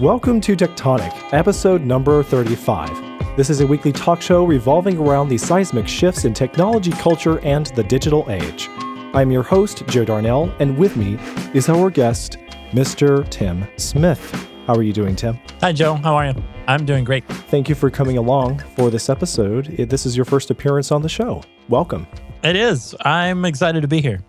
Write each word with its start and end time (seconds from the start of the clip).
Welcome 0.00 0.40
to 0.42 0.54
Tectonic, 0.54 1.12
episode 1.32 1.82
number 1.82 2.22
35. 2.22 3.36
This 3.36 3.50
is 3.50 3.62
a 3.62 3.66
weekly 3.66 3.90
talk 3.90 4.22
show 4.22 4.44
revolving 4.44 4.96
around 4.96 5.28
the 5.28 5.36
seismic 5.36 5.88
shifts 5.88 6.24
in 6.24 6.32
technology, 6.32 6.92
culture, 6.92 7.40
and 7.40 7.66
the 7.74 7.82
digital 7.82 8.24
age. 8.30 8.68
I'm 9.12 9.32
your 9.32 9.42
host, 9.42 9.84
Joe 9.88 10.04
Darnell, 10.04 10.54
and 10.60 10.78
with 10.78 10.96
me 10.96 11.18
is 11.52 11.68
our 11.68 11.90
guest, 11.90 12.38
Mr. 12.70 13.28
Tim 13.28 13.66
Smith. 13.76 14.48
How 14.68 14.76
are 14.76 14.84
you 14.84 14.92
doing, 14.92 15.16
Tim? 15.16 15.36
Hi, 15.62 15.72
Joe. 15.72 15.94
How 15.94 16.14
are 16.14 16.26
you? 16.26 16.34
I'm 16.68 16.86
doing 16.86 17.02
great. 17.02 17.26
Thank 17.26 17.68
you 17.68 17.74
for 17.74 17.90
coming 17.90 18.18
along 18.18 18.60
for 18.76 18.90
this 18.90 19.08
episode. 19.08 19.66
This 19.66 20.06
is 20.06 20.16
your 20.16 20.26
first 20.26 20.52
appearance 20.52 20.92
on 20.92 21.02
the 21.02 21.08
show. 21.08 21.42
Welcome. 21.68 22.06
It 22.44 22.54
is. 22.54 22.94
I'm 23.00 23.44
excited 23.44 23.80
to 23.80 23.88
be 23.88 24.00
here. 24.00 24.20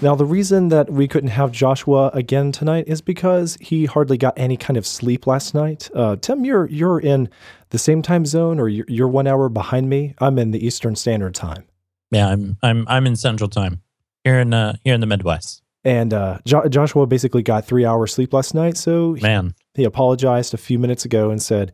Now, 0.00 0.14
the 0.14 0.24
reason 0.24 0.68
that 0.68 0.90
we 0.90 1.08
couldn't 1.08 1.30
have 1.30 1.52
Joshua 1.52 2.10
again 2.14 2.52
tonight 2.52 2.84
is 2.86 3.00
because 3.00 3.56
he 3.60 3.86
hardly 3.86 4.16
got 4.16 4.34
any 4.36 4.56
kind 4.56 4.76
of 4.76 4.86
sleep 4.86 5.26
last 5.26 5.54
night. 5.54 5.90
Uh, 5.94 6.16
Tim, 6.16 6.44
you're 6.44 6.66
you're 6.68 7.00
in 7.00 7.28
the 7.70 7.78
same 7.78 8.02
time 8.02 8.26
zone, 8.26 8.58
or 8.60 8.68
you're, 8.68 8.86
you're 8.88 9.08
one 9.08 9.26
hour 9.26 9.48
behind 9.48 9.88
me. 9.88 10.14
I'm 10.18 10.38
in 10.38 10.50
the 10.50 10.64
Eastern 10.64 10.96
Standard 10.96 11.34
Time. 11.34 11.64
Yeah, 12.10 12.28
I'm 12.28 12.56
I'm 12.62 12.86
I'm 12.88 13.06
in 13.06 13.16
Central 13.16 13.48
Time 13.48 13.82
here 14.24 14.38
in 14.38 14.52
uh, 14.52 14.76
here 14.84 14.94
in 14.94 15.00
the 15.00 15.06
Midwest. 15.06 15.62
And 15.84 16.14
uh, 16.14 16.38
jo- 16.46 16.68
Joshua 16.68 17.06
basically 17.06 17.42
got 17.42 17.64
three 17.66 17.84
hours 17.84 18.12
sleep 18.12 18.32
last 18.32 18.54
night, 18.54 18.76
so 18.76 19.14
he, 19.14 19.22
man, 19.22 19.54
he 19.74 19.82
apologized 19.82 20.54
a 20.54 20.58
few 20.58 20.78
minutes 20.78 21.04
ago 21.04 21.30
and 21.30 21.42
said 21.42 21.72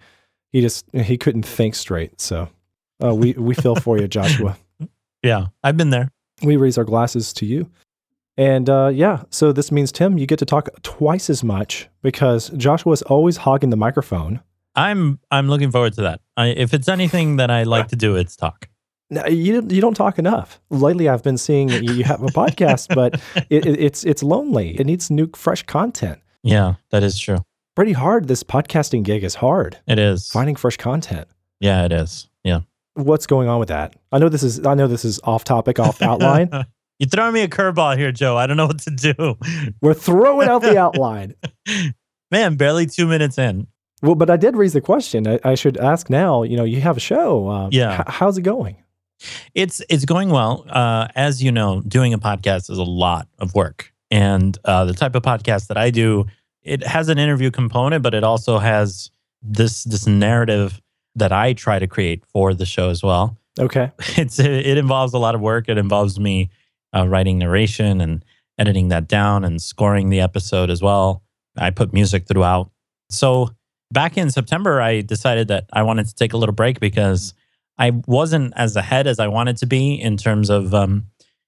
he 0.51 0.60
just 0.62 0.87
he 0.95 1.18
couldn't 1.18 1.43
think 1.45 1.74
straight. 1.74 2.18
So 2.20 2.48
uh, 3.04 3.15
we 3.15 3.32
we 3.34 3.54
feel 3.54 3.77
for 3.77 3.98
you, 3.98 4.09
Joshua. 4.09 4.56
Yeah, 5.24 5.46
I've 5.65 5.77
been 5.77 5.90
there. 5.90 6.12
We 6.45 6.56
raise 6.56 6.79
our 6.79 6.84
glasses 6.84 7.32
to 7.34 7.45
you. 7.45 7.68
And 8.38 8.70
uh, 8.70 8.92
yeah, 8.95 9.24
so 9.30 9.52
this 9.52 9.73
means, 9.73 9.91
Tim, 9.91 10.16
you 10.16 10.24
get 10.24 10.38
to 10.38 10.46
talk 10.46 10.69
twice 10.83 11.29
as 11.29 11.42
much 11.42 11.88
because 12.02 12.51
Joshua's 12.51 13.02
always 13.02 13.38
hogging 13.38 13.71
the 13.71 13.76
microphone. 13.76 14.40
I'm 14.76 15.18
I'm 15.32 15.49
looking 15.49 15.73
forward 15.73 15.95
to 15.95 16.02
that. 16.02 16.21
I, 16.37 16.46
if 16.46 16.73
it's 16.73 16.88
anything 16.88 17.37
that 17.37 17.51
I 17.51 17.65
like 17.65 17.88
to 17.88 17.96
do, 17.96 18.15
it's 18.15 18.37
talk. 18.37 18.68
No, 19.10 19.27
you 19.27 19.66
you 19.68 19.80
don't 19.80 19.96
talk 19.96 20.21
enough. 20.21 20.60
Lately, 20.71 21.09
I've 21.09 21.24
been 21.24 21.37
seeing 21.37 21.68
you 21.68 22.04
have 22.04 22.23
a 22.23 22.27
podcast, 22.27 22.95
but 22.95 23.21
it, 23.51 23.66
it, 23.66 23.80
it's 23.80 24.04
it's 24.04 24.23
lonely. 24.23 24.79
It 24.79 24.87
needs 24.87 25.10
new, 25.10 25.29
fresh 25.34 25.65
content. 25.65 26.21
Yeah, 26.45 26.74
that 26.90 27.02
is 27.02 27.18
true. 27.18 27.38
Pretty 27.74 27.93
hard. 27.93 28.29
This 28.29 28.45
podcasting 28.45 29.02
gig 29.02 29.24
is 29.24 29.34
hard. 29.34 29.79
It 29.88 29.99
is 29.99 30.29
finding 30.29 30.55
fresh 30.55 30.77
content. 30.77 31.27
Yeah, 31.59 31.84
it 31.84 31.93
is. 31.93 32.29
Yeah. 32.45 32.60
What's 32.95 33.27
going 33.27 33.49
on 33.49 33.59
with 33.59 33.68
that? 33.68 33.96
I 34.12 34.18
know 34.18 34.29
this 34.29 34.45
is 34.45 34.65
I 34.65 34.74
know 34.74 34.87
this 34.87 35.05
is 35.05 35.18
off 35.24 35.43
topic, 35.43 35.80
off 35.80 36.01
outline. 36.02 36.51
You're 36.99 37.09
throwing 37.09 37.32
me 37.32 37.43
a 37.43 37.49
curveball 37.49 37.96
here, 37.96 38.10
Joe. 38.10 38.37
I 38.37 38.46
don't 38.46 38.57
know 38.57 38.66
what 38.66 38.80
to 38.80 38.91
do. 38.91 39.37
We're 39.80 39.95
throwing 39.95 40.49
out 40.49 40.63
the 40.63 40.77
outline. 40.77 41.35
Man, 42.30 42.57
barely 42.57 42.87
two 42.87 43.07
minutes 43.07 43.38
in. 43.38 43.68
Well, 44.02 44.15
but 44.15 44.30
I 44.30 44.37
did 44.37 44.57
raise 44.57 44.73
the 44.73 44.80
question. 44.80 45.27
I, 45.27 45.38
I 45.45 45.55
should 45.55 45.77
ask 45.77 46.10
now. 46.10 46.43
You 46.43 46.57
know, 46.57 46.65
you 46.65 46.80
have 46.80 46.96
a 46.96 47.01
show. 47.01 47.49
Uh, 47.49 47.68
yeah. 47.71 48.01
H- 48.01 48.07
how's 48.09 48.37
it 48.38 48.43
going? 48.43 48.77
It's 49.55 49.82
it's 49.88 50.05
going 50.05 50.30
well. 50.30 50.65
Uh, 50.68 51.09
as 51.15 51.43
you 51.43 51.51
know, 51.51 51.80
doing 51.82 52.15
a 52.15 52.18
podcast 52.18 52.71
is 52.71 52.79
a 52.79 52.85
lot 52.85 53.27
of 53.40 53.55
work, 53.55 53.93
and 54.12 54.57
uh, 54.65 54.85
the 54.85 54.93
type 54.93 55.16
of 55.16 55.23
podcast 55.23 55.66
that 55.68 55.77
I 55.77 55.90
do, 55.90 56.27
it 56.62 56.87
has 56.87 57.09
an 57.09 57.18
interview 57.18 57.51
component, 57.51 58.05
but 58.05 58.15
it 58.15 58.23
also 58.23 58.59
has 58.59 59.10
this 59.43 59.83
this 59.85 60.07
narrative 60.07 60.80
that 61.16 61.33
I 61.33 61.52
try 61.52 61.80
to 61.80 61.88
create 61.88 62.24
for 62.27 62.55
the 62.55 62.66
show 62.66 62.90
as 62.90 63.02
well. 63.02 63.37
Okay. 63.59 63.90
It's 64.16 64.38
it 64.38 64.78
involves 64.78 65.12
a 65.15 65.19
lot 65.19 65.34
of 65.34 65.41
work. 65.41 65.69
It 65.69 65.78
involves 65.78 66.21
me 66.21 66.50
uh, 66.94 67.06
writing 67.08 67.38
narration 67.38 68.00
and 68.00 68.25
editing 68.58 68.88
that 68.88 69.08
down 69.08 69.44
and 69.44 69.62
scoring 69.62 70.10
the 70.10 70.20
episode 70.20 70.70
as 70.70 70.82
well. 70.82 71.22
I 71.56 71.70
put 71.70 71.92
music 71.92 72.26
throughout. 72.26 72.70
So 73.10 73.50
back 73.91 74.16
in 74.16 74.31
September, 74.31 74.81
I 74.81 75.00
decided 75.00 75.48
that 75.48 75.66
I 75.72 75.82
wanted 75.82 76.06
to 76.09 76.15
take 76.15 76.32
a 76.32 76.37
little 76.37 76.54
break 76.54 76.81
because 76.81 77.34
I 77.78 77.93
wasn't 78.06 78.53
as 78.56 78.77
ahead 78.77 79.06
as 79.06 79.19
I 79.21 79.28
wanted 79.28 79.56
to 79.59 79.66
be 79.66 79.94
in 79.94 80.16
terms 80.16 80.50
of 80.50 80.75
um, 80.75 81.06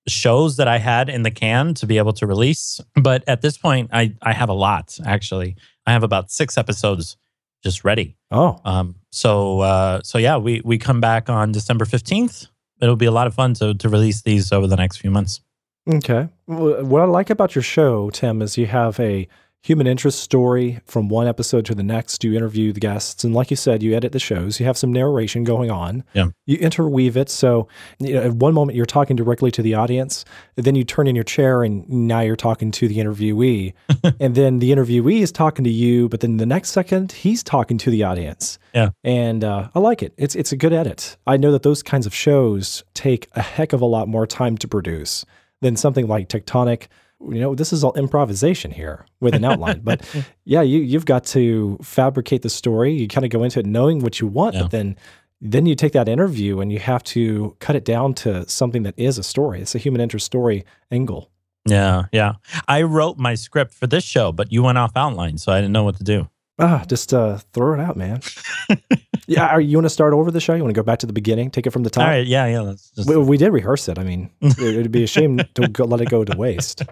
shows 0.08 0.56
that 0.56 0.68
I 0.68 0.78
had 0.78 1.08
in 1.08 1.22
the 1.22 1.30
can 1.30 1.74
to 1.74 1.86
be 1.86 1.98
able 1.98 2.12
to 2.14 2.26
release. 2.26 2.80
But 2.94 3.24
at 3.28 3.42
this 3.42 3.58
point, 3.58 3.90
I, 3.92 4.14
I 4.22 4.32
have 4.32 4.48
a 4.48 4.54
lot 4.54 4.98
actually. 5.04 5.56
I 5.86 5.92
have 5.92 6.02
about 6.02 6.30
six 6.30 6.56
episodes 6.56 7.16
just 7.62 7.84
ready. 7.84 8.16
Oh, 8.30 8.58
um, 8.64 8.94
so 9.10 9.60
uh, 9.60 10.00
so 10.02 10.18
yeah, 10.18 10.36
we 10.36 10.62
we 10.64 10.78
come 10.78 11.00
back 11.00 11.28
on 11.28 11.52
December 11.52 11.84
fifteenth 11.84 12.46
it'll 12.80 12.96
be 12.96 13.06
a 13.06 13.12
lot 13.12 13.26
of 13.26 13.34
fun 13.34 13.54
to 13.54 13.74
to 13.74 13.88
release 13.88 14.22
these 14.22 14.52
over 14.52 14.66
the 14.66 14.76
next 14.76 14.98
few 14.98 15.10
months. 15.10 15.40
Okay. 15.88 16.28
What 16.46 17.02
I 17.02 17.06
like 17.06 17.30
about 17.30 17.54
your 17.54 17.62
show, 17.62 18.10
Tim, 18.10 18.42
is 18.42 18.58
you 18.58 18.66
have 18.66 19.00
a 19.00 19.26
human 19.62 19.86
interest 19.86 20.20
story 20.20 20.80
from 20.86 21.08
one 21.08 21.26
episode 21.26 21.64
to 21.66 21.74
the 21.74 21.82
next. 21.82 22.24
You 22.24 22.34
interview 22.34 22.72
the 22.72 22.80
guests, 22.80 23.24
and 23.24 23.34
like 23.34 23.50
you 23.50 23.56
said, 23.56 23.82
you 23.82 23.94
edit 23.94 24.12
the 24.12 24.18
shows. 24.18 24.58
You 24.58 24.66
have 24.66 24.78
some 24.78 24.92
narration 24.92 25.44
going 25.44 25.70
on. 25.70 26.04
Yeah. 26.14 26.28
You 26.46 26.56
interweave 26.58 27.16
it. 27.16 27.28
So 27.28 27.68
you 27.98 28.14
know, 28.14 28.22
at 28.22 28.32
one 28.34 28.54
moment 28.54 28.76
you're 28.76 28.86
talking 28.86 29.16
directly 29.16 29.50
to 29.52 29.62
the 29.62 29.74
audience, 29.74 30.24
then 30.56 30.74
you 30.74 30.84
turn 30.84 31.06
in 31.06 31.14
your 31.14 31.24
chair, 31.24 31.62
and 31.62 31.88
now 31.88 32.20
you're 32.20 32.36
talking 32.36 32.70
to 32.72 32.88
the 32.88 32.96
interviewee, 32.98 33.74
and 34.20 34.34
then 34.34 34.58
the 34.58 34.70
interviewee 34.70 35.20
is 35.20 35.32
talking 35.32 35.64
to 35.64 35.70
you, 35.70 36.08
but 36.08 36.20
then 36.20 36.38
the 36.38 36.46
next 36.46 36.70
second 36.70 37.12
he's 37.12 37.42
talking 37.42 37.78
to 37.78 37.90
the 37.90 38.02
audience. 38.02 38.58
Yeah. 38.74 38.90
And 39.04 39.44
uh, 39.44 39.68
I 39.74 39.78
like 39.78 40.02
it. 40.02 40.14
It's 40.16 40.34
it's 40.34 40.52
a 40.52 40.56
good 40.56 40.72
edit. 40.72 41.16
I 41.26 41.36
know 41.36 41.52
that 41.52 41.62
those 41.62 41.82
kinds 41.82 42.06
of 42.06 42.14
shows 42.14 42.82
take 42.94 43.28
a 43.32 43.42
heck 43.42 43.72
of 43.72 43.80
a 43.80 43.86
lot 43.86 44.08
more 44.08 44.26
time 44.26 44.56
to 44.58 44.68
produce 44.68 45.24
than 45.60 45.76
something 45.76 46.06
like 46.06 46.28
Tectonic 46.28 46.86
you 47.28 47.40
know, 47.40 47.54
this 47.54 47.72
is 47.72 47.84
all 47.84 47.92
improvisation 47.94 48.70
here 48.70 49.06
with 49.20 49.34
an 49.34 49.44
outline. 49.44 49.80
but 49.80 50.02
yeah, 50.44 50.62
you 50.62 50.80
you've 50.80 51.06
got 51.06 51.24
to 51.24 51.78
fabricate 51.82 52.42
the 52.42 52.50
story. 52.50 52.92
You 52.92 53.08
kind 53.08 53.24
of 53.24 53.30
go 53.30 53.42
into 53.42 53.60
it 53.60 53.66
knowing 53.66 54.00
what 54.00 54.20
you 54.20 54.26
want, 54.26 54.54
yeah. 54.54 54.62
but 54.62 54.70
then 54.70 54.96
then 55.40 55.66
you 55.66 55.74
take 55.74 55.92
that 55.92 56.08
interview 56.08 56.60
and 56.60 56.72
you 56.72 56.78
have 56.78 57.02
to 57.02 57.56
cut 57.60 57.74
it 57.74 57.84
down 57.84 58.14
to 58.14 58.46
something 58.48 58.82
that 58.82 58.94
is 58.96 59.16
a 59.18 59.22
story. 59.22 59.60
It's 59.60 59.74
a 59.74 59.78
human 59.78 60.00
interest 60.00 60.26
story 60.26 60.64
angle. 60.90 61.30
Yeah, 61.66 62.04
yeah. 62.12 62.34
I 62.68 62.82
wrote 62.82 63.18
my 63.18 63.34
script 63.34 63.74
for 63.74 63.86
this 63.86 64.04
show, 64.04 64.32
but 64.32 64.52
you 64.52 64.62
went 64.62 64.78
off 64.78 64.92
outline, 64.96 65.38
so 65.38 65.52
I 65.52 65.60
didn't 65.60 65.72
know 65.72 65.84
what 65.84 65.96
to 65.96 66.04
do. 66.04 66.28
Ah, 66.58 66.84
just 66.86 67.14
uh, 67.14 67.38
throw 67.54 67.72
it 67.72 67.80
out, 67.80 67.96
man. 67.96 68.20
yeah, 69.26 69.46
are, 69.46 69.60
you 69.60 69.78
want 69.78 69.86
to 69.86 69.90
start 69.90 70.12
over 70.12 70.30
the 70.30 70.40
show? 70.40 70.54
You 70.54 70.62
want 70.62 70.74
to 70.74 70.78
go 70.78 70.84
back 70.84 70.98
to 70.98 71.06
the 71.06 71.12
beginning, 71.12 71.50
take 71.50 71.66
it 71.66 71.70
from 71.70 71.84
the 71.84 71.90
top? 71.90 72.04
All 72.04 72.10
right, 72.10 72.26
yeah, 72.26 72.46
yeah. 72.46 72.72
Just... 72.72 73.08
We, 73.08 73.16
we, 73.16 73.38
did 73.38 73.50
rehearse 73.52 73.88
it. 73.88 73.98
I 73.98 74.04
mean, 74.04 74.30
it, 74.40 74.76
would 74.76 74.92
be 74.92 75.04
a 75.04 75.06
shame 75.06 75.40
to 75.54 75.68
go, 75.68 75.84
let 75.84 76.02
it 76.02 76.10
go 76.10 76.22
to 76.22 76.36
waste. 76.36 76.82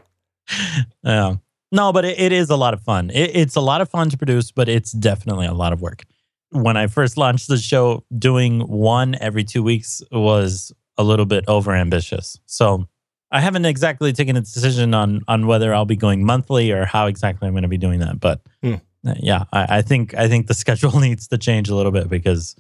Yeah. 1.04 1.36
No, 1.70 1.92
but 1.92 2.04
it, 2.04 2.18
it 2.18 2.32
is 2.32 2.50
a 2.50 2.56
lot 2.56 2.74
of 2.74 2.80
fun. 2.82 3.10
It, 3.10 3.36
it's 3.36 3.56
a 3.56 3.60
lot 3.60 3.80
of 3.80 3.90
fun 3.90 4.08
to 4.10 4.16
produce, 4.16 4.50
but 4.50 4.68
it's 4.68 4.92
definitely 4.92 5.46
a 5.46 5.52
lot 5.52 5.72
of 5.72 5.82
work. 5.82 6.04
When 6.50 6.76
I 6.76 6.86
first 6.86 7.18
launched 7.18 7.48
the 7.48 7.58
show, 7.58 8.04
doing 8.16 8.60
one 8.60 9.16
every 9.20 9.44
two 9.44 9.62
weeks 9.62 10.02
was 10.10 10.72
a 10.96 11.04
little 11.04 11.26
bit 11.26 11.44
over 11.46 11.74
ambitious. 11.74 12.38
So 12.46 12.88
I 13.30 13.40
haven't 13.40 13.66
exactly 13.66 14.12
taken 14.12 14.36
a 14.36 14.40
decision 14.40 14.94
on 14.94 15.22
on 15.28 15.46
whether 15.46 15.74
I'll 15.74 15.84
be 15.84 15.96
going 15.96 16.24
monthly 16.24 16.72
or 16.72 16.86
how 16.86 17.06
exactly 17.06 17.46
I'm 17.46 17.54
going 17.54 17.62
to 17.62 17.68
be 17.68 17.76
doing 17.76 18.00
that. 18.00 18.18
But 18.18 18.40
hmm. 18.62 18.76
yeah, 19.18 19.44
I, 19.52 19.78
I, 19.78 19.82
think 19.82 20.14
I 20.14 20.28
think 20.28 20.46
the 20.46 20.54
schedule 20.62 20.98
needs 21.00 21.28
to 21.28 21.38
change 21.38 21.68
a 21.68 21.74
little 21.74 21.92
bit 21.92 22.08
because 22.08 22.56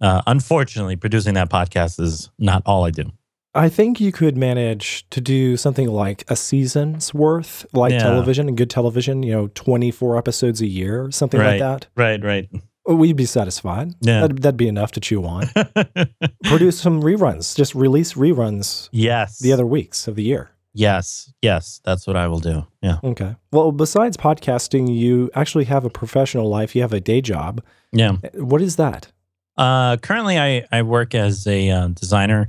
uh, 0.00 0.22
unfortunately, 0.26 0.96
producing 0.96 1.34
that 1.34 1.50
podcast 1.50 2.00
is 2.00 2.30
not 2.38 2.62
all 2.66 2.84
I 2.84 2.90
do. 2.90 3.10
I 3.54 3.68
think 3.68 4.00
you 4.00 4.12
could 4.12 4.36
manage 4.36 5.08
to 5.10 5.20
do 5.20 5.56
something 5.56 5.88
like 5.88 6.24
a 6.28 6.36
season's 6.36 7.12
worth, 7.12 7.66
like 7.72 7.92
yeah. 7.92 7.98
television 7.98 8.48
and 8.48 8.56
good 8.56 8.70
television, 8.70 9.22
you 9.22 9.32
know, 9.32 9.48
24 9.54 10.16
episodes 10.16 10.60
a 10.62 10.66
year, 10.66 11.10
something 11.10 11.38
right, 11.38 11.60
like 11.60 11.60
that. 11.60 11.86
Right, 11.94 12.22
right. 12.24 12.48
We'd 12.86 13.16
be 13.16 13.26
satisfied. 13.26 13.94
Yeah. 14.00 14.22
That'd, 14.22 14.42
that'd 14.42 14.56
be 14.56 14.68
enough 14.68 14.92
to 14.92 15.00
chew 15.00 15.24
on. 15.24 15.48
Produce 16.44 16.80
some 16.80 17.02
reruns, 17.02 17.54
just 17.54 17.74
release 17.74 18.14
reruns. 18.14 18.88
Yes. 18.90 19.38
The 19.38 19.52
other 19.52 19.66
weeks 19.66 20.08
of 20.08 20.16
the 20.16 20.22
year. 20.22 20.50
Yes, 20.74 21.32
yes, 21.42 21.82
that's 21.84 22.06
what 22.06 22.16
I 22.16 22.28
will 22.28 22.38
do. 22.40 22.66
Yeah. 22.80 22.98
Okay. 23.04 23.36
Well, 23.50 23.72
besides 23.72 24.16
podcasting, 24.16 24.94
you 24.96 25.30
actually 25.34 25.64
have 25.64 25.84
a 25.84 25.90
professional 25.90 26.48
life. 26.48 26.74
You 26.74 26.80
have 26.80 26.94
a 26.94 27.00
day 27.00 27.20
job. 27.20 27.62
Yeah. 27.92 28.12
What 28.32 28.62
is 28.62 28.76
that? 28.76 29.12
Uh, 29.58 29.98
currently, 29.98 30.38
I, 30.38 30.66
I 30.72 30.80
work 30.80 31.14
as 31.14 31.46
a 31.46 31.68
uh, 31.68 31.88
designer 31.88 32.48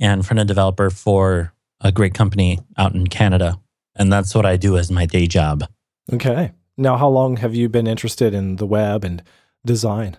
and 0.00 0.24
front 0.24 0.40
end 0.40 0.48
developer 0.48 0.90
for 0.90 1.52
a 1.80 1.92
great 1.92 2.14
company 2.14 2.58
out 2.76 2.94
in 2.94 3.06
Canada. 3.06 3.60
And 3.96 4.12
that's 4.12 4.34
what 4.34 4.46
I 4.46 4.56
do 4.56 4.76
as 4.76 4.90
my 4.90 5.06
day 5.06 5.26
job. 5.26 5.64
Okay. 6.12 6.52
Now, 6.76 6.96
how 6.96 7.08
long 7.08 7.36
have 7.36 7.54
you 7.54 7.68
been 7.68 7.86
interested 7.86 8.32
in 8.32 8.56
the 8.56 8.66
web 8.66 9.04
and 9.04 9.22
design? 9.64 10.16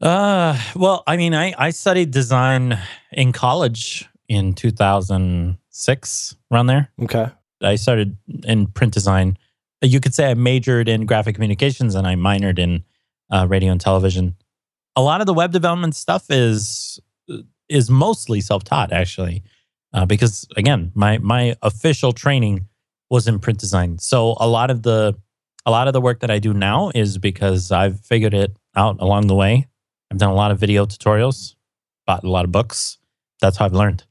Uh, 0.00 0.58
well, 0.76 1.02
I 1.06 1.16
mean, 1.16 1.34
I, 1.34 1.54
I 1.58 1.70
studied 1.70 2.12
design 2.12 2.78
in 3.10 3.32
college 3.32 4.08
in 4.28 4.52
2006, 4.52 6.36
around 6.52 6.66
there. 6.66 6.88
Okay. 7.02 7.28
I 7.62 7.74
started 7.74 8.16
in 8.44 8.68
print 8.68 8.94
design. 8.94 9.36
You 9.82 9.98
could 10.00 10.14
say 10.14 10.30
I 10.30 10.34
majored 10.34 10.88
in 10.88 11.06
graphic 11.06 11.34
communications 11.34 11.94
and 11.94 12.06
I 12.06 12.14
minored 12.14 12.58
in 12.58 12.84
uh, 13.30 13.46
radio 13.48 13.72
and 13.72 13.80
television. 13.80 14.36
A 14.94 15.02
lot 15.02 15.20
of 15.20 15.26
the 15.26 15.34
web 15.34 15.52
development 15.52 15.96
stuff 15.96 16.30
is 16.30 16.87
is 17.68 17.90
mostly 17.90 18.40
self-taught 18.40 18.92
actually 18.92 19.42
uh, 19.92 20.06
because 20.06 20.46
again 20.56 20.90
my 20.94 21.18
my 21.18 21.56
official 21.62 22.12
training 22.12 22.66
was 23.10 23.26
in 23.26 23.38
print 23.38 23.58
design 23.58 23.98
so 23.98 24.36
a 24.40 24.46
lot 24.46 24.70
of 24.70 24.82
the 24.82 25.16
a 25.68 25.70
lot 25.70 25.86
of 25.86 25.92
the 25.92 26.00
work 26.00 26.20
that 26.20 26.30
I 26.30 26.38
do 26.38 26.54
now 26.54 26.90
is 26.94 27.18
because 27.18 27.70
I've 27.70 28.00
figured 28.00 28.32
it 28.32 28.56
out 28.74 28.96
along 29.00 29.26
the 29.26 29.34
way. 29.34 29.66
I've 30.10 30.16
done 30.16 30.30
a 30.30 30.34
lot 30.34 30.50
of 30.50 30.58
video 30.58 30.86
tutorials, 30.86 31.56
bought 32.06 32.24
a 32.24 32.30
lot 32.30 32.46
of 32.46 32.52
books. 32.52 32.96
That's 33.42 33.58
how 33.58 33.66
I've 33.66 33.74
learned. 33.74 34.04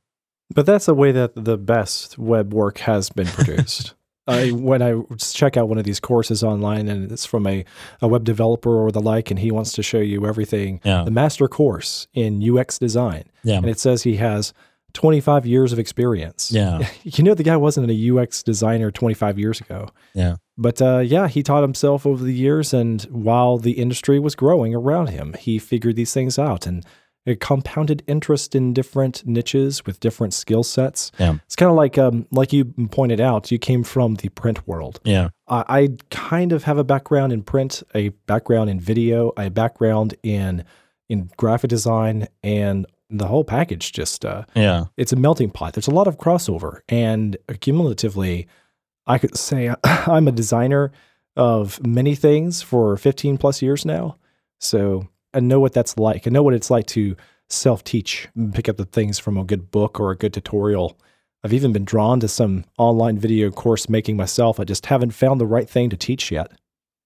But 0.54 0.68
that's 0.68 0.86
the 0.86 0.94
way 0.94 1.12
that 1.12 1.32
the 1.34 1.58
best 1.58 2.20
web 2.20 2.54
work 2.54 2.78
has 2.80 3.10
been 3.10 3.26
produced. 3.26 3.96
I, 4.28 4.52
when 4.52 4.82
I 4.82 5.02
check 5.18 5.58
out 5.58 5.70
one 5.70 5.78
of 5.78 5.84
these 5.86 6.00
courses 6.00 6.44
online 6.44 6.88
and 6.88 7.12
it's 7.12 7.26
from 7.26 7.48
a, 7.48 7.64
a 8.02 8.08
web 8.08 8.24
developer 8.24 8.76
or 8.76 8.92
the 8.92 9.00
like, 9.02 9.32
and 9.32 9.40
he 9.40 9.52
wants 9.52 9.72
to 9.74 9.84
show 9.84 10.00
you 10.00 10.26
everything, 10.28 10.82
Yeah. 10.84 11.04
the 11.04 11.12
master 11.12 11.48
course 11.48 12.08
in 12.14 12.42
UX 12.42 12.78
design, 12.80 13.24
Yeah. 13.44 13.58
and 13.58 13.68
it 13.70 13.80
says 13.80 14.04
he 14.04 14.18
has 14.18 14.54
25 14.94 15.46
years 15.46 15.72
of 15.74 15.80
experience. 15.80 16.52
Yeah. 16.52 16.88
You 17.04 17.24
know, 17.24 17.34
the 17.36 17.44
guy 17.44 17.58
wasn't 17.58 17.90
a 17.92 18.18
UX 18.18 18.42
designer 18.44 18.92
25 18.92 19.38
years 19.40 19.62
ago. 19.62 19.90
Yeah. 20.14 20.36
But 20.58 20.82
uh, 20.82 21.00
yeah, 21.00 21.28
he 21.28 21.44
taught 21.44 21.62
himself 21.62 22.06
over 22.06 22.24
the 22.24 22.34
years. 22.34 22.74
And 22.74 23.02
while 23.04 23.58
the 23.58 23.74
industry 23.74 24.20
was 24.20 24.36
growing 24.36 24.74
around 24.76 25.08
him, 25.10 25.34
he 25.40 25.60
figured 25.60 25.96
these 25.96 26.14
things 26.14 26.38
out 26.40 26.66
and 26.68 26.84
it 27.28 27.40
compounded 27.40 28.02
interest 28.08 28.56
in 28.56 28.74
different 28.74 29.26
niches 29.28 29.86
with 29.86 30.00
different 30.00 30.34
skill 30.34 30.64
sets. 30.64 31.12
Yeah. 31.20 31.36
It's 31.46 31.56
kind 31.56 31.70
of 31.70 31.76
like, 31.76 31.98
um, 31.98 32.26
like 32.32 32.54
you 32.54 32.66
pointed 32.90 33.20
out, 33.20 33.52
you 33.52 33.60
came 33.60 33.84
from 33.84 34.16
the 34.16 34.30
print 34.30 34.66
world. 34.68 35.00
Yeah. 35.04 35.30
I, 35.48 35.64
I 35.68 35.90
kind 36.10 36.52
of 36.54 36.64
have 36.64 36.78
a 36.78 36.84
background 36.84 37.34
in 37.34 37.44
print, 37.44 37.84
a 37.94 38.10
background 38.26 38.70
in 38.70 38.80
video, 38.80 39.32
a 39.38 39.50
background 39.50 40.16
in 40.24 40.64
in 41.10 41.30
graphic 41.38 41.70
design, 41.70 42.28
and 42.44 42.86
the 43.10 43.28
whole 43.28 43.44
package 43.46 43.94
just 43.94 44.26
uh, 44.26 44.44
Yeah. 44.56 44.86
it's 44.98 45.14
a 45.14 45.16
melting 45.16 45.50
pot. 45.52 45.74
There's 45.74 45.88
a 45.88 45.92
lot 45.92 46.08
of 46.08 46.18
crossover, 46.18 46.80
and 46.90 47.38
cumulatively, 47.62 48.48
I 49.06 49.18
could 49.18 49.38
say 49.38 49.74
I'm 49.84 50.28
a 50.28 50.32
designer 50.34 50.92
of 51.38 51.86
many 51.86 52.16
things 52.16 52.62
for 52.62 52.98
15 52.98 53.38
plus 53.38 53.62
years 53.62 53.86
now. 53.86 54.18
So 54.60 55.08
I 55.34 55.40
know 55.40 55.60
what 55.60 55.74
that's 55.74 55.98
like. 55.98 56.28
I 56.28 56.30
know 56.30 56.44
what 56.44 56.54
it's 56.54 56.70
like 56.70 56.86
to 56.88 57.16
self 57.50 57.84
teach, 57.84 58.28
pick 58.54 58.70
up 58.70 58.78
the 58.78 58.86
things 58.86 59.20
from 59.20 59.38
a 59.38 59.44
good 59.44 59.72
book 59.72 60.00
or 60.00 60.12
a 60.12 60.18
good 60.18 60.34
tutorial. 60.34 60.98
I've 61.44 61.54
even 61.54 61.72
been 61.72 61.86
drawn 61.86 62.20
to 62.22 62.28
some 62.28 62.66
online 62.78 63.18
video 63.18 63.52
course 63.52 63.88
making 63.88 64.18
myself. 64.18 64.60
I 64.60 64.64
just 64.64 64.88
haven't 64.88 65.12
found 65.12 65.40
the 65.40 65.46
right 65.46 65.70
thing 65.70 65.90
to 65.90 65.98
teach 65.98 66.32
yet. 66.32 66.52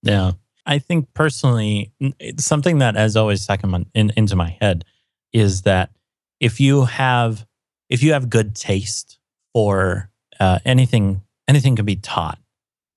Yeah. 0.02 0.32
I 0.66 0.80
think 0.80 1.14
personally, 1.14 1.92
something 2.38 2.80
that 2.80 2.96
has 2.96 3.18
always 3.18 3.42
stuck 3.42 3.64
in, 3.64 3.86
in 3.94 4.12
into 4.16 4.36
my 4.36 4.58
head 4.62 4.86
is 5.34 5.64
that 5.64 5.90
if 6.40 6.60
you 6.60 6.86
have 6.86 7.46
if 7.90 8.04
you 8.04 8.14
have 8.14 8.30
good 8.30 8.56
taste 8.56 9.20
for 9.54 10.10
uh, 10.40 10.60
anything, 10.66 11.22
anything 11.48 11.76
can 11.76 11.86
be 11.86 11.96
taught. 11.96 12.40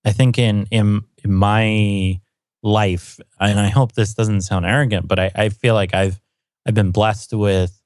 I 0.05 0.11
think 0.11 0.37
in 0.37 0.67
in, 0.71 1.03
in 1.23 1.33
my 1.33 2.21
life, 2.65 3.19
and 3.39 3.59
I 3.59 3.69
hope 3.69 3.93
this 3.93 4.13
doesn't 4.13 4.41
sound 4.41 4.65
arrogant, 4.65 5.07
but 5.07 5.19
I, 5.19 5.31
I 5.35 5.49
feel 5.49 5.75
like 5.75 5.93
I've 5.93 6.19
I've 6.65 6.73
been 6.73 6.91
blessed 6.91 7.33
with 7.33 7.79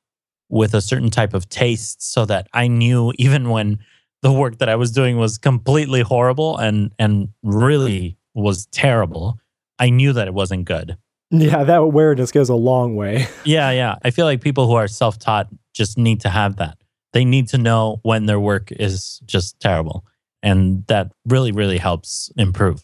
with 0.50 0.74
a 0.74 0.82
certain 0.82 1.10
type 1.10 1.34
of 1.34 1.50
taste, 1.50 2.02
so 2.02 2.26
that 2.26 2.48
I 2.54 2.68
knew 2.68 3.14
even 3.18 3.50
when 3.50 3.80
the 4.22 4.32
work 4.32 4.58
that 4.58 4.70
I 4.70 4.76
was 4.76 4.92
doing 4.92 5.18
was 5.18 5.38
completely 5.38 6.02
horrible 6.02 6.58
and 6.58 6.92
and 6.98 7.30
really 7.44 8.18
was 8.34 8.66
terrible, 8.68 9.38
I 9.78 9.90
knew 9.90 10.14
that 10.14 10.28
it 10.28 10.34
wasn't 10.34 10.66
good. 10.66 10.98
Yeah, 11.32 11.64
that 11.64 11.82
awareness 11.82 12.32
goes 12.32 12.50
a 12.50 12.56
long 12.56 12.96
way. 12.96 13.28
Yeah, 13.46 13.70
yeah. 13.72 13.96
I 14.04 14.10
feel 14.12 14.26
like 14.26 14.42
people 14.42 14.66
who 14.66 14.74
are 14.74 14.88
self-taught 14.88 15.48
just 15.74 15.98
need 15.98 16.22
to 16.22 16.30
have 16.30 16.56
that. 16.56 16.78
They 17.14 17.24
need 17.24 17.48
to 17.50 17.58
know 17.58 18.00
when 18.04 18.26
their 18.26 18.40
work 18.40 18.72
is 18.72 19.20
just 19.26 19.60
terrible, 19.60 20.06
and 20.42 20.86
that 20.88 21.12
really, 21.26 21.52
really 21.52 21.78
helps 21.78 22.32
improve. 22.38 22.84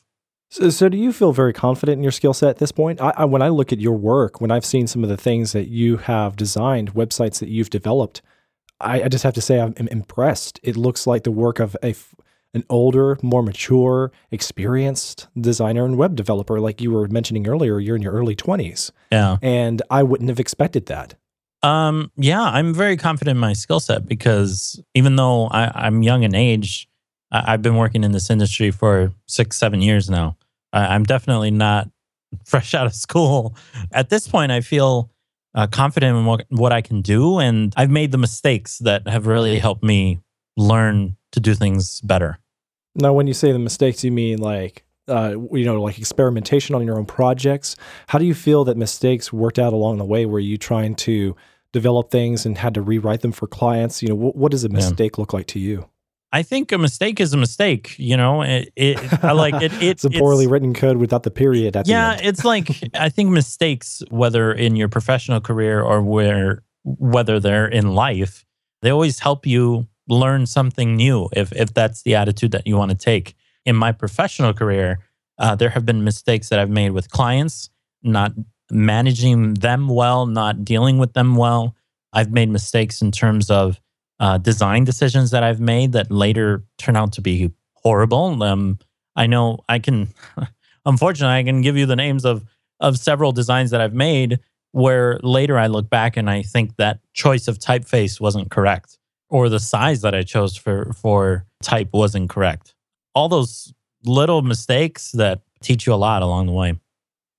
So, 0.49 0.69
so 0.69 0.89
do 0.89 0.97
you 0.97 1.11
feel 1.11 1.33
very 1.33 1.53
confident 1.53 1.97
in 1.97 2.03
your 2.03 2.11
skill 2.11 2.33
set 2.33 2.49
at 2.49 2.57
this 2.59 2.71
point? 2.71 3.01
I, 3.01 3.13
I, 3.17 3.25
when 3.25 3.41
I 3.41 3.49
look 3.49 3.73
at 3.73 3.79
your 3.79 3.97
work, 3.97 4.39
when 4.39 4.51
I've 4.51 4.65
seen 4.65 4.87
some 4.87 5.03
of 5.03 5.09
the 5.09 5.17
things 5.17 5.51
that 5.53 5.67
you 5.67 5.97
have 5.97 6.35
designed, 6.35 6.93
websites 6.93 7.39
that 7.39 7.49
you've 7.49 7.69
developed, 7.69 8.21
I, 8.79 9.03
I 9.03 9.07
just 9.07 9.23
have 9.23 9.33
to 9.33 9.41
say 9.41 9.59
I'm, 9.59 9.73
im- 9.77 9.87
impressed. 9.89 10.59
It 10.63 10.77
looks 10.77 11.07
like 11.07 11.23
the 11.23 11.31
work 11.31 11.59
of 11.59 11.75
a 11.83 11.95
an 12.53 12.63
older, 12.69 13.17
more 13.21 13.43
mature, 13.43 14.13
experienced 14.31 15.27
designer 15.37 15.83
and 15.83 15.97
web 15.97 16.15
developer, 16.15 16.57
like 16.61 16.79
you 16.79 16.89
were 16.89 17.05
mentioning 17.09 17.47
earlier. 17.49 17.79
You're 17.79 17.97
in 17.97 18.01
your 18.01 18.13
early 18.13 18.33
twenties, 18.33 18.93
Yeah. 19.11 19.37
and 19.41 19.81
I 19.89 20.03
wouldn't 20.03 20.29
have 20.29 20.39
expected 20.39 20.85
that. 20.85 21.15
Um, 21.63 22.11
yeah, 22.15 22.41
I'm 22.41 22.73
very 22.73 22.95
confident 22.95 23.35
in 23.35 23.41
my 23.41 23.51
skill 23.51 23.81
set 23.81 24.05
because 24.07 24.81
even 24.93 25.17
though 25.17 25.47
I, 25.47 25.69
I'm 25.85 26.01
young 26.01 26.23
in 26.23 26.33
age, 26.33 26.87
I, 27.35 27.53
I've 27.53 27.61
been 27.61 27.75
working 27.75 28.03
in 28.03 28.11
this 28.11 28.29
industry 28.29 28.71
for 28.71 29.11
six, 29.27 29.57
seven 29.57 29.81
years 29.81 30.09
now. 30.09 30.37
I, 30.71 30.87
I'm 30.87 31.03
definitely 31.03 31.51
not 31.51 31.89
fresh 32.45 32.73
out 32.73 32.85
of 32.85 32.95
school. 32.95 33.55
At 33.91 34.09
this 34.09 34.27
point, 34.27 34.51
I 34.51 34.61
feel 34.61 35.11
uh, 35.53 35.67
confident 35.67 36.17
in 36.17 36.25
what, 36.25 36.45
what 36.49 36.71
I 36.71 36.81
can 36.81 37.01
do, 37.01 37.39
and 37.39 37.73
I've 37.77 37.89
made 37.89 38.11
the 38.11 38.17
mistakes 38.17 38.79
that 38.79 39.07
have 39.07 39.27
really 39.27 39.59
helped 39.59 39.83
me 39.83 40.19
learn 40.57 41.17
to 41.31 41.39
do 41.39 41.53
things 41.53 42.01
better. 42.01 42.39
Now, 42.95 43.13
when 43.13 43.27
you 43.27 43.33
say 43.33 43.51
the 43.51 43.59
mistakes, 43.59 44.03
you 44.03 44.11
mean 44.11 44.39
like, 44.39 44.85
uh, 45.07 45.35
you 45.51 45.65
know, 45.65 45.81
like 45.81 45.99
experimentation 45.99 46.75
on 46.75 46.85
your 46.85 46.97
own 46.97 47.05
projects. 47.05 47.75
How 48.07 48.17
do 48.19 48.25
you 48.25 48.33
feel 48.33 48.63
that 48.65 48.77
mistakes 48.77 49.31
worked 49.31 49.59
out 49.59 49.73
along 49.73 49.97
the 49.97 50.05
way? 50.05 50.25
Were 50.25 50.39
you 50.39 50.57
trying 50.57 50.95
to 50.95 51.35
develop 51.73 52.09
things 52.09 52.45
and 52.45 52.57
had 52.57 52.73
to 52.73 52.81
rewrite 52.81 53.21
them 53.21 53.33
for 53.33 53.47
clients? 53.47 54.01
You 54.01 54.09
know, 54.09 54.15
wh- 54.15 54.35
what 54.35 54.51
does 54.51 54.63
a 54.63 54.69
mistake 54.69 55.17
look 55.17 55.33
like 55.33 55.47
to 55.47 55.59
you? 55.59 55.89
I 56.35 56.43
think 56.43 56.73
a 56.73 56.77
mistake 56.77 57.21
is 57.21 57.31
a 57.31 57.37
mistake. 57.37 57.95
You 57.97 58.17
know, 58.17 58.41
it, 58.41 58.73
it 58.75 59.23
I 59.23 59.31
like 59.31 59.53
it. 59.53 59.71
it 59.71 59.83
it's 59.91 60.03
a 60.03 60.09
poorly 60.09 60.47
written 60.47 60.73
code 60.73 60.97
without 60.97 61.23
the 61.23 61.31
period 61.31 61.77
at 61.77 61.87
yeah 61.87 62.15
the 62.15 62.17
end. 62.17 62.27
it's 62.27 62.43
like 62.43 62.67
i 62.93 63.07
think 63.07 63.29
mistakes 63.29 64.03
whether 64.09 64.51
in 64.51 64.75
your 64.75 64.89
professional 64.89 65.39
career 65.39 65.81
or 65.81 66.01
where 66.01 66.61
whether 66.83 67.39
they're 67.39 67.67
in 67.67 67.95
life 67.95 68.45
they 68.81 68.89
always 68.89 69.19
help 69.19 69.45
you 69.45 69.87
learn 70.09 70.45
something 70.45 70.97
new 70.97 71.29
if 71.31 71.53
if 71.53 71.73
that's 71.73 72.03
the 72.03 72.15
attitude 72.15 72.51
that 72.51 72.67
you 72.67 72.75
want 72.75 72.91
to 72.91 72.97
take 72.97 73.33
in 73.65 73.75
my 73.75 73.91
professional 73.93 74.53
career 74.53 74.99
uh, 75.37 75.55
there 75.55 75.69
have 75.69 75.85
been 75.85 76.03
mistakes 76.03 76.49
that 76.49 76.59
i've 76.59 76.69
made 76.81 76.91
with 76.91 77.09
clients 77.09 77.69
not 78.03 78.33
managing 78.69 79.53
them 79.53 79.87
well 79.87 80.25
not 80.25 80.65
dealing 80.65 80.97
with 80.97 81.13
them 81.13 81.37
well 81.37 81.75
i've 82.11 82.31
made 82.31 82.49
mistakes 82.49 83.01
in 83.01 83.09
terms 83.11 83.49
of 83.49 83.79
uh, 84.19 84.37
design 84.37 84.83
decisions 84.83 85.31
that 85.31 85.43
i've 85.43 85.59
made 85.59 85.91
that 85.91 86.11
later 86.11 86.63
turn 86.77 86.95
out 86.95 87.11
to 87.13 87.21
be 87.21 87.51
horrible 87.75 88.41
um, 88.43 88.77
i 89.15 89.27
know 89.27 89.59
i 89.69 89.79
can 89.79 90.07
unfortunately, 90.85 91.37
I 91.37 91.43
can 91.43 91.61
give 91.61 91.75
you 91.75 91.85
the 91.85 91.95
names 91.95 92.25
of 92.25 92.45
of 92.81 92.97
several 92.97 93.31
designs 93.31 93.71
that 93.71 93.79
I've 93.81 93.93
made 93.93 94.39
where 94.71 95.17
later 95.23 95.57
I 95.57 95.67
look 95.67 95.89
back 95.89 96.17
and 96.17 96.29
I 96.29 96.41
think 96.41 96.75
that 96.75 96.99
choice 97.13 97.47
of 97.47 97.57
typeface 97.57 98.19
wasn't 98.19 98.51
correct, 98.51 98.97
or 99.29 99.47
the 99.49 99.59
size 99.59 100.01
that 100.01 100.13
I 100.13 100.23
chose 100.23 100.55
for 100.55 100.93
for 100.93 101.45
type 101.63 101.89
wasn't 101.93 102.29
correct. 102.29 102.75
All 103.13 103.29
those 103.29 103.73
little 104.03 104.41
mistakes 104.41 105.11
that 105.11 105.41
teach 105.61 105.87
you 105.87 105.93
a 105.93 105.95
lot 105.95 106.21
along 106.21 106.47
the 106.47 106.51
way. 106.51 106.75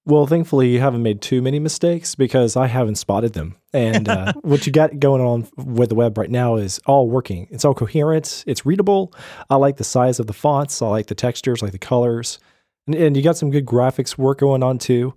Well, 0.07 0.25
thankfully, 0.29 0.69
you 0.69 0.79
haven't 0.79 1.03
made 1.03 1.21
too 1.21 1.43
many 1.43 1.59
mistakes 1.59 2.15
because 2.15 2.57
I 2.57 2.69
haven't 2.69 2.95
spotted 2.95 3.33
them. 3.33 3.57
And 3.73 4.09
uh, 4.09 4.35
what 4.43 4.65
you 4.65 4.73
got 4.73 5.01
going 5.01 5.21
on 5.21 5.49
with 5.57 5.89
the 5.89 5.97
web 5.97 6.17
right 6.17 6.31
now 6.31 6.55
is 6.55 6.81
all 6.87 7.11
working. 7.11 7.49
It's 7.51 7.65
all 7.65 7.75
coherent. 7.75 8.45
It's 8.47 8.65
readable. 8.65 9.13
I 9.51 9.57
like 9.57 9.79
the 9.79 9.85
size 9.85 10.21
of 10.21 10.29
the 10.29 10.33
fonts. 10.33 10.81
I 10.81 10.87
like 10.87 11.07
the 11.07 11.17
textures, 11.17 11.61
I 11.61 11.67
like 11.67 11.73
the 11.73 11.79
colors. 11.79 12.39
And, 12.87 12.95
and 12.95 13.17
you 13.17 13.23
got 13.23 13.37
some 13.37 13.51
good 13.51 13.67
graphics 13.67 14.17
work 14.17 14.39
going 14.39 14.63
on 14.63 14.79
too. 14.79 15.15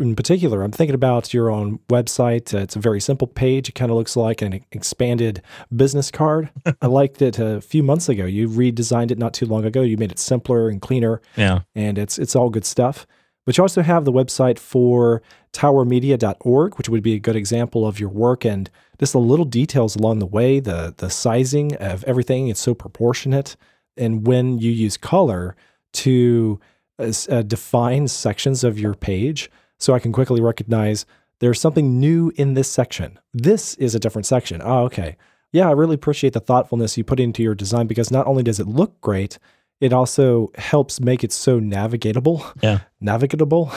In 0.00 0.16
particular, 0.16 0.62
I'm 0.62 0.72
thinking 0.72 0.94
about 0.94 1.32
your 1.32 1.50
own 1.50 1.78
website. 1.88 2.54
Uh, 2.54 2.62
it's 2.62 2.74
a 2.74 2.80
very 2.80 3.00
simple 3.00 3.28
page. 3.28 3.68
It 3.68 3.74
kind 3.74 3.90
of 3.90 3.96
looks 3.98 4.16
like 4.16 4.42
an 4.42 4.64
expanded 4.72 5.42
business 5.76 6.10
card. 6.10 6.50
I 6.82 6.86
liked 6.86 7.22
it 7.22 7.38
a 7.38 7.60
few 7.60 7.84
months 7.84 8.08
ago. 8.08 8.24
You 8.24 8.48
redesigned 8.48 9.10
it 9.10 9.18
not 9.18 9.34
too 9.34 9.46
long 9.46 9.64
ago. 9.64 9.82
You 9.82 9.96
made 9.96 10.10
it 10.10 10.18
simpler 10.18 10.70
and 10.70 10.80
cleaner 10.80 11.20
Yeah, 11.36 11.60
and 11.74 11.98
it's 11.98 12.18
it's 12.18 12.34
all 12.34 12.48
good 12.48 12.64
stuff. 12.64 13.06
But 13.44 13.56
you 13.56 13.64
also 13.64 13.82
have 13.82 14.04
the 14.04 14.12
website 14.12 14.58
for 14.58 15.22
towermedia.org, 15.52 16.76
which 16.76 16.88
would 16.88 17.02
be 17.02 17.14
a 17.14 17.20
good 17.20 17.36
example 17.36 17.86
of 17.86 18.00
your 18.00 18.08
work 18.08 18.44
and 18.44 18.70
just 18.98 19.12
the 19.12 19.18
little 19.18 19.44
details 19.44 19.96
along 19.96 20.18
the 20.18 20.26
way, 20.26 20.60
the 20.60 20.94
the 20.96 21.10
sizing 21.10 21.74
of 21.76 22.04
everything. 22.04 22.48
It's 22.48 22.60
so 22.60 22.74
proportionate, 22.74 23.56
and 23.96 24.26
when 24.26 24.58
you 24.58 24.70
use 24.70 24.96
color 24.96 25.56
to 25.94 26.60
uh, 26.98 27.12
uh, 27.28 27.42
define 27.42 28.08
sections 28.08 28.64
of 28.64 28.78
your 28.78 28.94
page, 28.94 29.50
so 29.78 29.94
I 29.94 29.98
can 29.98 30.12
quickly 30.12 30.40
recognize 30.40 31.06
there's 31.40 31.60
something 31.60 31.98
new 32.00 32.32
in 32.36 32.54
this 32.54 32.70
section. 32.70 33.18
This 33.32 33.74
is 33.74 33.94
a 33.94 34.00
different 34.00 34.26
section. 34.26 34.62
Oh, 34.64 34.84
okay. 34.84 35.16
Yeah, 35.52 35.68
I 35.68 35.72
really 35.72 35.94
appreciate 35.94 36.32
the 36.32 36.40
thoughtfulness 36.40 36.96
you 36.96 37.04
put 37.04 37.20
into 37.20 37.42
your 37.42 37.54
design 37.54 37.86
because 37.86 38.10
not 38.10 38.26
only 38.26 38.42
does 38.42 38.58
it 38.58 38.66
look 38.66 39.00
great, 39.00 39.38
it 39.80 39.92
also 39.92 40.50
helps 40.56 41.00
make 41.00 41.24
it 41.24 41.32
so 41.32 41.60
navigatable. 41.60 42.42
Yeah. 42.62 42.80
Navigatable. 43.02 43.70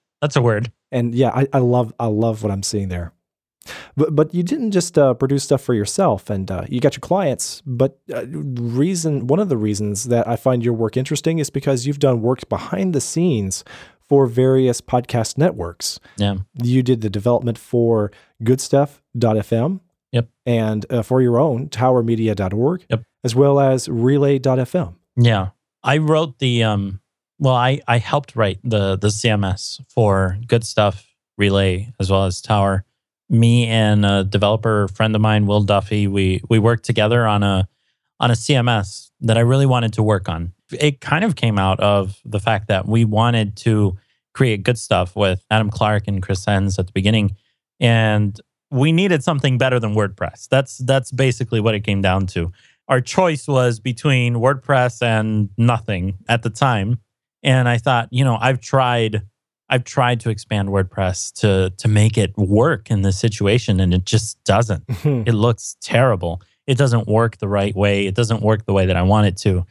that's 0.20 0.36
a 0.36 0.42
word. 0.42 0.72
and 0.92 1.14
yeah, 1.14 1.30
I, 1.30 1.46
I 1.52 1.58
love 1.58 1.92
I 1.98 2.06
love 2.06 2.42
what 2.42 2.52
I'm 2.52 2.62
seeing 2.62 2.88
there. 2.88 3.12
But 3.96 4.14
but 4.14 4.34
you 4.34 4.42
didn't 4.42 4.70
just 4.70 4.96
uh, 4.96 5.14
produce 5.14 5.44
stuff 5.44 5.60
for 5.60 5.74
yourself, 5.74 6.30
and 6.30 6.50
uh, 6.50 6.64
you 6.68 6.80
got 6.80 6.94
your 6.94 7.00
clients. 7.00 7.62
But 7.66 7.98
uh, 8.12 8.24
reason 8.28 9.26
one 9.26 9.40
of 9.40 9.48
the 9.48 9.56
reasons 9.56 10.04
that 10.04 10.26
I 10.26 10.36
find 10.36 10.64
your 10.64 10.74
work 10.74 10.96
interesting 10.96 11.38
is 11.38 11.50
because 11.50 11.86
you've 11.86 11.98
done 11.98 12.22
work 12.22 12.48
behind 12.48 12.94
the 12.94 13.00
scenes 13.00 13.64
for 14.08 14.26
various 14.26 14.80
podcast 14.80 15.36
networks. 15.36 16.00
Yeah. 16.16 16.36
You 16.62 16.82
did 16.82 17.02
the 17.02 17.10
development 17.10 17.58
for 17.58 18.10
goodstuff.fm. 18.42 19.80
And 20.48 20.86
uh, 20.90 21.02
for 21.02 21.20
your 21.20 21.38
own, 21.38 21.68
towermedia.org. 21.68 22.86
Yep. 22.88 23.02
As 23.22 23.34
well 23.34 23.60
as 23.60 23.86
relay.fm. 23.86 24.94
Yeah. 25.16 25.50
I 25.82 25.98
wrote 25.98 26.38
the 26.38 26.64
um 26.64 27.00
well 27.38 27.54
I 27.54 27.80
I 27.86 27.98
helped 27.98 28.34
write 28.34 28.58
the 28.64 28.96
the 28.96 29.08
CMS 29.08 29.80
for 29.90 30.38
Good 30.46 30.64
Stuff 30.64 31.06
Relay 31.36 31.92
as 32.00 32.10
well 32.10 32.24
as 32.24 32.40
Tower. 32.40 32.86
Me 33.28 33.66
and 33.66 34.06
a 34.06 34.24
developer 34.24 34.88
friend 34.88 35.14
of 35.14 35.20
mine, 35.20 35.44
Will 35.44 35.62
Duffy, 35.62 36.06
we 36.06 36.40
we 36.48 36.58
worked 36.58 36.84
together 36.84 37.26
on 37.26 37.42
a 37.42 37.68
on 38.18 38.30
a 38.30 38.34
CMS 38.34 39.10
that 39.20 39.36
I 39.36 39.42
really 39.42 39.66
wanted 39.66 39.92
to 39.94 40.02
work 40.02 40.30
on. 40.30 40.54
It 40.72 41.02
kind 41.02 41.24
of 41.24 41.36
came 41.36 41.58
out 41.58 41.78
of 41.80 42.18
the 42.24 42.40
fact 42.40 42.68
that 42.68 42.88
we 42.88 43.04
wanted 43.04 43.54
to 43.58 43.98
create 44.32 44.62
good 44.62 44.78
stuff 44.78 45.14
with 45.14 45.44
Adam 45.50 45.68
Clark 45.68 46.08
and 46.08 46.22
Chris 46.22 46.48
Enns 46.48 46.78
at 46.78 46.86
the 46.86 46.92
beginning. 46.92 47.36
And 47.80 48.40
we 48.70 48.92
needed 48.92 49.22
something 49.22 49.58
better 49.58 49.80
than 49.80 49.94
WordPress. 49.94 50.48
That's 50.48 50.78
that's 50.78 51.10
basically 51.10 51.60
what 51.60 51.74
it 51.74 51.80
came 51.80 52.02
down 52.02 52.26
to 52.28 52.52
our 52.88 53.00
choice 53.00 53.46
was 53.46 53.80
between 53.80 54.34
WordPress 54.34 55.02
and 55.02 55.50
nothing 55.56 56.18
at 56.28 56.42
the 56.42 56.50
time. 56.50 56.98
And 57.42 57.68
I 57.68 57.78
thought, 57.78 58.08
you 58.10 58.24
know, 58.24 58.38
I've 58.40 58.60
tried 58.60 59.22
I've 59.70 59.84
tried 59.84 60.20
to 60.20 60.30
expand 60.30 60.70
WordPress 60.70 61.32
to 61.40 61.72
to 61.76 61.88
make 61.88 62.16
it 62.16 62.36
work 62.36 62.90
in 62.90 63.02
this 63.02 63.18
situation 63.18 63.80
and 63.80 63.92
it 63.92 64.04
just 64.04 64.42
doesn't. 64.44 64.86
Mm-hmm. 64.86 65.28
it 65.28 65.34
looks 65.34 65.76
terrible. 65.80 66.40
It 66.66 66.78
doesn't 66.78 67.06
work 67.06 67.38
the 67.38 67.48
right 67.48 67.74
way. 67.74 68.06
It 68.06 68.14
doesn't 68.14 68.42
work 68.42 68.66
the 68.66 68.72
way 68.72 68.86
that 68.86 68.96
I 68.96 69.02
want 69.02 69.26
it 69.26 69.36
to. 69.38 69.64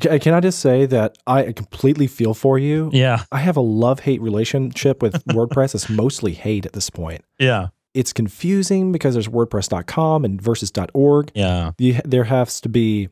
Can 0.00 0.32
I 0.32 0.38
just 0.38 0.60
say 0.60 0.86
that 0.86 1.18
I 1.26 1.52
completely 1.52 2.06
feel 2.06 2.32
for 2.32 2.56
you? 2.56 2.88
Yeah. 2.92 3.24
I 3.32 3.38
have 3.38 3.56
a 3.56 3.60
love 3.60 4.00
hate 4.00 4.22
relationship 4.22 5.02
with 5.02 5.24
WordPress. 5.26 5.74
It's 5.74 5.90
mostly 5.90 6.34
hate 6.34 6.64
at 6.66 6.72
this 6.72 6.88
point. 6.88 7.24
Yeah. 7.38 7.68
It's 7.94 8.12
confusing 8.12 8.92
because 8.92 9.14
there's 9.14 9.28
WordPress.com 9.28 10.24
and 10.24 10.40
versus.org. 10.40 11.32
Yeah. 11.34 11.72
You, 11.78 12.00
there 12.04 12.24
has 12.24 12.60
to 12.60 12.68
be 12.68 13.08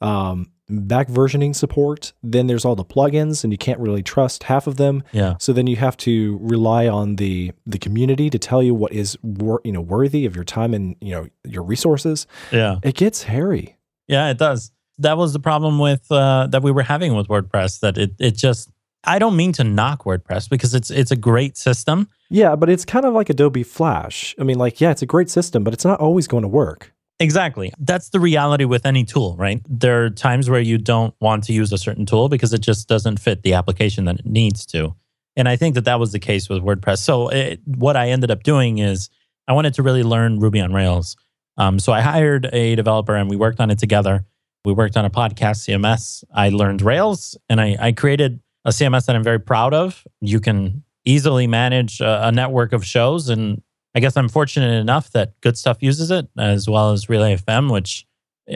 um, 0.00 0.50
back 0.68 1.08
versioning 1.08 1.54
support. 1.54 2.12
Then 2.22 2.46
there's 2.46 2.64
all 2.64 2.74
the 2.74 2.84
plugins, 2.84 3.44
and 3.44 3.52
you 3.52 3.58
can't 3.58 3.78
really 3.78 4.02
trust 4.02 4.44
half 4.44 4.66
of 4.66 4.76
them. 4.76 5.02
Yeah. 5.12 5.34
So 5.38 5.52
then 5.52 5.66
you 5.66 5.76
have 5.76 5.96
to 5.98 6.38
rely 6.40 6.88
on 6.88 7.16
the 7.16 7.52
the 7.66 7.78
community 7.78 8.30
to 8.30 8.38
tell 8.38 8.62
you 8.62 8.74
what 8.74 8.92
is 8.92 9.16
wor- 9.22 9.60
you 9.64 9.72
know 9.72 9.80
worthy 9.80 10.26
of 10.26 10.34
your 10.34 10.44
time 10.44 10.74
and 10.74 10.96
you 11.00 11.12
know 11.12 11.28
your 11.44 11.62
resources. 11.62 12.26
Yeah. 12.50 12.78
It 12.82 12.94
gets 12.94 13.24
hairy. 13.24 13.76
Yeah, 14.08 14.30
it 14.30 14.38
does. 14.38 14.70
That 14.98 15.16
was 15.16 15.32
the 15.32 15.40
problem 15.40 15.78
with 15.78 16.10
uh, 16.10 16.46
that 16.48 16.62
we 16.62 16.70
were 16.70 16.82
having 16.82 17.14
with 17.14 17.28
WordPress. 17.28 17.80
That 17.80 17.98
it 17.98 18.12
it 18.18 18.36
just 18.36 18.70
I 19.06 19.18
don't 19.18 19.36
mean 19.36 19.52
to 19.52 19.64
knock 19.64 20.04
WordPress 20.04 20.48
because 20.48 20.74
it's 20.74 20.90
it's 20.90 21.10
a 21.10 21.16
great 21.16 21.56
system. 21.56 22.08
Yeah, 22.30 22.56
but 22.56 22.68
it's 22.68 22.84
kind 22.84 23.04
of 23.04 23.14
like 23.14 23.30
Adobe 23.30 23.62
Flash. 23.62 24.34
I 24.38 24.44
mean, 24.44 24.58
like, 24.58 24.80
yeah, 24.80 24.90
it's 24.90 25.02
a 25.02 25.06
great 25.06 25.30
system, 25.30 25.64
but 25.64 25.72
it's 25.72 25.84
not 25.84 26.00
always 26.00 26.26
going 26.26 26.42
to 26.42 26.48
work. 26.48 26.92
Exactly. 27.20 27.72
That's 27.78 28.10
the 28.10 28.18
reality 28.18 28.64
with 28.64 28.84
any 28.84 29.04
tool, 29.04 29.36
right? 29.36 29.62
There 29.68 30.04
are 30.04 30.10
times 30.10 30.50
where 30.50 30.60
you 30.60 30.78
don't 30.78 31.14
want 31.20 31.44
to 31.44 31.52
use 31.52 31.72
a 31.72 31.78
certain 31.78 32.06
tool 32.06 32.28
because 32.28 32.52
it 32.52 32.60
just 32.60 32.88
doesn't 32.88 33.20
fit 33.20 33.42
the 33.42 33.54
application 33.54 34.04
that 34.06 34.18
it 34.18 34.26
needs 34.26 34.66
to. 34.66 34.94
And 35.36 35.48
I 35.48 35.56
think 35.56 35.76
that 35.76 35.84
that 35.84 36.00
was 36.00 36.12
the 36.12 36.18
case 36.18 36.48
with 36.48 36.62
WordPress. 36.62 36.98
So, 36.98 37.28
it, 37.28 37.60
what 37.64 37.96
I 37.96 38.10
ended 38.10 38.30
up 38.30 38.42
doing 38.42 38.78
is 38.78 39.10
I 39.46 39.52
wanted 39.52 39.74
to 39.74 39.82
really 39.82 40.02
learn 40.02 40.40
Ruby 40.40 40.60
on 40.60 40.72
Rails. 40.72 41.16
Um, 41.56 41.78
so, 41.78 41.92
I 41.92 42.00
hired 42.00 42.48
a 42.52 42.74
developer 42.74 43.14
and 43.14 43.30
we 43.30 43.36
worked 43.36 43.60
on 43.60 43.70
it 43.70 43.78
together. 43.78 44.24
We 44.64 44.72
worked 44.72 44.96
on 44.96 45.04
a 45.04 45.10
podcast 45.10 45.68
CMS. 45.68 46.24
I 46.34 46.48
learned 46.48 46.82
Rails 46.82 47.36
and 47.48 47.60
I, 47.60 47.76
I 47.78 47.92
created 47.92 48.40
a 48.64 48.70
CMS 48.70 49.06
that 49.06 49.16
I'm 49.16 49.24
very 49.24 49.40
proud 49.40 49.74
of. 49.74 50.04
You 50.20 50.40
can 50.40 50.84
easily 51.04 51.46
manage 51.46 52.00
a, 52.00 52.28
a 52.28 52.32
network 52.32 52.72
of 52.72 52.84
shows 52.84 53.28
and 53.28 53.62
I 53.94 54.00
guess 54.00 54.16
I'm 54.16 54.28
fortunate 54.28 54.74
enough 54.80 55.12
that 55.12 55.40
Good 55.40 55.56
Stuff 55.56 55.78
uses 55.80 56.10
it 56.10 56.28
as 56.36 56.68
well 56.68 56.90
as 56.90 57.08
Relay 57.08 57.36
FM, 57.36 57.70
which 57.70 58.06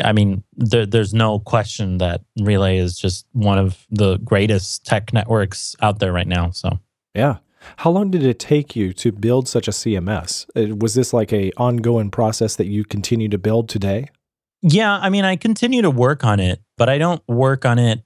I 0.05 0.13
mean, 0.13 0.43
there, 0.57 0.85
there's 0.85 1.15
no 1.15 1.39
question 1.39 1.99
that 1.99 2.23
Relay 2.41 2.79
is 2.79 2.99
just 2.99 3.27
one 3.33 3.59
of 3.59 3.87
the 3.91 4.19
greatest 4.19 4.85
tech 4.85 5.13
networks 5.13 5.75
out 5.81 5.99
there 5.99 6.13
right 6.13 6.27
now. 6.27 6.51
So, 6.51 6.79
yeah. 7.15 7.39
How 7.79 7.91
long 7.91 8.11
did 8.11 8.25
it 8.25 8.39
take 8.39 8.77
you 8.77 8.93
to 8.95 9.13
build 9.13 9.49
such 9.49 9.67
a 9.67 9.73
CMS? 9.73 10.47
Uh, 10.57 10.75
was 10.77 10.95
this 10.95 11.13
like 11.13 11.33
a 11.33 11.53
ongoing 11.57 12.11
process 12.11 12.57
that 12.57 12.67
you 12.67 12.85
continue 12.85 13.29
to 13.29 13.39
build 13.39 13.69
today? 13.69 14.09
Yeah, 14.63 14.97
I 14.97 15.09
mean, 15.09 15.25
I 15.25 15.37
continue 15.37 15.83
to 15.83 15.91
work 15.91 16.25
on 16.25 16.41
it, 16.41 16.61
but 16.77 16.89
I 16.89 16.99
don't 16.99 17.23
work 17.29 17.65
on 17.65 17.79
it. 17.79 18.03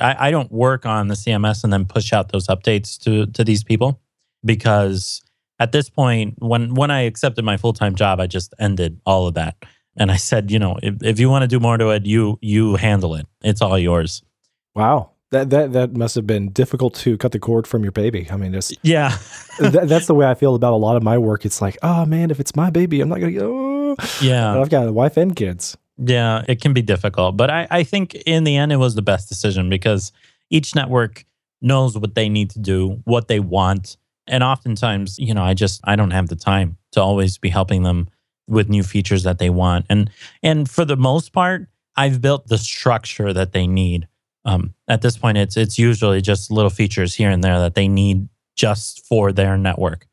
I, 0.00 0.28
I 0.28 0.30
don't 0.30 0.50
work 0.50 0.86
on 0.86 1.08
the 1.08 1.14
CMS 1.14 1.64
and 1.64 1.72
then 1.72 1.84
push 1.84 2.12
out 2.12 2.32
those 2.32 2.46
updates 2.48 2.98
to 3.04 3.26
to 3.26 3.44
these 3.44 3.62
people 3.62 4.00
because 4.44 5.22
at 5.58 5.72
this 5.72 5.88
point, 5.88 6.34
when 6.38 6.74
when 6.74 6.90
I 6.90 7.02
accepted 7.02 7.44
my 7.44 7.56
full 7.56 7.72
time 7.72 7.94
job, 7.94 8.20
I 8.20 8.26
just 8.26 8.54
ended 8.58 9.00
all 9.06 9.26
of 9.26 9.34
that. 9.34 9.56
And 9.96 10.10
I 10.10 10.16
said, 10.16 10.50
you 10.50 10.58
know, 10.58 10.78
if, 10.82 10.94
if 11.02 11.20
you 11.20 11.28
want 11.28 11.42
to 11.42 11.46
do 11.48 11.60
more 11.60 11.76
to 11.76 11.90
it, 11.90 12.06
you 12.06 12.38
you 12.40 12.76
handle 12.76 13.14
it. 13.14 13.26
It's 13.42 13.60
all 13.60 13.78
yours. 13.78 14.22
Wow. 14.74 15.10
That, 15.30 15.50
that 15.50 15.72
that 15.72 15.96
must 15.96 16.14
have 16.14 16.26
been 16.26 16.50
difficult 16.50 16.94
to 16.96 17.16
cut 17.16 17.32
the 17.32 17.38
cord 17.38 17.66
from 17.66 17.82
your 17.82 17.92
baby. 17.92 18.28
I 18.30 18.36
mean, 18.36 18.52
just 18.52 18.76
Yeah. 18.82 19.16
that, 19.60 19.88
that's 19.88 20.06
the 20.06 20.14
way 20.14 20.26
I 20.26 20.34
feel 20.34 20.54
about 20.54 20.72
a 20.72 20.76
lot 20.76 20.96
of 20.96 21.02
my 21.02 21.16
work. 21.16 21.44
It's 21.44 21.62
like, 21.62 21.78
oh 21.82 22.04
man, 22.06 22.30
if 22.30 22.40
it's 22.40 22.56
my 22.56 22.70
baby, 22.70 23.00
I'm 23.00 23.08
not 23.08 23.20
gonna. 23.20 23.38
Oh. 23.40 23.96
Yeah. 24.20 24.58
I've 24.60 24.70
got 24.70 24.88
a 24.88 24.92
wife 24.92 25.16
and 25.16 25.36
kids. 25.36 25.76
Yeah, 25.98 26.44
it 26.48 26.60
can 26.60 26.72
be 26.72 26.82
difficult. 26.82 27.36
But 27.36 27.50
I, 27.50 27.66
I 27.70 27.82
think 27.82 28.14
in 28.14 28.44
the 28.44 28.56
end, 28.56 28.72
it 28.72 28.76
was 28.76 28.94
the 28.94 29.02
best 29.02 29.28
decision 29.28 29.68
because 29.68 30.12
each 30.50 30.74
network 30.74 31.24
knows 31.60 31.96
what 31.96 32.14
they 32.14 32.28
need 32.28 32.50
to 32.50 32.58
do, 32.58 33.00
what 33.04 33.28
they 33.28 33.40
want. 33.40 33.96
And 34.26 34.42
oftentimes, 34.42 35.18
you 35.18 35.34
know, 35.34 35.42
I 35.42 35.54
just 35.54 35.80
I 35.84 35.96
don't 35.96 36.10
have 36.10 36.28
the 36.28 36.36
time 36.36 36.76
to 36.92 37.02
always 37.02 37.38
be 37.38 37.48
helping 37.48 37.82
them 37.82 38.08
with 38.48 38.68
new 38.68 38.82
features 38.82 39.22
that 39.24 39.38
they 39.38 39.50
want. 39.50 39.86
And 39.88 40.10
and 40.42 40.68
for 40.68 40.84
the 40.84 40.96
most 40.96 41.32
part, 41.32 41.68
I've 41.96 42.20
built 42.20 42.46
the 42.48 42.58
structure 42.58 43.32
that 43.32 43.52
they 43.52 43.66
need. 43.66 44.08
Um, 44.44 44.74
at 44.88 45.02
this 45.02 45.16
point, 45.16 45.38
it's 45.38 45.56
it's 45.56 45.78
usually 45.78 46.20
just 46.20 46.50
little 46.50 46.70
features 46.70 47.14
here 47.14 47.30
and 47.30 47.42
there 47.42 47.58
that 47.60 47.74
they 47.74 47.88
need 47.88 48.28
just 48.56 49.06
for 49.06 49.32
their 49.32 49.56
network. 49.56 50.06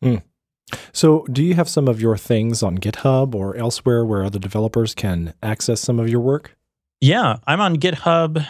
So, 0.93 1.25
do 1.31 1.43
you 1.43 1.55
have 1.55 1.69
some 1.69 1.87
of 1.87 2.01
your 2.01 2.17
things 2.17 2.63
on 2.63 2.77
GitHub 2.77 3.35
or 3.35 3.55
elsewhere 3.55 4.05
where 4.05 4.23
other 4.23 4.39
developers 4.39 4.93
can 4.93 5.33
access 5.41 5.81
some 5.81 5.99
of 5.99 6.09
your 6.09 6.21
work? 6.21 6.55
Yeah, 7.01 7.37
I'm 7.47 7.61
on 7.61 7.77
GitHub, 7.77 8.45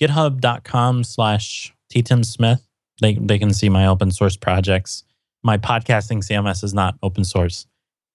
github.com 0.00 1.04
slash 1.04 1.74
Smith. 2.22 2.66
They, 3.00 3.14
they 3.14 3.38
can 3.38 3.52
see 3.52 3.68
my 3.68 3.86
open 3.86 4.10
source 4.10 4.36
projects. 4.36 5.04
My 5.42 5.58
podcasting 5.58 6.18
CMS 6.18 6.64
is 6.64 6.74
not 6.74 6.96
open 7.02 7.24
source 7.24 7.66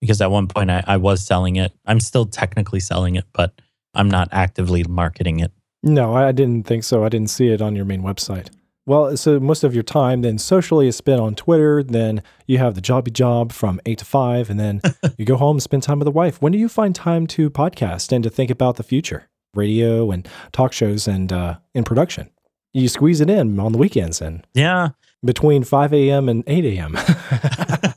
because 0.02 0.22
at 0.22 0.32
one 0.32 0.48
point 0.48 0.70
I, 0.70 0.84
I 0.88 0.98
was 0.98 1.24
selling 1.24 1.56
it. 1.56 1.74
I'm 1.86 2.00
still 2.00 2.26
technically 2.26 2.80
selling 2.80 3.16
it, 3.16 3.26
but 3.34 3.54
I'm 3.94 4.10
not 4.10 4.30
actively 4.32 4.84
marketing 4.84 5.40
it. 5.40 5.52
No, 5.82 6.14
I 6.14 6.32
didn't 6.32 6.64
think 6.64 6.84
so. 6.84 7.04
I 7.04 7.10
didn't 7.10 7.30
see 7.30 7.50
it 7.50 7.62
on 7.62 7.76
your 7.76 7.86
main 7.86 8.02
website. 8.02 8.50
Well, 8.86 9.16
so 9.18 9.40
most 9.40 9.64
of 9.64 9.74
your 9.74 9.84
time 9.84 10.22
then 10.22 10.38
socially 10.40 10.88
is 10.88 10.96
spent 10.96 11.22
on 11.22 11.36
Twitter. 11.36 11.84
Then 11.84 12.24
you 12.48 12.58
have 12.58 12.74
the 12.76 12.82
jobby 12.82 13.14
job 13.14 13.52
from 13.52 13.80
eight 13.86 14.00
to 14.00 14.06
five, 14.06 14.50
and 14.50 14.60
then 14.60 14.82
you 15.18 15.26
go 15.26 15.36
home 15.38 15.58
and 15.58 15.64
spend 15.64 15.84
time 15.84 16.00
with 16.00 16.06
the 16.06 16.12
wife. 16.12 16.42
When 16.42 16.52
do 16.52 16.58
you 16.58 16.68
find 16.70 16.96
time 16.96 17.28
to 17.28 17.50
podcast 17.52 18.12
and 18.12 18.24
to 18.24 18.30
think 18.30 18.50
about 18.50 18.78
the 18.78 18.84
future, 18.84 19.30
radio 19.54 20.10
and 20.12 20.28
talk 20.52 20.74
shows 20.74 21.08
and 21.08 21.32
uh, 21.32 21.58
in 21.76 21.84
production? 21.84 22.30
You 22.74 22.88
squeeze 22.88 23.20
it 23.22 23.30
in 23.30 23.60
on 23.60 23.72
the 23.74 23.78
weekends 23.80 24.22
and 24.22 24.46
Yeah. 24.54 24.90
between 25.26 25.64
five 25.64 25.94
a.m. 25.94 26.28
and 26.30 26.44
eight 26.48 26.66
a.m. 26.66 26.96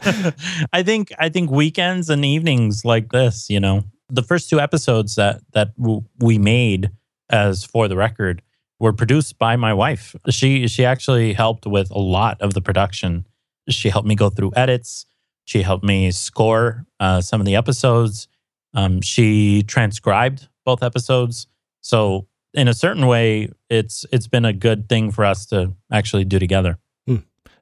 I 0.73 0.83
think 0.83 1.13
I 1.19 1.29
think 1.29 1.51
weekends 1.51 2.11
and 2.11 2.25
evenings 2.25 2.85
like 2.85 3.13
this, 3.13 3.49
you 3.49 3.61
know, 3.61 3.85
the 4.09 4.23
first 4.23 4.51
two 4.51 4.61
episodes 4.61 5.15
that 5.17 5.41
that 5.53 5.77
w- 5.79 6.03
we 6.19 6.39
made 6.39 6.91
as 7.31 7.65
for 7.65 7.89
the 7.89 7.97
record 7.97 8.43
were 8.83 8.93
produced 8.93 9.39
by 9.39 9.55
my 9.55 9.73
wife. 9.73 10.17
She 10.29 10.67
she 10.67 10.85
actually 10.85 11.35
helped 11.35 11.67
with 11.67 11.89
a 11.93 12.01
lot 12.01 12.41
of 12.41 12.53
the 12.53 12.61
production. 12.61 13.25
She 13.69 13.91
helped 13.91 14.09
me 14.09 14.17
go 14.17 14.29
through 14.29 14.53
edits. 14.57 15.07
She 15.45 15.63
helped 15.63 15.85
me 15.85 16.11
score 16.11 16.85
uh, 16.99 17.21
some 17.21 17.41
of 17.41 17.47
the 17.47 17.55
episodes. 17.55 18.27
Um, 18.75 19.01
she 19.01 19.63
transcribed 19.63 20.49
both 20.65 20.83
episodes. 20.83 21.47
So 21.81 22.27
in 22.55 22.67
a 22.67 22.75
certain 22.75 23.07
way, 23.07 23.51
it's 23.71 24.05
it's 24.13 24.27
been 24.27 24.45
a 24.45 24.53
good 24.53 24.89
thing 24.89 25.13
for 25.13 25.25
us 25.25 25.47
to 25.47 25.75
actually 25.93 26.25
do 26.25 26.41
together. 26.41 26.79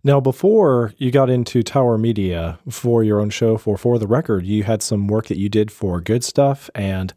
Now, 0.03 0.19
before 0.19 0.95
you 0.97 1.11
got 1.11 1.29
into 1.29 1.62
Tower 1.62 1.99
Media 1.99 2.59
for 2.71 3.05
your 3.05 3.21
own 3.21 3.29
show 3.29 3.59
for 3.59 3.77
For 3.77 3.99
the 3.99 4.07
Record, 4.07 4.47
you 4.47 4.62
had 4.62 4.83
some 4.83 5.07
work 5.07 5.27
that 5.27 5.37
you 5.37 5.50
did 5.50 5.71
for 5.71 6.00
Good 6.00 6.25
Stuff, 6.25 6.71
and 6.75 7.12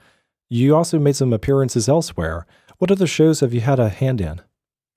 you 0.50 0.76
also 0.76 1.00
made 1.00 1.16
some 1.16 1.32
appearances 1.32 1.88
elsewhere. 1.88 2.46
What 2.84 2.92
other 2.92 3.08
shows 3.08 3.40
have 3.40 3.54
you 3.54 3.62
had 3.62 3.80
a 3.80 3.88
hand 3.88 4.20
in? 4.20 4.42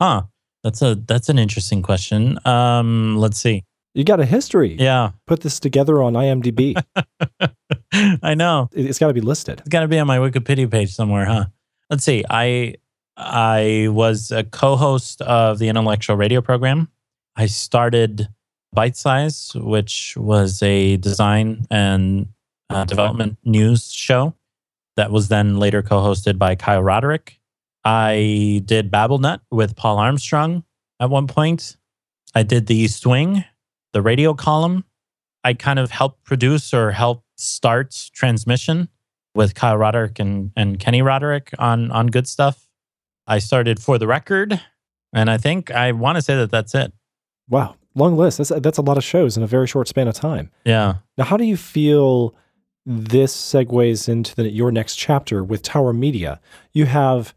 Huh. 0.03 0.23
That's 0.65 0.83
a 0.83 0.97
that's 0.97 1.29
an 1.29 1.39
interesting 1.39 1.83
question. 1.83 2.37
Um, 2.45 3.17
let's 3.17 3.39
see. 3.39 3.63
You 3.95 4.03
got 4.03 4.19
a 4.19 4.25
history. 4.25 4.75
Yeah, 4.77 5.13
Put 5.29 5.43
this 5.43 5.61
together 5.61 6.03
on 6.03 6.15
IMDb. 6.15 6.75
I 8.25 8.35
know. 8.35 8.71
It- 8.73 8.87
it's 8.87 8.99
got 8.99 9.07
to 9.07 9.15
be 9.15 9.21
listed. 9.21 9.61
It's 9.61 9.69
got 9.69 9.83
to 9.83 9.87
be 9.89 10.01
on 10.01 10.09
my 10.09 10.19
Wikipedia 10.19 10.69
page 10.69 10.93
somewhere, 10.93 11.27
huh? 11.27 11.45
Let's 11.89 12.03
see. 12.03 12.25
I 12.29 12.75
I 13.17 13.87
was 13.93 14.33
a 14.33 14.43
co-host 14.43 15.23
of 15.23 15.61
the 15.61 15.69
intellectual 15.69 16.17
radio 16.17 16.41
program. 16.41 16.89
I 17.37 17.47
started 17.47 18.29
Bite 18.73 18.97
Size, 18.97 19.53
which 19.55 20.17
was 20.17 20.61
a 20.61 20.97
design 20.97 21.67
and 21.71 22.31
uh, 22.69 22.85
development 22.85 23.39
news 23.45 23.93
show 23.93 24.35
that 24.97 25.13
was 25.13 25.29
then 25.29 25.59
later 25.61 25.83
co-hosted 25.83 26.37
by 26.37 26.57
Kyle 26.57 26.83
Roderick. 26.83 27.39
I 27.87 28.63
did 28.65 28.91
BabbleNet 28.91 29.43
with 29.53 29.77
Paul 29.77 29.99
Armstrong 29.99 30.65
at 30.99 31.09
one 31.09 31.29
point. 31.29 31.77
I 32.35 32.43
did 32.43 32.67
the 32.67 32.75
East 32.75 33.07
Wing, 33.07 33.45
the 33.93 34.03
radio 34.03 34.35
column. 34.35 34.85
I 35.45 35.55
kind 35.55 35.79
of 35.79 35.93
helped 35.93 36.25
produce 36.25 36.75
or 36.75 36.91
help 36.91 37.23
start 37.37 38.11
transmission 38.13 38.89
with 39.37 39.55
Kyle 39.55 39.77
Roderick 39.77 40.19
and, 40.19 40.51
and 40.57 40.81
Kenny 40.81 41.01
Roderick 41.01 41.55
on, 41.61 41.93
on 41.93 42.09
good 42.09 42.27
stuff. 42.27 42.67
I 43.29 43.39
started 43.39 43.81
for 43.81 43.99
the 43.99 44.09
record, 44.09 44.61
and 45.13 45.31
I 45.31 45.39
think 45.39 45.71
I 45.71 45.93
want 45.93 46.17
to 46.17 46.23
say 46.23 46.35
that 46.35 46.51
that's 46.51 46.75
it. 46.75 46.93
Wow, 47.49 47.77
long 47.95 48.17
list. 48.17 48.39
That's 48.39 48.51
that's 48.61 48.79
a 48.79 48.83
lot 48.83 48.97
of 48.97 49.05
shows 49.05 49.37
in 49.37 49.45
a 49.45 49.47
very 49.47 49.69
short 49.69 49.87
span 49.87 50.09
of 50.09 50.15
time. 50.15 50.51
Yeah. 50.65 50.95
Now, 51.17 51.25
how 51.25 51.37
do 51.37 51.45
you 51.45 51.57
feel 51.57 52.35
this 52.85 53.33
segues 53.37 54.09
into 54.09 54.35
the, 54.35 54.51
your 54.51 54.73
next 54.73 54.97
chapter 54.97 55.45
with 55.45 55.63
Tower 55.63 55.93
Media? 55.93 56.41
You 56.73 56.87
have 56.87 57.33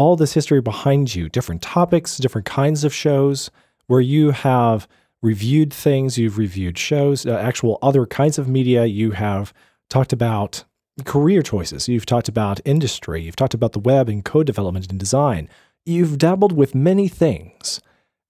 all 0.00 0.16
this 0.16 0.32
history 0.32 0.62
behind 0.62 1.14
you, 1.14 1.28
different 1.28 1.60
topics, 1.60 2.16
different 2.16 2.46
kinds 2.46 2.84
of 2.84 2.94
shows, 2.94 3.50
where 3.86 4.00
you 4.00 4.30
have 4.30 4.88
reviewed 5.20 5.70
things, 5.70 6.16
you've 6.16 6.38
reviewed 6.38 6.78
shows, 6.78 7.26
uh, 7.26 7.36
actual 7.36 7.78
other 7.82 8.06
kinds 8.06 8.38
of 8.38 8.48
media. 8.48 8.86
You 8.86 9.10
have 9.10 9.52
talked 9.90 10.14
about 10.14 10.64
career 11.04 11.42
choices, 11.42 11.86
you've 11.86 12.06
talked 12.06 12.30
about 12.30 12.62
industry, 12.64 13.20
you've 13.20 13.36
talked 13.36 13.52
about 13.52 13.72
the 13.72 13.78
web 13.78 14.08
and 14.08 14.24
code 14.24 14.46
development 14.46 14.90
and 14.90 14.98
design. 14.98 15.50
You've 15.84 16.16
dabbled 16.16 16.52
with 16.52 16.74
many 16.74 17.06
things. 17.06 17.82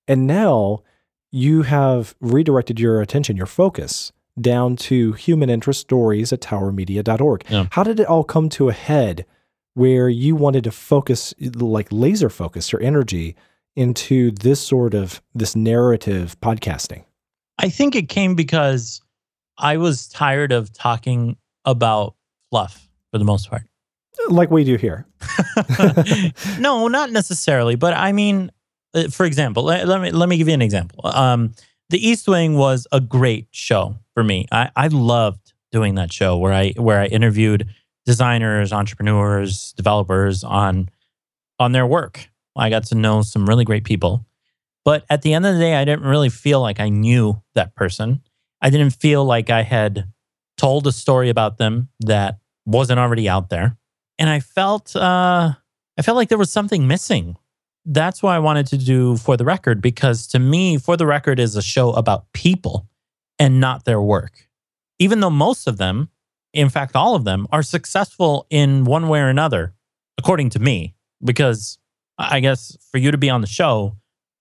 And 0.09 0.27
now 0.27 0.83
you 1.31 1.63
have 1.63 2.17
redirected 2.21 2.81
your 2.81 3.01
attention, 3.01 3.37
your 3.37 3.47
focus 3.47 4.11
down 4.41 4.75
to 4.75 5.13
human 5.13 5.49
interest 5.49 5.83
stories 5.83 6.33
at 6.33 6.41
towermedia.org. 6.41 7.45
Yeah. 7.49 7.67
How 7.71 7.85
did 7.85 8.01
it 8.01 8.09
all 8.09 8.25
come 8.25 8.49
to 8.49 8.71
a 8.71 8.73
head 8.73 9.25
where 9.81 10.11
you 10.11 10.37
wanted 10.37 10.63
to 10.63 10.71
focus, 10.71 11.33
like 11.55 11.89
laser 11.91 12.29
focus 12.29 12.71
your 12.71 12.83
energy 12.83 13.35
into 13.77 14.31
this 14.31 14.61
sort 14.61 14.93
of 14.93 15.23
this 15.35 15.57
narrative 15.57 16.39
podcasting? 16.41 17.03
I 17.59 17.71
think 17.71 17.97
it 17.97 18.11
came 18.11 18.35
because 18.35 19.01
I 19.57 19.79
was 19.79 20.07
tired 20.09 20.53
of 20.53 20.71
talking 20.75 21.39
about 21.65 22.15
fluff 22.51 22.91
for 23.11 23.17
the 23.17 23.25
most 23.25 23.49
part. 23.49 23.63
Like 24.29 24.51
we 24.51 24.65
do 24.65 24.77
here. 24.77 25.07
no, 26.59 26.89
not 26.89 27.11
necessarily, 27.11 27.77
but 27.77 27.95
I 27.95 28.13
mean, 28.13 28.53
uh, 28.93 29.09
for 29.09 29.25
example, 29.25 29.63
let, 29.63 29.89
let 29.89 30.03
me 30.03 30.11
let 30.11 30.29
me 30.29 30.37
give 30.37 30.49
you 30.49 30.53
an 30.53 30.61
example. 30.61 31.07
Um, 31.07 31.55
the 31.89 32.07
East 32.07 32.29
Wing 32.29 32.55
was 32.55 32.87
a 32.93 33.01
great 33.01 33.47
show 33.51 33.97
for 34.13 34.23
me. 34.23 34.47
I, 34.53 34.71
I 34.77 34.89
loved 34.89 35.55
doing 35.73 35.95
that 35.95 36.13
show 36.13 36.37
where 36.37 36.53
I 36.53 36.73
where 36.77 37.01
I 37.01 37.07
interviewed 37.07 37.67
designers, 38.07 38.73
entrepreneurs, 38.73 39.73
developers 39.73 40.45
on 40.45 40.89
on 41.59 41.73
their 41.73 41.87
work. 41.87 42.29
I 42.57 42.71
got 42.71 42.85
to 42.87 42.95
know 42.95 43.23
some 43.23 43.49
really 43.49 43.65
great 43.65 43.85
people. 43.85 44.27
But 44.85 45.05
at 45.11 45.23
the 45.23 45.35
end 45.35 45.47
of 45.47 45.55
the 45.55 45.61
day, 45.61 45.75
I 45.75 45.85
didn't 45.85 46.07
really 46.07 46.31
feel 46.31 46.61
like 46.61 46.81
I 46.81 46.89
knew 46.89 47.43
that 47.55 47.75
person. 47.75 48.23
I 48.63 48.71
didn't 48.71 48.91
feel 48.91 49.25
like 49.25 49.51
I 49.51 49.63
had 49.63 50.09
told 50.57 50.87
a 50.87 50.93
story 50.93 51.29
about 51.29 51.59
them 51.59 51.89
that 52.01 52.39
wasn't 52.67 52.99
already 52.99 53.29
out 53.29 53.51
there. 53.51 53.77
And 54.19 54.29
I 54.29 54.41
felt 54.41 54.95
uh 54.97 55.53
I 55.99 56.03
felt 56.03 56.17
like 56.17 56.29
there 56.29 56.39
was 56.39 56.53
something 56.53 56.87
missing. 56.87 57.37
That's 57.85 58.23
why 58.23 58.37
I 58.37 58.39
wanted 58.39 58.67
to 58.69 58.79
do 58.79 59.17
For 59.17 59.37
the 59.37 59.45
Record, 59.45 59.81
because 59.81 60.27
to 60.29 60.39
me, 60.39 60.79
For 60.79 60.97
the 60.97 61.07
Record 61.07 61.39
is 61.39 61.57
a 61.57 61.63
show 61.63 61.93
about 61.93 62.31
people 62.33 62.87
and 63.39 63.61
not 63.61 63.85
their 63.85 64.01
work. 64.01 64.49
Even 64.99 65.21
though 65.21 65.31
most 65.31 65.67
of 65.67 65.79
them, 65.79 66.11
in 66.53 66.69
fact, 66.69 66.97
all 66.97 67.15
of 67.15 67.25
them, 67.25 67.47
are 67.53 67.63
successful 67.63 68.47
in 68.51 68.85
one 68.85 69.09
way 69.09 69.21
or 69.21 69.29
another, 69.29 69.75
according 70.19 70.51
to 70.51 70.59
me, 70.59 70.95
because 71.25 71.79
I 72.19 72.41
guess 72.41 72.77
for 72.91 72.99
you 72.99 73.11
to 73.11 73.19
be 73.19 73.31
on 73.31 73.41
the 73.41 73.47
show, 73.47 73.97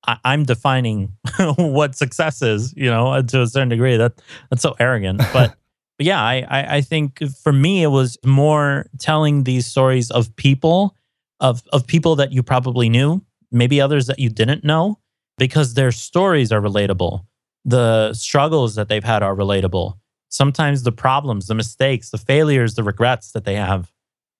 I, 0.06 0.18
I'm 0.24 0.44
defining 0.44 1.14
what 1.58 1.96
success 1.96 2.42
is, 2.42 2.74
you 2.76 2.90
know, 2.90 3.14
uh, 3.14 3.22
to 3.22 3.42
a 3.42 3.48
certain 3.48 3.70
degree. 3.70 3.98
That 3.98 4.14
that's 4.50 4.62
so 4.62 4.76
arrogant. 4.80 5.22
But 5.34 5.56
but 5.98 6.06
yeah, 6.06 6.22
I, 6.22 6.46
I 6.50 6.76
I 6.78 6.82
think 6.82 7.20
for 7.44 7.52
me 7.52 7.84
it 7.84 7.88
was 7.88 8.18
more 8.26 8.88
telling 9.00 9.44
these 9.44 9.66
stories 9.66 10.10
of 10.12 10.36
people, 10.36 10.96
of 11.40 11.62
of 11.72 11.86
people 11.86 12.16
that 12.18 12.32
you 12.32 12.44
probably 12.44 12.90
knew, 12.90 13.22
maybe 13.52 13.82
others 13.82 14.08
that 14.08 14.20
you 14.20 14.30
didn't 14.30 14.64
know, 14.64 15.00
because 15.38 15.74
their 15.74 15.92
stories 15.92 16.52
are 16.52 16.62
relatable. 16.62 17.26
The 17.66 18.14
struggles 18.14 18.76
that 18.76 18.88
they've 18.88 19.04
had 19.04 19.22
are 19.22 19.36
relatable. 19.36 19.98
Sometimes 20.30 20.84
the 20.84 20.92
problems, 20.92 21.48
the 21.48 21.56
mistakes, 21.56 22.12
the 22.12 22.18
failures, 22.18 22.76
the 22.76 22.84
regrets 22.84 23.32
that 23.32 23.46
they 23.46 23.56
have 23.56 23.92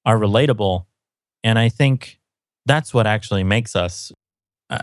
are 0.06 0.18
relatable. 0.18 0.86
And 1.44 1.58
I 1.58 1.70
think 1.70 2.20
that's 2.66 2.94
what 2.94 3.08
actually 3.08 3.44
makes 3.44 3.76
us. 3.76 4.12
Uh, 4.70 4.80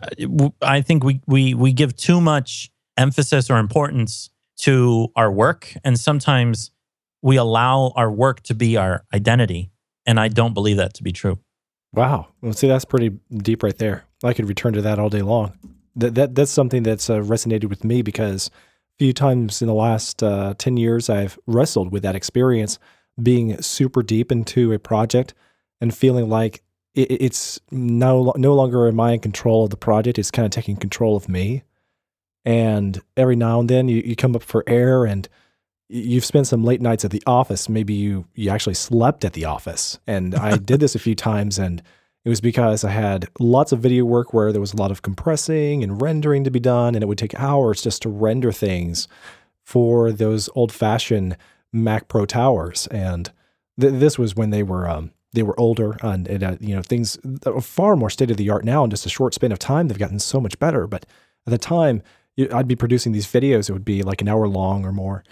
I 0.61 0.81
think 0.81 1.05
we 1.05 1.21
we 1.27 1.55
we 1.55 1.73
give 1.73 1.97
too 1.97 2.21
much 2.21 2.71
emphasis 2.97 3.49
or 3.51 3.59
importance 3.59 4.31
to 4.59 5.13
our 5.15 5.31
work, 5.31 5.73
and 5.85 5.99
sometimes 5.99 6.73
we 7.23 7.37
allow 7.37 7.93
our 7.95 8.11
work 8.11 8.43
to 8.43 8.55
be 8.55 8.77
our 8.77 9.05
identity. 9.15 9.71
And 10.07 10.21
I 10.21 10.29
don't 10.29 10.55
believe 10.55 10.77
that 10.77 10.95
to 10.95 11.03
be 11.03 11.13
true. 11.13 11.39
Wow. 11.93 12.29
Well, 12.41 12.53
see, 12.53 12.69
that's 12.69 12.85
pretty 12.85 13.19
deep 13.37 13.63
right 13.63 13.77
there. 13.77 14.05
I 14.23 14.33
could 14.33 14.49
return 14.49 14.73
to 14.75 14.83
that 14.83 14.99
all 14.99 15.09
day 15.09 15.23
long. 15.23 15.59
That, 15.97 16.15
that 16.15 16.35
that's 16.35 16.51
something 16.51 16.83
that's 16.83 17.09
uh, 17.09 17.21
resonated 17.21 17.69
with 17.69 17.83
me 17.83 18.03
because 18.03 18.51
few 18.99 19.13
times 19.13 19.63
in 19.63 19.69
the 19.69 19.75
last 19.75 20.23
uh, 20.23 20.55
ten 20.59 20.77
years, 20.77 21.09
I've 21.11 21.39
wrestled 21.47 21.93
with 21.93 22.03
that 22.03 22.17
experience, 22.17 22.79
being 23.23 23.61
super 23.63 24.03
deep 24.03 24.31
into 24.31 24.73
a 24.73 24.79
project 24.79 25.35
and 25.81 25.95
feeling 25.95 26.29
like 26.29 26.63
it, 26.95 27.11
it's 27.11 27.61
no 27.71 28.33
no 28.37 28.55
longer 28.55 28.89
am 28.89 29.01
I 29.01 29.13
in 29.13 29.21
control 29.21 29.65
of 29.65 29.71
the 29.71 29.77
project. 29.77 30.19
It's 30.19 30.31
kind 30.31 30.47
of 30.47 30.51
taking 30.51 30.77
control 30.77 31.17
of 31.17 31.29
me. 31.29 31.63
And 32.45 33.01
every 33.17 33.37
now 33.37 33.61
and 33.61 33.69
then, 33.69 33.89
you, 33.89 34.03
you 34.05 34.15
come 34.15 34.37
up 34.37 34.43
for 34.43 34.63
air 34.69 35.05
and 35.05 35.29
you've 35.89 36.25
spent 36.25 36.47
some 36.47 36.65
late 36.65 36.81
nights 36.81 37.05
at 37.05 37.11
the 37.11 37.23
office. 37.27 37.69
Maybe 37.69 37.95
you 37.95 38.27
you 38.35 38.51
actually 38.51 38.75
slept 38.75 39.25
at 39.25 39.35
the 39.35 39.45
office. 39.45 39.99
And 40.07 40.35
I 40.35 40.57
did 40.57 40.81
this 40.81 40.95
a 40.95 41.01
few 41.01 41.15
times 41.15 41.59
and 41.59 41.83
it 42.27 42.29
was 42.29 42.41
because 42.41 42.83
I 42.83 42.91
had 42.91 43.29
lots 43.39 43.71
of 43.71 43.79
video 43.79 44.05
work 44.05 44.35
where 44.35 44.51
there 44.51 44.61
was 44.61 44.75
a 44.75 44.77
lot 44.77 44.91
of 44.91 45.01
compressing 45.01 45.85
and 45.85 46.03
rendering 46.03 46.43
to 46.43 46.51
be 46.51 46.59
done 46.59 46.97
and 46.97 47.05
it 47.05 47.07
would 47.07 47.19
take 47.19 47.39
hours 47.39 47.83
just 47.83 48.03
to 48.03 48.09
render 48.09 48.51
things 48.51 49.07
for 49.63 50.11
those 50.11 50.49
old-fashioned 50.57 51.37
Mac 51.73 52.09
Pro 52.09 52.27
towers. 52.27 52.89
And 52.89 53.31
th- 53.81 53.93
this 54.01 54.19
was 54.19 54.35
when 54.35 54.51
they 54.51 54.65
were 54.65 54.91
um, 54.91 55.13
they 55.35 55.45
were 55.45 55.59
older 55.59 55.99
and, 56.03 56.27
and 56.27 56.43
uh, 56.43 56.57
you 56.59 56.75
know 56.75 56.83
things 56.83 57.17
are 57.47 57.61
far 57.61 57.95
more 57.95 58.11
state 58.11 58.33
of 58.33 58.39
the 58.39 58.51
art 58.51 58.65
now 58.65 58.83
in 58.83 58.91
just 58.91 59.07
a 59.07 59.09
short 59.09 59.33
span 59.33 59.53
of 59.53 59.61
time 59.61 59.87
they've 59.87 59.97
gotten 59.97 60.19
so 60.19 60.41
much 60.41 60.59
better. 60.59 60.89
But 60.89 61.07
at 61.47 61.53
the 61.53 61.59
time 61.59 62.03
I'd 62.53 62.67
be 62.67 62.75
producing 62.75 63.13
these 63.13 63.29
videos 63.29 63.71
it 63.71 63.73
would 63.73 63.85
be 63.85 64.03
like 64.03 64.21
an 64.21 64.29
hour 64.29 64.49
long 64.49 64.85
or 64.85 64.91
more. 64.91 65.23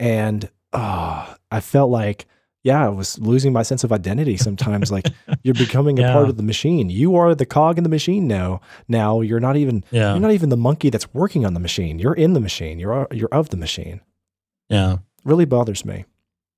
And 0.00 0.50
uh, 0.72 1.32
I 1.52 1.60
felt 1.60 1.92
like, 1.92 2.26
yeah, 2.62 2.84
I 2.84 2.88
was 2.90 3.18
losing 3.18 3.52
my 3.52 3.62
sense 3.62 3.84
of 3.84 3.92
identity 3.92 4.36
sometimes. 4.36 4.90
like 4.92 5.06
you're 5.42 5.54
becoming 5.54 5.98
a 5.98 6.12
part 6.12 6.28
of 6.28 6.36
the 6.36 6.42
machine. 6.42 6.90
You 6.90 7.16
are 7.16 7.34
the 7.34 7.46
cog 7.46 7.78
in 7.78 7.84
the 7.84 7.90
machine 7.90 8.26
now. 8.28 8.60
Now 8.88 9.20
you're 9.22 9.40
not 9.40 9.56
even 9.56 9.84
Yeah. 9.90 10.12
you're 10.12 10.20
not 10.20 10.32
even 10.32 10.48
the 10.50 10.56
monkey 10.56 10.90
that's 10.90 11.12
working 11.14 11.46
on 11.46 11.54
the 11.54 11.60
machine. 11.60 11.98
You're 11.98 12.14
in 12.14 12.34
the 12.34 12.40
machine. 12.40 12.78
You're 12.78 13.06
you're 13.12 13.32
of 13.32 13.48
the 13.50 13.56
machine. 13.56 14.00
Yeah. 14.68 14.98
really 15.24 15.44
bothers 15.46 15.84
me. 15.84 16.04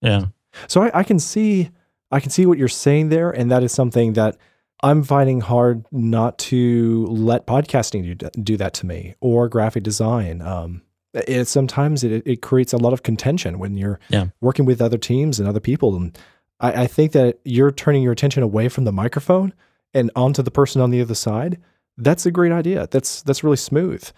Yeah. 0.00 0.26
So 0.68 0.82
I, 0.82 0.90
I 1.00 1.02
can 1.04 1.18
see 1.18 1.70
I 2.10 2.20
can 2.20 2.30
see 2.30 2.44
what 2.46 2.58
you're 2.58 2.68
saying 2.68 3.08
there, 3.08 3.30
and 3.30 3.50
that 3.50 3.62
is 3.62 3.72
something 3.72 4.12
that 4.14 4.36
I'm 4.82 5.02
finding 5.04 5.40
hard 5.40 5.86
not 5.92 6.36
to 6.50 7.06
let 7.06 7.46
podcasting 7.46 8.18
do, 8.18 8.28
do 8.42 8.56
that 8.56 8.74
to 8.74 8.86
me 8.86 9.14
or 9.20 9.48
graphic 9.48 9.82
design. 9.84 10.42
Um, 10.42 10.82
it 11.14 11.46
sometimes 11.46 12.02
it, 12.04 12.22
it 12.26 12.42
creates 12.42 12.72
a 12.72 12.78
lot 12.78 12.92
of 12.92 13.02
contention 13.02 13.58
when 13.58 13.76
you're 13.76 13.98
Yeah. 14.08 14.26
working 14.40 14.64
with 14.64 14.80
other 14.80 14.98
teams 14.98 15.38
and 15.38 15.48
other 15.48 15.60
people, 15.60 15.94
and 15.96 16.16
I, 16.60 16.82
I 16.82 16.86
think 16.86 17.12
that 17.12 17.38
you're 17.44 17.70
turning 17.72 18.02
your 18.02 18.12
attention 18.12 18.42
away 18.42 18.68
from 18.68 18.84
the 18.84 18.92
microphone 18.92 19.52
and 19.94 20.10
onto 20.16 20.42
the 20.42 20.50
person 20.50 20.80
on 20.80 20.90
the 20.90 21.00
other 21.02 21.14
side. 21.14 21.58
That's 21.98 22.24
a 22.24 22.30
great 22.30 22.52
idea. 22.52 22.88
That's 22.90 23.22
that's 23.22 23.44
really 23.44 23.56
smooth. 23.58 24.08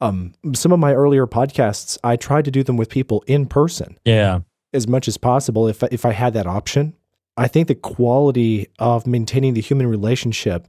Um, 0.00 0.32
some 0.54 0.70
of 0.72 0.78
my 0.78 0.94
earlier 0.94 1.26
podcasts, 1.26 1.98
I 2.04 2.16
tried 2.16 2.44
to 2.46 2.50
do 2.50 2.62
them 2.62 2.76
with 2.76 2.88
people 2.88 3.24
in 3.26 3.46
person 3.46 3.98
Yeah. 4.04 4.40
as 4.72 4.86
much 4.88 5.08
as 5.08 5.18
possible 5.18 5.66
if 5.68 5.82
if 5.84 6.04
I 6.06 6.12
had 6.12 6.32
that 6.34 6.46
option. 6.46 6.94
I 7.36 7.46
think 7.48 7.68
the 7.68 7.74
quality 7.74 8.68
of 8.78 9.06
maintaining 9.06 9.54
the 9.54 9.60
human 9.60 9.86
relationship 9.86 10.66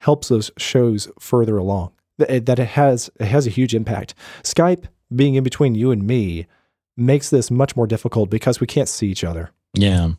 helps 0.00 0.28
those 0.28 0.50
shows 0.58 1.08
further 1.20 1.56
along. 1.58 1.92
That 2.18 2.30
it, 2.30 2.46
that 2.46 2.58
it 2.58 2.68
has 2.68 3.08
it 3.20 3.26
has 3.26 3.46
a 3.46 3.50
huge 3.50 3.74
impact. 3.74 4.14
Skype 4.42 4.86
being 5.16 5.34
in 5.34 5.44
between 5.44 5.74
you 5.74 5.90
and 5.90 6.06
me 6.06 6.46
makes 6.96 7.30
this 7.30 7.50
much 7.50 7.76
more 7.76 7.86
difficult 7.86 8.30
because 8.30 8.60
we 8.60 8.66
can't 8.66 8.88
see 8.88 9.08
each 9.08 9.24
other. 9.24 9.50
Yeah. 9.74 10.12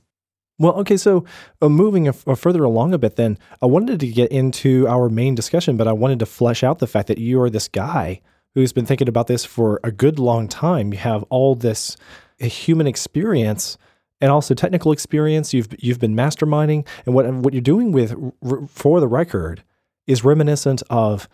Well, 0.59 0.73
okay, 0.73 0.97
so 0.97 1.25
uh, 1.61 1.69
moving 1.69 2.07
a, 2.07 2.13
a 2.27 2.35
further 2.35 2.63
along 2.63 2.93
a 2.93 2.97
bit, 2.97 3.15
then 3.15 3.37
I 3.61 3.65
wanted 3.65 3.99
to 3.99 4.07
get 4.07 4.31
into 4.31 4.87
our 4.87 5.09
main 5.09 5.35
discussion, 5.35 5.77
but 5.77 5.87
I 5.87 5.93
wanted 5.93 6.19
to 6.19 6.25
flesh 6.25 6.63
out 6.63 6.79
the 6.79 6.87
fact 6.87 7.07
that 7.07 7.17
you 7.17 7.41
are 7.41 7.49
this 7.49 7.67
guy 7.67 8.21
who's 8.53 8.71
been 8.71 8.85
thinking 8.85 9.09
about 9.09 9.27
this 9.27 9.45
for 9.45 9.79
a 9.83 9.91
good 9.91 10.19
long 10.19 10.47
time. 10.47 10.93
You 10.93 10.99
have 10.99 11.23
all 11.23 11.55
this 11.55 11.97
uh, 12.41 12.45
human 12.45 12.87
experience 12.87 13.77
and 14.21 14.31
also 14.31 14.53
technical 14.53 14.91
experience. 14.91 15.53
You've 15.53 15.69
you've 15.79 15.99
been 15.99 16.15
masterminding, 16.15 16.87
and 17.05 17.15
what 17.15 17.31
what 17.33 17.53
you're 17.53 17.61
doing 17.61 17.91
with 17.91 18.15
r- 18.43 18.67
for 18.67 18.99
the 18.99 19.07
record 19.07 19.63
is 20.07 20.23
reminiscent 20.23 20.83
of 20.89 21.27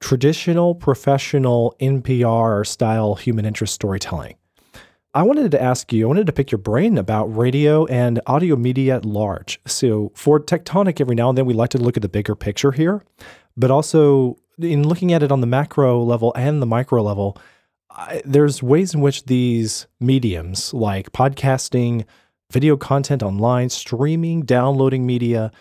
traditional 0.00 0.74
professional 0.74 1.74
NPR 1.80 2.66
style 2.66 3.14
human 3.14 3.44
interest 3.44 3.74
storytelling. 3.74 4.36
I 5.16 5.22
wanted 5.22 5.52
to 5.52 5.62
ask 5.62 5.92
you, 5.92 6.06
I 6.06 6.08
wanted 6.08 6.26
to 6.26 6.32
pick 6.32 6.50
your 6.50 6.58
brain 6.58 6.98
about 6.98 7.26
radio 7.26 7.86
and 7.86 8.20
audio 8.26 8.56
media 8.56 8.96
at 8.96 9.04
large. 9.04 9.60
So, 9.64 10.10
for 10.16 10.40
Tectonic, 10.40 11.00
every 11.00 11.14
now 11.14 11.28
and 11.28 11.38
then 11.38 11.46
we 11.46 11.54
like 11.54 11.70
to 11.70 11.78
look 11.78 11.96
at 11.96 12.02
the 12.02 12.08
bigger 12.08 12.34
picture 12.34 12.72
here, 12.72 13.04
but 13.56 13.70
also 13.70 14.36
in 14.58 14.86
looking 14.86 15.12
at 15.12 15.22
it 15.22 15.30
on 15.30 15.40
the 15.40 15.46
macro 15.46 16.02
level 16.02 16.32
and 16.34 16.60
the 16.60 16.66
micro 16.66 17.00
level, 17.00 17.38
I, 17.90 18.22
there's 18.24 18.60
ways 18.60 18.92
in 18.92 19.00
which 19.00 19.26
these 19.26 19.86
mediums 20.00 20.74
like 20.74 21.12
podcasting, 21.12 22.06
video 22.50 22.76
content 22.76 23.22
online, 23.22 23.68
streaming, 23.68 24.42
downloading 24.42 25.06
media, 25.06 25.52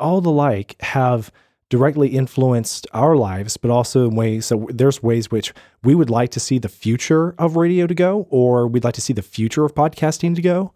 all 0.00 0.22
the 0.22 0.30
like 0.30 0.76
have 0.80 1.30
directly 1.68 2.08
influenced 2.08 2.86
our 2.92 3.16
lives, 3.16 3.56
but 3.56 3.70
also 3.70 4.08
in 4.08 4.14
ways 4.14 4.46
so 4.46 4.68
there's 4.72 5.02
ways 5.02 5.30
which 5.30 5.52
we 5.82 5.94
would 5.94 6.10
like 6.10 6.30
to 6.30 6.40
see 6.40 6.58
the 6.58 6.68
future 6.68 7.34
of 7.38 7.56
radio 7.56 7.86
to 7.86 7.94
go, 7.94 8.26
or 8.30 8.66
we'd 8.66 8.84
like 8.84 8.94
to 8.94 9.00
see 9.00 9.12
the 9.12 9.22
future 9.22 9.64
of 9.64 9.74
podcasting 9.74 10.34
to 10.34 10.42
go. 10.42 10.72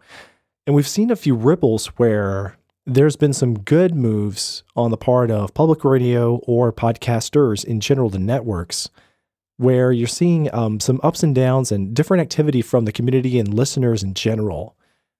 And 0.67 0.75
we've 0.75 0.87
seen 0.87 1.09
a 1.09 1.15
few 1.15 1.35
ripples 1.35 1.87
where 1.97 2.57
there's 2.85 3.15
been 3.15 3.33
some 3.33 3.59
good 3.59 3.95
moves 3.95 4.63
on 4.75 4.91
the 4.91 4.97
part 4.97 5.31
of 5.31 5.53
public 5.53 5.85
radio 5.85 6.37
or 6.43 6.73
podcasters 6.73 7.63
in 7.63 7.79
general, 7.79 8.09
the 8.09 8.19
networks, 8.19 8.89
where 9.57 9.91
you're 9.91 10.07
seeing 10.07 10.53
um, 10.53 10.79
some 10.79 10.99
ups 11.03 11.23
and 11.23 11.35
downs 11.35 11.71
and 11.71 11.93
different 11.93 12.21
activity 12.21 12.61
from 12.61 12.85
the 12.85 12.91
community 12.91 13.39
and 13.39 13.53
listeners 13.53 14.03
in 14.03 14.13
general. 14.13 14.75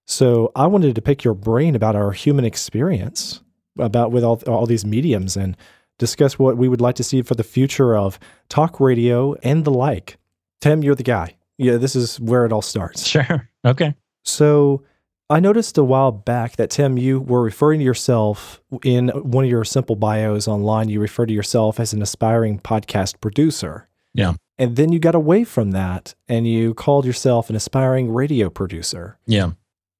So 0.07 0.51
I 0.55 0.67
wanted 0.67 0.95
to 0.95 1.01
pick 1.01 1.23
your 1.23 1.35
brain 1.35 1.75
about 1.75 1.95
our 1.95 2.11
human 2.11 2.43
experience 2.43 3.41
about 3.81 4.11
with 4.11 4.23
all, 4.23 4.41
all 4.47 4.65
these 4.65 4.85
mediums 4.85 5.35
and 5.35 5.57
discuss 5.99 6.39
what 6.39 6.57
we 6.57 6.67
would 6.67 6.81
like 6.81 6.95
to 6.95 7.03
see 7.03 7.21
for 7.21 7.35
the 7.35 7.43
future 7.43 7.95
of 7.95 8.19
talk 8.49 8.79
radio 8.79 9.35
and 9.43 9.65
the 9.65 9.71
like. 9.71 10.17
Tim, 10.59 10.83
you're 10.83 10.95
the 10.95 11.03
guy. 11.03 11.35
Yeah, 11.57 11.77
this 11.77 11.95
is 11.95 12.19
where 12.19 12.45
it 12.45 12.51
all 12.51 12.61
starts. 12.61 13.07
Sure. 13.07 13.47
Okay. 13.63 13.93
So 14.23 14.81
I 15.29 15.39
noticed 15.39 15.77
a 15.77 15.83
while 15.83 16.11
back 16.11 16.55
that 16.55 16.71
Tim, 16.71 16.97
you 16.97 17.19
were 17.19 17.43
referring 17.43 17.79
to 17.79 17.85
yourself 17.85 18.59
in 18.83 19.09
one 19.09 19.43
of 19.43 19.51
your 19.51 19.63
simple 19.63 19.95
bios 19.95 20.47
online. 20.47 20.89
You 20.89 20.99
refer 20.99 21.27
to 21.27 21.33
yourself 21.33 21.79
as 21.79 21.93
an 21.93 22.01
aspiring 22.01 22.59
podcast 22.59 23.21
producer. 23.21 23.87
Yeah. 24.15 24.33
And 24.57 24.75
then 24.75 24.91
you 24.91 24.97
got 24.97 25.13
away 25.13 25.43
from 25.43 25.71
that 25.71 26.15
and 26.27 26.47
you 26.47 26.73
called 26.73 27.05
yourself 27.05 27.51
an 27.51 27.55
aspiring 27.55 28.11
radio 28.11 28.49
producer. 28.49 29.19
Yeah. 29.27 29.51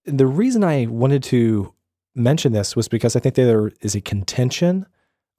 The 0.06 0.26
reason 0.26 0.64
I 0.64 0.88
wanted 0.88 1.22
to 1.26 1.74
mention 2.16 2.54
this 2.54 2.76
was 2.76 2.88
because 2.88 3.16
I 3.16 3.20
think 3.20 3.36
there 3.36 3.72
is 3.82 3.96
a 3.96 4.02
contention 4.02 4.86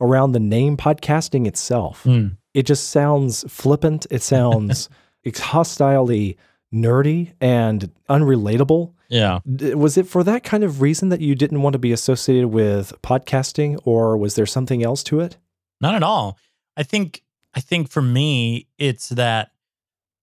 around 0.01 0.33
the 0.33 0.41
name 0.41 0.77
podcasting 0.77 1.47
itself. 1.47 2.05
Mm. 2.05 2.37
It 2.55 2.67
just 2.67 2.91
sounds 2.91 3.45
flippant. 3.49 4.07
It 4.11 4.23
sounds 4.23 4.89
hostilely 5.27 6.37
nerdy 6.73 7.33
and 7.41 7.91
unrelatable. 8.09 8.93
Yeah. 9.09 9.41
Was 9.45 9.99
it 9.99 10.07
for 10.07 10.25
that 10.25 10.43
kind 10.43 10.65
of 10.65 10.81
reason 10.81 11.11
that 11.11 11.21
you 11.21 11.35
didn't 11.35 11.63
want 11.63 11.75
to 11.75 11.79
be 11.79 11.93
associated 11.93 12.49
with 12.49 12.95
podcasting 13.03 13.79
or 13.85 14.17
was 14.17 14.35
there 14.35 14.47
something 14.47 14.83
else 14.83 15.03
to 15.05 15.21
it? 15.21 15.37
Not 15.81 15.95
at 15.95 16.03
all. 16.03 16.39
I 16.77 16.83
think 16.83 17.23
I 17.55 17.61
think 17.61 17.91
for 17.91 18.01
me 18.01 18.69
it's 18.79 19.11
that 19.11 19.51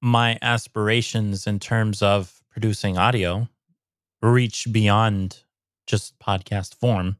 my 0.01 0.39
aspirations 0.41 1.45
in 1.45 1.59
terms 1.59 2.01
of 2.01 2.41
producing 2.49 2.97
audio 2.97 3.47
reach 4.21 4.67
beyond 4.71 5.43
just 5.89 6.17
podcast 6.19 6.75
form. 6.75 7.17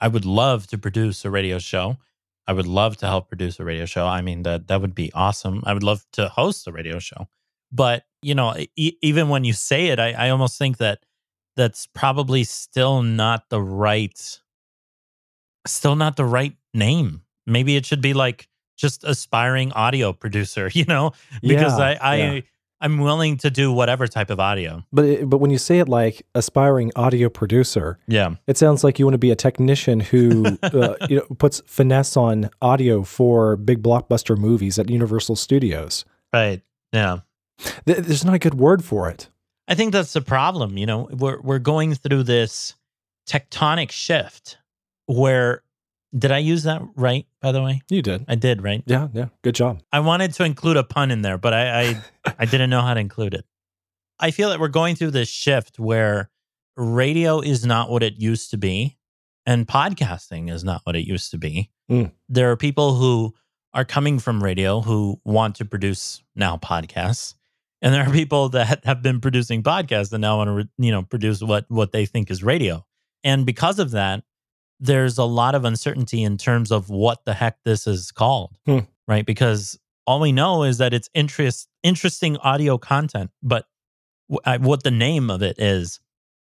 I 0.00 0.08
would 0.08 0.24
love 0.24 0.66
to 0.68 0.78
produce 0.78 1.24
a 1.24 1.30
radio 1.30 1.58
show. 1.58 1.96
I 2.46 2.52
would 2.52 2.66
love 2.66 2.96
to 2.98 3.06
help 3.06 3.28
produce 3.28 3.58
a 3.58 3.64
radio 3.64 3.86
show. 3.86 4.06
I 4.06 4.20
mean, 4.22 4.44
that 4.44 4.68
that 4.68 4.80
would 4.80 4.94
be 4.94 5.10
awesome. 5.12 5.62
I 5.66 5.74
would 5.74 5.82
love 5.82 6.06
to 6.12 6.28
host 6.28 6.68
a 6.68 6.72
radio 6.72 6.98
show. 7.00 7.28
But 7.72 8.04
you 8.22 8.34
know, 8.34 8.54
e- 8.76 8.96
even 9.02 9.28
when 9.28 9.44
you 9.44 9.52
say 9.52 9.88
it, 9.88 9.98
I, 9.98 10.12
I 10.12 10.30
almost 10.30 10.56
think 10.58 10.78
that 10.78 11.00
that's 11.56 11.86
probably 11.86 12.44
still 12.44 13.02
not 13.02 13.48
the 13.50 13.60
right, 13.60 14.40
still 15.66 15.96
not 15.96 16.16
the 16.16 16.24
right 16.24 16.56
name. 16.72 17.22
Maybe 17.46 17.76
it 17.76 17.84
should 17.86 18.00
be 18.02 18.14
like 18.14 18.48
just 18.76 19.02
aspiring 19.04 19.72
audio 19.72 20.12
producer. 20.12 20.70
You 20.74 20.84
know, 20.84 21.12
because 21.42 21.78
Yeah, 21.78 21.84
I 21.84 21.92
I 22.00 22.16
yeah. 22.16 22.40
I'm 22.80 22.98
willing 22.98 23.38
to 23.38 23.50
do 23.50 23.72
whatever 23.72 24.06
type 24.06 24.28
of 24.30 24.38
audio. 24.38 24.84
But 24.92 25.04
it, 25.06 25.30
but 25.30 25.38
when 25.38 25.50
you 25.50 25.58
say 25.58 25.78
it 25.78 25.88
like 25.88 26.26
aspiring 26.34 26.92
audio 26.94 27.28
producer, 27.28 27.98
Yeah. 28.06 28.34
it 28.46 28.58
sounds 28.58 28.84
like 28.84 28.98
you 28.98 29.06
want 29.06 29.14
to 29.14 29.18
be 29.18 29.30
a 29.30 29.36
technician 29.36 30.00
who 30.00 30.44
uh, 30.62 30.94
you 31.08 31.16
know 31.16 31.26
puts 31.38 31.62
finesse 31.66 32.16
on 32.16 32.50
audio 32.60 33.02
for 33.02 33.56
big 33.56 33.82
blockbuster 33.82 34.36
movies 34.36 34.78
at 34.78 34.90
Universal 34.90 35.36
Studios. 35.36 36.04
Right. 36.32 36.60
Yeah. 36.92 37.20
Th- 37.86 37.98
There's 37.98 38.24
not 38.24 38.34
a 38.34 38.38
good 38.38 38.54
word 38.54 38.84
for 38.84 39.08
it. 39.08 39.30
I 39.68 39.74
think 39.74 39.92
that's 39.92 40.12
the 40.12 40.20
problem. 40.20 40.76
You 40.76 40.86
know, 40.86 41.08
we're 41.10 41.40
we're 41.40 41.58
going 41.58 41.94
through 41.94 42.24
this 42.24 42.74
tectonic 43.28 43.90
shift 43.90 44.58
where 45.06 45.62
did 46.16 46.32
I 46.32 46.38
use 46.38 46.62
that 46.64 46.82
right, 46.94 47.26
by 47.40 47.52
the 47.52 47.62
way? 47.62 47.82
You 47.88 48.02
did. 48.02 48.24
I 48.28 48.34
did, 48.34 48.62
right? 48.62 48.82
Yeah, 48.86 49.08
yeah. 49.12 49.26
Good 49.42 49.54
job. 49.54 49.82
I 49.92 50.00
wanted 50.00 50.32
to 50.34 50.44
include 50.44 50.76
a 50.76 50.84
pun 50.84 51.10
in 51.10 51.22
there, 51.22 51.38
but 51.38 51.52
I 51.52 51.80
I, 51.80 52.02
I 52.38 52.44
didn't 52.44 52.70
know 52.70 52.82
how 52.82 52.94
to 52.94 53.00
include 53.00 53.34
it. 53.34 53.44
I 54.18 54.30
feel 54.30 54.50
that 54.50 54.60
we're 54.60 54.68
going 54.68 54.96
through 54.96 55.10
this 55.10 55.28
shift 55.28 55.78
where 55.78 56.30
radio 56.76 57.40
is 57.40 57.66
not 57.66 57.90
what 57.90 58.02
it 58.02 58.18
used 58.18 58.50
to 58.50 58.56
be, 58.56 58.96
and 59.44 59.66
podcasting 59.66 60.50
is 60.50 60.64
not 60.64 60.82
what 60.84 60.96
it 60.96 61.06
used 61.06 61.30
to 61.32 61.38
be. 61.38 61.70
Mm. 61.90 62.12
There 62.28 62.50
are 62.50 62.56
people 62.56 62.94
who 62.94 63.34
are 63.74 63.84
coming 63.84 64.18
from 64.18 64.42
radio 64.42 64.80
who 64.80 65.20
want 65.24 65.56
to 65.56 65.64
produce 65.64 66.22
now 66.34 66.56
podcasts, 66.56 67.34
and 67.82 67.92
there 67.92 68.06
are 68.06 68.12
people 68.12 68.48
that 68.50 68.84
have 68.84 69.02
been 69.02 69.20
producing 69.20 69.62
podcasts 69.62 70.12
and 70.12 70.22
now 70.22 70.38
want 70.38 70.48
to 70.48 70.68
you 70.78 70.92
know 70.92 71.02
produce 71.02 71.42
what 71.42 71.66
what 71.68 71.92
they 71.92 72.06
think 72.06 72.30
is 72.30 72.42
radio. 72.42 72.84
And 73.24 73.44
because 73.44 73.80
of 73.80 73.90
that, 73.90 74.22
there's 74.80 75.18
a 75.18 75.24
lot 75.24 75.54
of 75.54 75.64
uncertainty 75.64 76.22
in 76.22 76.36
terms 76.36 76.70
of 76.70 76.90
what 76.90 77.24
the 77.24 77.34
heck 77.34 77.56
this 77.64 77.86
is 77.86 78.12
called, 78.12 78.56
Hmm. 78.66 78.80
right? 79.08 79.24
Because 79.24 79.78
all 80.06 80.20
we 80.20 80.32
know 80.32 80.62
is 80.64 80.78
that 80.78 80.92
it's 80.94 81.08
interest 81.14 81.68
interesting 81.82 82.36
audio 82.38 82.78
content, 82.78 83.30
but 83.42 83.66
w- 84.28 84.40
I- 84.44 84.58
what 84.58 84.82
the 84.82 84.90
name 84.90 85.30
of 85.30 85.42
it 85.42 85.58
is, 85.58 86.00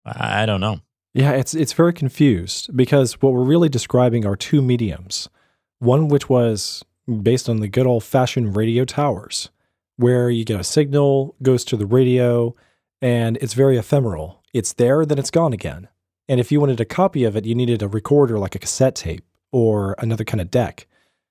I 0.05 0.43
I 0.43 0.45
don't 0.45 0.61
know. 0.61 0.81
Yeah, 1.13 1.31
it's 1.31 1.53
it's 1.55 1.73
very 1.73 1.93
confused 1.93 2.75
because 2.75 3.21
what 3.21 3.33
we're 3.33 3.43
really 3.43 3.69
describing 3.69 4.25
are 4.25 4.35
two 4.35 4.61
mediums. 4.61 5.29
One 5.79 6.07
which 6.07 6.27
was 6.29 6.83
based 7.23 7.47
on 7.49 7.59
the 7.61 7.67
good 7.67 7.87
old 7.87 8.03
fashioned 8.03 8.55
radio 8.55 8.83
towers, 8.85 9.49
where 9.95 10.29
you 10.29 10.43
get 10.43 10.59
a 10.59 10.63
signal, 10.63 11.35
goes 11.41 11.63
to 11.65 11.77
the 11.77 11.85
radio, 11.85 12.53
and 13.01 13.37
it's 13.37 13.53
very 13.53 13.77
ephemeral. 13.77 14.43
It's 14.53 14.73
there, 14.73 15.05
then 15.05 15.17
it's 15.17 15.31
gone 15.31 15.53
again. 15.53 15.87
And 16.29 16.39
if 16.39 16.51
you 16.51 16.59
wanted 16.59 16.79
a 16.81 16.85
copy 16.85 17.23
of 17.23 17.35
it, 17.35 17.45
you 17.45 17.55
needed 17.55 17.81
a 17.81 17.87
recorder 17.87 18.37
like 18.39 18.55
a 18.55 18.59
cassette 18.59 18.95
tape 18.95 19.23
or 19.51 19.95
another 19.99 20.23
kind 20.23 20.41
of 20.41 20.51
deck. 20.51 20.87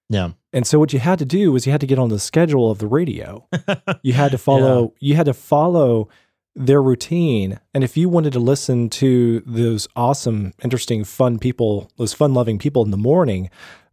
Yeah. 0.09 0.31
And 0.53 0.67
so 0.67 0.79
what 0.79 0.93
you 0.93 0.99
had 1.01 1.19
to 1.19 1.25
do 1.25 1.53
was 1.53 1.67
you 1.67 1.73
had 1.73 1.81
to 1.81 1.87
get 1.87 1.99
on 1.99 2.09
the 2.09 2.19
schedule 2.19 2.71
of 2.71 2.79
the 2.79 2.87
radio. 2.87 3.47
You 4.03 4.13
had 4.13 4.31
to 4.31 4.39
follow 4.39 4.95
you 5.01 5.17
had 5.17 5.27
to 5.27 5.35
follow 5.35 6.09
their 6.55 6.81
routine. 6.83 7.61
And 7.75 7.85
if 7.85 7.97
you 7.97 8.09
wanted 8.09 8.33
to 8.35 8.39
listen 8.41 8.89
to 8.91 9.41
those 9.41 9.87
awesome, 9.97 10.55
interesting, 10.65 11.05
fun 11.05 11.39
people, 11.39 11.91
those 11.99 12.15
fun-loving 12.15 12.59
people 12.59 12.83
in 12.85 12.91
the 12.93 12.97
morning, 12.97 13.51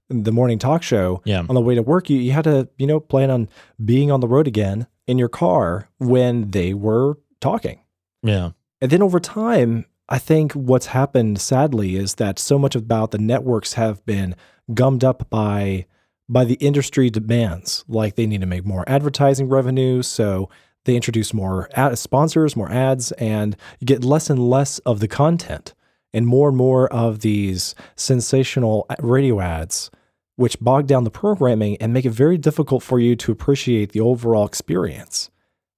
the 0.10 0.32
morning 0.32 0.60
talk 0.60 0.82
show 0.84 1.22
Yeah. 1.26 1.40
on 1.50 1.56
the 1.56 1.62
way 1.62 1.76
to 1.76 1.82
work, 1.82 2.10
you, 2.10 2.18
you 2.20 2.32
had 2.32 2.46
to, 2.46 2.70
you 2.78 2.88
know, 2.88 3.00
plan 3.02 3.30
on 3.32 3.50
being 3.84 4.12
on 4.12 4.22
the 4.22 4.28
road 4.30 4.48
again 4.48 4.88
in 5.08 5.18
your 5.18 5.28
car 5.30 5.90
when 5.98 6.52
they 6.52 6.74
were 6.74 7.18
talking. 7.42 7.80
Yeah. 8.22 8.52
And 8.80 8.92
then 8.92 9.02
over 9.02 9.20
time, 9.20 9.86
I 10.10 10.20
think 10.20 10.54
what's 10.54 10.88
happened 10.88 11.40
sadly 11.40 11.96
is 11.96 12.16
that 12.16 12.38
so 12.38 12.60
much 12.60 12.76
about 12.76 13.12
the 13.12 13.18
networks 13.18 13.74
have 13.74 14.06
been 14.06 14.36
gummed 14.74 15.04
up 15.04 15.30
by 15.30 15.86
by 16.30 16.46
the 16.46 16.56
industry 16.56 17.10
demands. 17.10 17.84
Like 17.88 18.16
they 18.16 18.26
need 18.26 18.42
to 18.42 18.48
make 18.48 18.66
more 18.66 18.86
advertising 18.88 19.50
revenue, 19.50 20.02
so 20.02 20.50
they 20.86 20.96
introduce 20.96 21.34
more 21.34 21.70
ad- 21.74 21.98
sponsors, 21.98 22.56
more 22.56 22.72
ads, 22.72 23.12
and 23.14 23.56
you 23.80 23.86
get 23.86 24.04
less 24.04 24.30
and 24.30 24.40
less 24.40 24.80
of 24.80 25.00
the 25.00 25.08
content 25.08 25.74
and 26.14 26.28
more 26.28 26.50
and 26.50 26.58
more 26.58 26.92
of 26.94 27.20
these 27.20 27.76
sensational 27.96 28.86
radio 29.00 29.40
ads, 29.40 29.90
which 30.36 30.60
bog 30.60 30.88
down 30.88 31.04
the 31.04 31.12
programming 31.12 31.78
and 31.78 31.94
make 31.94 32.06
it 32.06 32.12
very 32.12 32.38
difficult 32.38 32.84
for 32.84 33.00
you 33.00 33.16
to 33.16 33.32
appreciate 33.32 33.92
the 33.92 34.02
overall 34.02 34.46
experience. 34.46 35.30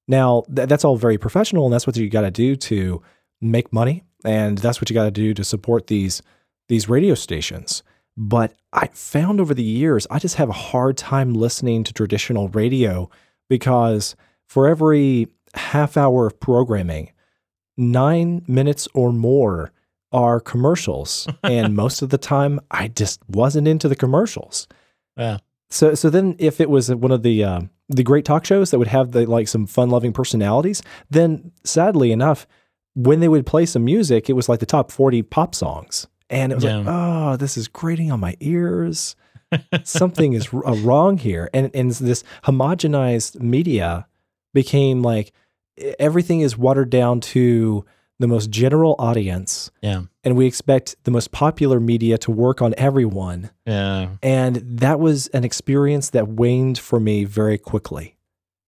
Now, 0.07 0.43
th- 0.53 0.67
that's 0.67 0.85
all 0.85 0.97
very 0.97 1.17
professional, 1.17 1.65
and 1.65 1.73
that's 1.73 1.87
what 1.87 1.97
you 1.97 2.09
got 2.09 2.21
to 2.21 2.31
do 2.31 2.55
to 2.55 3.01
make 3.41 3.71
money, 3.71 4.03
and 4.25 4.57
that's 4.57 4.81
what 4.81 4.89
you 4.89 4.93
got 4.93 5.05
to 5.05 5.11
do 5.11 5.33
to 5.33 5.43
support 5.43 5.87
these 5.87 6.21
these 6.67 6.89
radio 6.89 7.13
stations. 7.15 7.83
But 8.17 8.53
I 8.71 8.87
found 8.87 9.39
over 9.39 9.53
the 9.53 9.63
years, 9.63 10.07
I 10.09 10.19
just 10.19 10.35
have 10.35 10.49
a 10.49 10.53
hard 10.53 10.97
time 10.97 11.33
listening 11.33 11.83
to 11.83 11.93
traditional 11.93 12.49
radio 12.49 13.09
because 13.49 14.15
for 14.47 14.67
every 14.67 15.27
half 15.53 15.97
hour 15.97 16.27
of 16.27 16.39
programming, 16.39 17.11
nine 17.77 18.43
minutes 18.47 18.87
or 18.93 19.11
more 19.11 19.71
are 20.11 20.39
commercials. 20.39 21.27
and 21.43 21.75
most 21.75 22.01
of 22.01 22.09
the 22.09 22.17
time, 22.17 22.59
I 22.71 22.87
just 22.87 23.19
wasn't 23.27 23.67
into 23.67 23.89
the 23.89 23.95
commercials. 23.95 24.67
Yeah. 25.17 25.39
So, 25.69 25.93
so 25.93 26.09
then 26.09 26.35
if 26.39 26.61
it 26.61 26.69
was 26.69 26.93
one 26.93 27.11
of 27.11 27.23
the 27.23 27.43
uh, 27.43 27.61
the 27.89 28.03
great 28.03 28.23
talk 28.23 28.45
shows 28.45 28.71
that 28.71 28.79
would 28.79 28.87
have 28.87 29.11
the 29.11 29.25
like 29.25 29.47
some 29.47 29.65
fun 29.65 29.89
loving 29.89 30.13
personalities, 30.13 30.81
then 31.09 31.51
sadly 31.63 32.11
enough, 32.11 32.47
when 32.95 33.19
they 33.19 33.27
would 33.27 33.45
play 33.45 33.65
some 33.65 33.85
music, 33.85 34.29
it 34.29 34.33
was 34.33 34.49
like 34.49 34.59
the 34.59 34.65
top 34.65 34.91
forty 34.91 35.21
pop 35.21 35.53
songs, 35.53 36.07
and 36.29 36.51
it 36.51 36.55
was 36.55 36.63
like, 36.65 36.85
oh, 36.87 37.35
this 37.37 37.55
is 37.57 37.67
grating 37.67 38.11
on 38.11 38.19
my 38.19 38.35
ears. 38.39 39.15
Something 39.83 40.33
is 40.33 40.49
r- 40.53 40.65
uh, 40.67 40.75
wrong 40.77 41.17
here, 41.17 41.49
and 41.53 41.69
and 41.75 41.91
this 41.91 42.23
homogenized 42.43 43.39
media 43.39 44.07
became 44.53 45.01
like 45.01 45.31
everything 45.99 46.41
is 46.41 46.57
watered 46.57 46.89
down 46.89 47.19
to 47.19 47.85
the 48.17 48.27
most 48.27 48.49
general 48.49 48.95
audience, 48.97 49.71
Yeah. 49.81 50.03
and 50.23 50.37
we 50.37 50.45
expect 50.45 50.95
the 51.03 51.11
most 51.11 51.33
popular 51.33 51.81
media 51.81 52.17
to 52.19 52.31
work 52.31 52.61
on 52.61 52.73
everyone. 52.77 53.49
Yeah. 53.67 54.11
And 54.23 54.55
that 54.79 55.01
was 55.01 55.27
an 55.27 55.43
experience 55.43 56.11
that 56.11 56.29
waned 56.29 56.79
for 56.79 56.97
me 57.01 57.25
very 57.25 57.57
quickly. 57.57 58.14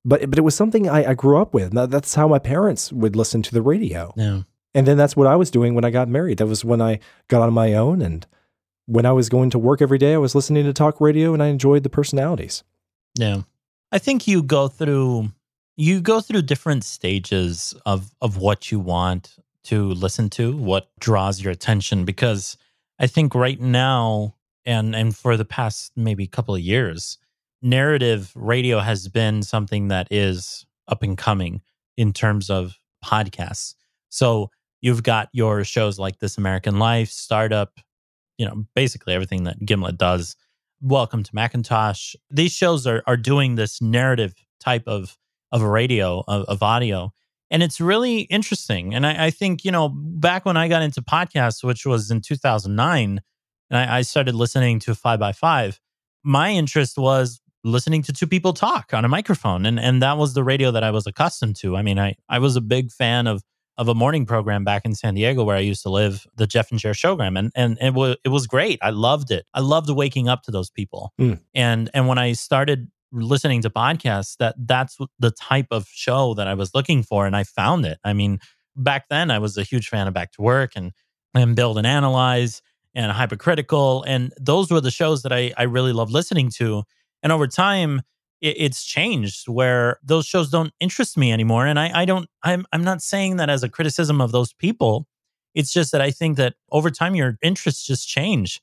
But 0.07 0.29
but 0.29 0.39
it 0.39 0.43
was 0.43 0.55
something 0.55 0.89
I, 0.89 1.11
I 1.11 1.13
grew 1.13 1.37
up 1.37 1.53
with. 1.53 1.73
That's 1.73 2.15
how 2.15 2.29
my 2.29 2.39
parents 2.39 2.93
would 2.93 3.17
listen 3.17 3.41
to 3.43 3.53
the 3.53 3.61
radio. 3.61 4.13
Yeah. 4.15 4.43
And 4.73 4.87
then 4.87 4.95
that's 4.95 5.17
what 5.17 5.27
I 5.27 5.35
was 5.35 5.51
doing 5.51 5.75
when 5.75 5.83
I 5.83 5.89
got 5.89 6.07
married. 6.07 6.37
That 6.37 6.47
was 6.47 6.63
when 6.63 6.81
I 6.81 6.99
got 7.27 7.41
on 7.41 7.53
my 7.53 7.73
own. 7.73 8.01
And 8.01 8.25
when 8.85 9.05
I 9.05 9.11
was 9.11 9.27
going 9.27 9.49
to 9.49 9.59
work 9.59 9.81
every 9.81 9.97
day, 9.97 10.13
I 10.13 10.17
was 10.17 10.33
listening 10.33 10.63
to 10.63 10.71
talk 10.71 11.01
radio 11.01 11.33
and 11.33 11.43
I 11.43 11.47
enjoyed 11.47 11.83
the 11.83 11.89
personalities. 11.89 12.63
Yeah. 13.19 13.41
I 13.91 13.99
think 13.99 14.27
you 14.27 14.41
go 14.43 14.69
through 14.69 15.31
you 15.75 15.99
go 15.99 16.21
through 16.21 16.43
different 16.43 16.85
stages 16.85 17.75
of 17.85 18.15
of 18.21 18.37
what 18.37 18.71
you 18.71 18.79
want 18.79 19.35
to 19.63 19.89
listen 19.89 20.29
to, 20.29 20.55
what 20.55 20.89
draws 20.99 21.41
your 21.41 21.51
attention 21.51 22.05
because 22.05 22.55
I 22.97 23.07
think 23.07 23.35
right 23.35 23.59
now 23.59 24.35
and 24.65 24.95
and 24.95 25.13
for 25.13 25.35
the 25.35 25.45
past 25.45 25.91
maybe 25.97 26.27
couple 26.27 26.55
of 26.55 26.61
years, 26.61 27.17
narrative 27.61 28.31
radio 28.35 28.79
has 28.79 29.07
been 29.07 29.43
something 29.43 29.87
that 29.87 30.07
is 30.11 30.65
up 30.87 31.03
and 31.03 31.17
coming 31.17 31.61
in 31.97 32.13
terms 32.13 32.49
of 32.49 32.77
podcasts. 33.03 33.73
So 34.09 34.51
you've 34.81 35.03
got 35.03 35.29
your 35.33 35.63
shows 35.63 35.99
like 35.99 36.19
This 36.19 36.37
American 36.37 36.79
Life, 36.79 37.09
Startup, 37.09 37.71
you 38.37 38.45
know, 38.45 38.65
basically 38.75 39.13
everything 39.13 39.43
that 39.43 39.65
Gimlet 39.65 39.97
does. 39.97 40.35
Welcome 40.81 41.23
to 41.23 41.31
Macintosh. 41.33 42.15
These 42.29 42.51
shows 42.51 42.85
are 42.85 43.01
are 43.07 43.17
doing 43.17 43.55
this 43.55 43.81
narrative 43.81 44.35
type 44.59 44.83
of 44.85 45.17
of 45.51 45.63
radio 45.63 46.23
of, 46.27 46.43
of 46.45 46.61
audio, 46.61 47.11
and 47.49 47.63
it's 47.63 47.81
really 47.81 48.21
interesting. 48.21 48.93
And 48.93 49.05
I, 49.05 49.25
I 49.25 49.29
think 49.31 49.65
you 49.65 49.71
know 49.71 49.89
back 49.89 50.45
when 50.45 50.55
I 50.55 50.67
got 50.67 50.83
into 50.83 51.01
podcasts, 51.01 51.63
which 51.63 51.83
was 51.87 52.11
in 52.11 52.21
2009, 52.21 53.21
and 53.71 53.77
I, 53.77 53.97
I 53.97 54.01
started 54.03 54.35
listening 54.35 54.77
to 54.81 54.93
Five 54.93 55.19
by 55.19 55.31
Five. 55.31 55.79
My 56.23 56.51
interest 56.51 56.99
was 56.99 57.41
listening 57.67 58.01
to 58.03 58.13
two 58.13 58.27
people 58.27 58.53
talk 58.53 58.93
on 58.93 59.05
a 59.05 59.07
microphone, 59.07 59.65
and 59.65 59.79
and 59.79 60.01
that 60.01 60.17
was 60.17 60.33
the 60.33 60.43
radio 60.43 60.71
that 60.71 60.83
I 60.83 60.91
was 60.91 61.05
accustomed 61.07 61.55
to. 61.57 61.75
I 61.75 61.81
mean, 61.81 61.99
I 61.99 62.15
I 62.29 62.39
was 62.39 62.55
a 62.55 62.61
big 62.61 62.91
fan 62.91 63.27
of 63.27 63.43
of 63.77 63.87
a 63.87 63.93
morning 63.93 64.25
program 64.25 64.63
back 64.63 64.85
in 64.85 64.95
San 64.95 65.13
Diego 65.13 65.43
where 65.43 65.55
I 65.55 65.59
used 65.59 65.83
to 65.83 65.89
live, 65.89 66.25
the 66.35 66.47
Jeff 66.47 66.71
and 66.71 66.79
Jer 66.79 66.93
showgram, 66.93 67.37
and 67.37 67.51
and 67.55 67.77
it 67.79 67.93
was 67.93 68.17
it 68.23 68.29
was 68.29 68.47
great. 68.47 68.79
I 68.81 68.89
loved 68.89 69.31
it. 69.31 69.45
I 69.53 69.59
loved 69.59 69.89
waking 69.89 70.27
up 70.27 70.43
to 70.43 70.51
those 70.51 70.69
people. 70.69 71.13
Mm. 71.19 71.39
And 71.53 71.89
and 71.93 72.07
when 72.07 72.17
I 72.17 72.33
started 72.33 72.89
listening 73.11 73.61
to 73.61 73.69
podcasts, 73.69 74.37
that 74.37 74.55
that's 74.57 74.97
the 75.19 75.31
type 75.31 75.67
of 75.71 75.87
show 75.87 76.33
that 76.33 76.47
I 76.47 76.55
was 76.55 76.73
looking 76.73 77.03
for, 77.03 77.25
and 77.25 77.35
I 77.35 77.43
found 77.43 77.85
it. 77.85 77.99
I 78.03 78.13
mean, 78.13 78.39
back 78.75 79.09
then 79.09 79.29
I 79.29 79.39
was 79.39 79.57
a 79.57 79.63
huge 79.63 79.89
fan 79.89 80.07
of 80.07 80.13
Back 80.13 80.31
to 80.33 80.41
Work 80.41 80.71
and 80.75 80.91
and 81.33 81.55
Build 81.55 81.77
and 81.77 81.85
Analyze 81.85 82.61
and 82.95 83.11
Hypercritical, 83.11 84.03
and 84.07 84.33
those 84.39 84.71
were 84.71 84.81
the 84.81 84.91
shows 84.91 85.21
that 85.21 85.31
I 85.31 85.53
I 85.57 85.63
really 85.63 85.93
loved 85.93 86.11
listening 86.11 86.49
to. 86.57 86.83
And 87.27 87.33
over 87.33 87.45
time, 87.45 88.03
it, 88.39 88.55
it's 88.57 88.85
changed 88.85 89.49
where 89.49 89.99
those 90.01 90.25
shows 90.25 90.49
don't 90.49 90.71
interest 90.79 91.17
me 91.17 91.33
anymore. 91.33 91.67
And 91.67 91.77
I, 91.77 91.91
I 91.93 92.05
don't, 92.05 92.29
I'm, 92.41 92.65
I'm 92.71 92.85
not 92.85 93.01
saying 93.01 93.35
that 93.35 93.49
as 93.49 93.63
a 93.63 93.69
criticism 93.69 94.21
of 94.21 94.31
those 94.31 94.53
people. 94.53 95.09
It's 95.53 95.73
just 95.73 95.91
that 95.91 95.99
I 95.99 96.09
think 96.09 96.37
that 96.37 96.53
over 96.71 96.89
time 96.89 97.15
your 97.15 97.37
interests 97.41 97.85
just 97.85 98.07
change. 98.07 98.61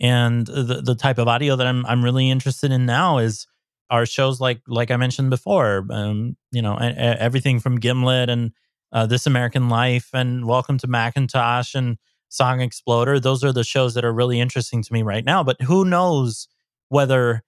And 0.00 0.46
the, 0.46 0.80
the 0.82 0.94
type 0.94 1.18
of 1.18 1.28
audio 1.28 1.56
that 1.56 1.66
I'm, 1.66 1.84
I'm 1.84 2.02
really 2.02 2.30
interested 2.30 2.72
in 2.72 2.86
now 2.86 3.18
is 3.18 3.46
our 3.90 4.06
shows 4.06 4.40
like, 4.40 4.62
like 4.66 4.90
I 4.90 4.96
mentioned 4.96 5.28
before, 5.28 5.86
um, 5.90 6.38
you 6.52 6.62
know, 6.62 6.78
e- 6.80 6.86
e- 6.86 7.20
everything 7.20 7.60
from 7.60 7.78
Gimlet 7.80 8.30
and 8.30 8.52
uh, 8.92 9.04
This 9.04 9.26
American 9.26 9.68
Life 9.68 10.08
and 10.14 10.46
Welcome 10.46 10.78
to 10.78 10.86
Macintosh 10.86 11.74
and 11.74 11.98
Song 12.30 12.62
Exploder. 12.62 13.20
Those 13.20 13.44
are 13.44 13.52
the 13.52 13.62
shows 13.62 13.92
that 13.92 14.06
are 14.06 14.14
really 14.14 14.40
interesting 14.40 14.82
to 14.82 14.92
me 14.94 15.02
right 15.02 15.22
now. 15.26 15.42
But 15.44 15.60
who 15.60 15.84
knows 15.84 16.48
whether 16.88 17.42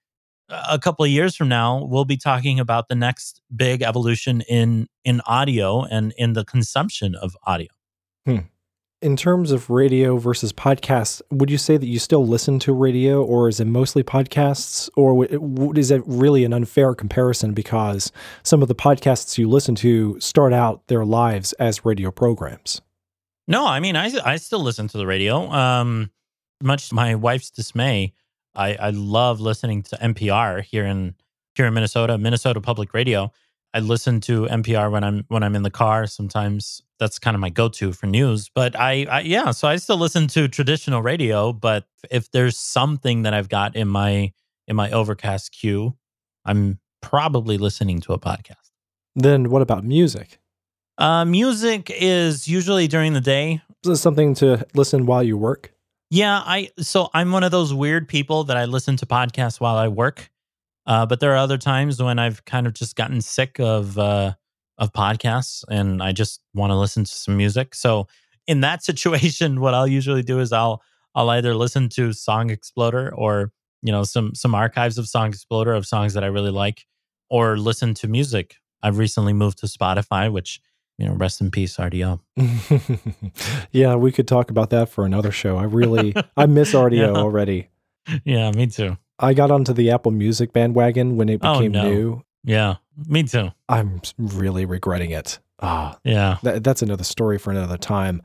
a 0.49 0.79
couple 0.79 1.05
of 1.05 1.11
years 1.11 1.35
from 1.35 1.47
now 1.47 1.83
we'll 1.85 2.05
be 2.05 2.17
talking 2.17 2.59
about 2.59 2.87
the 2.89 2.95
next 2.95 3.41
big 3.55 3.81
evolution 3.81 4.41
in 4.41 4.87
in 5.03 5.21
audio 5.25 5.83
and 5.83 6.13
in 6.17 6.33
the 6.33 6.43
consumption 6.45 7.15
of 7.15 7.35
audio 7.45 7.67
In 9.01 9.15
terms 9.15 9.51
of 9.53 9.69
radio 9.69 10.17
versus 10.17 10.51
podcasts, 10.51 11.21
would 11.31 11.49
you 11.49 11.57
say 11.57 11.77
that 11.77 11.87
you 11.87 11.99
still 11.99 12.27
listen 12.27 12.59
to 12.59 12.73
radio 12.73 13.23
or 13.23 13.47
is 13.47 13.61
it 13.61 13.65
mostly 13.65 14.03
podcasts? 14.03 14.89
Or 14.97 15.25
is 15.77 15.89
it 15.89 16.01
really 16.05 16.43
an 16.43 16.51
unfair 16.51 16.93
comparison 16.93 17.53
because 17.53 18.11
some 18.43 18.61
of 18.61 18.67
the 18.67 18.75
podcasts 18.75 19.37
you 19.37 19.47
listen 19.47 19.73
to 19.75 20.19
start 20.19 20.51
out 20.51 20.85
their 20.87 21.05
lives 21.05 21.53
as 21.53 21.85
radio 21.85 22.11
programs? 22.11 22.81
no 23.47 23.65
i 23.65 23.79
mean 23.79 23.95
i 23.95 24.11
i 24.23 24.35
still 24.37 24.61
listen 24.61 24.87
to 24.87 24.97
the 24.97 25.07
radio 25.07 25.49
um 25.51 26.11
much 26.61 26.89
to 26.89 26.95
my 26.95 27.15
wife's 27.15 27.49
dismay 27.49 28.13
i 28.55 28.73
i 28.75 28.89
love 28.89 29.39
listening 29.39 29.81
to 29.83 29.95
npr 29.97 30.63
here 30.63 30.85
in 30.85 31.15
here 31.55 31.65
in 31.65 31.73
minnesota 31.73 32.17
minnesota 32.17 32.59
public 32.61 32.93
radio 32.93 33.31
i 33.73 33.79
listen 33.79 34.19
to 34.21 34.45
npr 34.47 34.91
when 34.91 35.03
i'm 35.03 35.23
when 35.27 35.43
i'm 35.43 35.55
in 35.55 35.63
the 35.63 35.69
car 35.71 36.07
sometimes 36.07 36.81
that's 36.99 37.17
kind 37.19 37.35
of 37.35 37.39
my 37.41 37.49
go-to 37.49 37.93
for 37.93 38.07
news 38.07 38.49
but 38.53 38.77
I, 38.77 39.05
I 39.09 39.19
yeah 39.21 39.51
so 39.51 39.67
i 39.67 39.75
still 39.77 39.97
listen 39.97 40.27
to 40.29 40.47
traditional 40.47 41.01
radio 41.01 41.53
but 41.53 41.85
if 42.11 42.31
there's 42.31 42.57
something 42.57 43.23
that 43.23 43.33
i've 43.33 43.49
got 43.49 43.75
in 43.75 43.87
my 43.87 44.31
in 44.67 44.75
my 44.75 44.91
overcast 44.91 45.51
queue 45.51 45.95
i'm 46.45 46.79
probably 47.01 47.57
listening 47.57 48.01
to 48.01 48.13
a 48.13 48.19
podcast 48.19 48.71
Then 49.15 49.49
what 49.49 49.61
about 49.61 49.83
music? 49.85 50.39
uh 50.97 51.23
music 51.25 51.89
is 51.95 52.47
usually 52.47 52.87
during 52.87 53.13
the 53.13 53.21
day 53.21 53.61
Is 53.83 53.89
this 53.91 54.01
something 54.01 54.33
to 54.35 54.65
listen 54.73 55.05
while 55.05 55.23
you 55.23 55.37
work? 55.37 55.71
Yeah, 56.09 56.41
I 56.43 56.69
so 56.79 57.09
I'm 57.13 57.31
one 57.31 57.43
of 57.43 57.51
those 57.51 57.73
weird 57.73 58.07
people 58.07 58.43
that 58.45 58.57
I 58.57 58.65
listen 58.65 58.95
to 58.97 59.05
podcasts 59.05 59.59
while 59.59 59.75
I 59.77 59.87
work. 59.87 60.29
Uh, 60.87 61.05
but 61.05 61.19
there 61.19 61.33
are 61.33 61.37
other 61.37 61.57
times 61.57 62.01
when 62.01 62.17
I've 62.17 62.43
kind 62.45 62.65
of 62.65 62.73
just 62.73 62.95
gotten 62.95 63.21
sick 63.21 63.59
of 63.59 63.97
uh, 63.99 64.33
of 64.79 64.91
podcasts 64.93 65.63
and 65.69 66.01
I 66.01 66.11
just 66.11 66.41
want 66.55 66.71
to 66.71 66.75
listen 66.75 67.03
to 67.03 67.11
some 67.11 67.37
music. 67.37 67.75
So 67.75 68.07
in 68.47 68.61
that 68.61 68.83
situation, 68.89 69.61
what 69.61 69.73
I'll 69.73 69.87
usually 69.87 70.23
do 70.23 70.39
is 70.39 70.51
I'll 70.51 70.81
I'll 71.13 71.29
either 71.29 71.53
listen 71.53 71.89
to 71.89 72.13
Song 72.13 72.49
Exploder 72.49 73.13
or 73.13 73.51
you 73.83 73.91
know 73.91 74.03
some 74.03 74.33
some 74.33 74.55
archives 74.55 74.97
of 74.97 75.07
Song 75.07 75.29
Exploder 75.29 75.73
of 75.73 75.85
songs 75.85 76.15
that 76.15 76.23
I 76.23 76.27
really 76.27 76.51
like, 76.51 76.85
or 77.29 77.57
listen 77.57 77.93
to 77.95 78.07
music. 78.07 78.55
I've 78.81 78.97
recently 78.97 79.33
moved 79.33 79.59
to 79.59 79.67
Spotify, 79.67 80.31
which 80.31 80.59
you 80.99 81.07
know, 81.07 81.13
rest 81.13 81.41
in 81.41 81.49
peace, 81.49 81.77
Rdio. 81.77 82.19
yeah, 83.71 83.95
we 83.95 84.11
could 84.11 84.27
talk 84.27 84.51
about 84.51 84.69
that 84.71 84.89
for 84.89 85.05
another 85.05 85.31
show. 85.31 85.57
I 85.57 85.63
really 85.63 86.13
I 86.37 86.45
miss 86.45 86.73
Rdio 86.73 86.91
Yeah. 86.97 87.07
already. 87.21 87.69
yeah, 88.23 88.51
me 88.51 88.67
too. 88.67 88.97
I 89.17 89.33
got 89.33 89.49
onto 89.51 89.73
the 89.73 89.91
Apple 89.91 90.11
Music 90.11 90.53
bandwagon 90.53 91.17
when 91.17 91.29
it 91.29 91.39
Oh, 91.43 91.55
became 91.59 91.71
no. 91.71 91.83
new. 91.89 92.23
Yeah, 92.43 92.75
me 93.07 93.23
too. 93.23 93.49
I'm 93.67 94.01
really 94.17 94.65
regretting 94.65 95.11
it. 95.11 95.39
Ah, 95.61 95.97
Yeah. 96.03 96.37
that, 96.43 96.63
that's 96.63 96.81
another 96.81 97.03
story 97.03 97.37
for 97.37 97.51
another 97.51 97.77
time. 97.77 98.21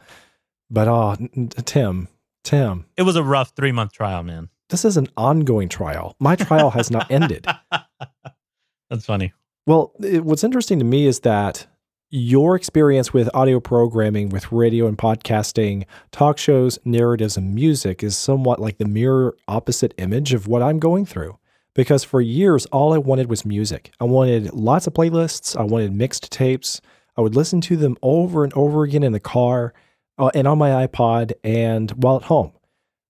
But 0.71 0.87
ah, 0.89 1.17
Tim, 1.65 2.09
Tim, 2.45 2.87
It 2.97 3.03
was 3.03 3.17
a 3.17 3.23
rough 3.25 3.53
three 3.57 3.73
month 3.73 3.93
trial, 3.93 4.23
man. 4.23 4.49
this 4.71 4.85
is 4.85 4.97
an 4.97 5.09
ongoing 5.17 5.69
trial. 5.69 6.15
My 6.21 6.37
trial 6.37 6.71
has 6.71 6.91
not 6.91 7.11
ended. 7.11 7.47
That's 8.91 9.07
funny. 9.07 9.33
Well, 9.67 9.93
it, 10.01 10.25
what's 10.25 10.45
interesting 10.45 10.79
to 10.79 10.85
me 10.85 11.07
is 11.07 11.21
that 11.21 11.67
your 12.17 12.55
experience 12.55 13.13
with 13.13 13.29
audio 13.35 13.59
programming, 13.59 14.29
with 14.29 14.53
radio 14.53 14.87
and 14.87 14.97
podcasting, 14.97 15.85
talk 16.13 16.39
shows, 16.39 16.79
narratives, 16.85 17.37
and 17.37 17.53
music 17.53 18.05
is 18.05 18.17
somewhat 18.17 18.61
like 18.61 18.79
the 18.79 18.85
mirror 18.85 19.37
opposite 19.49 19.93
image 19.99 20.33
of 20.33 20.47
what 20.47 20.63
I'm 20.63 20.79
going 20.79 21.07
through. 21.07 21.37
because 21.75 22.05
for 22.05 22.21
years, 22.21 22.67
all 22.67 22.93
I 22.93 22.99
wanted 22.99 23.29
was 23.29 23.45
music. 23.45 23.93
I 23.99 24.05
wanted 24.05 24.53
lots 24.55 24.87
of 24.87 24.95
playlists, 24.95 25.59
I 25.59 25.65
wanted 25.65 25.93
mixed 25.93 26.31
tapes. 26.31 26.81
I 27.17 27.21
would 27.21 27.35
listen 27.35 27.61
to 27.63 27.77
them 27.77 27.97
over 28.01 28.45
and 28.45 28.53
over 28.55 28.85
again 28.85 29.03
in 29.03 29.13
the 29.13 29.19
car 29.19 29.75
uh, 30.17 30.31
and 30.35 30.47
on 30.47 30.57
my 30.57 30.87
iPod 30.87 31.33
and 31.43 31.91
while 31.93 32.17
at 32.17 32.23
home. 32.25 32.53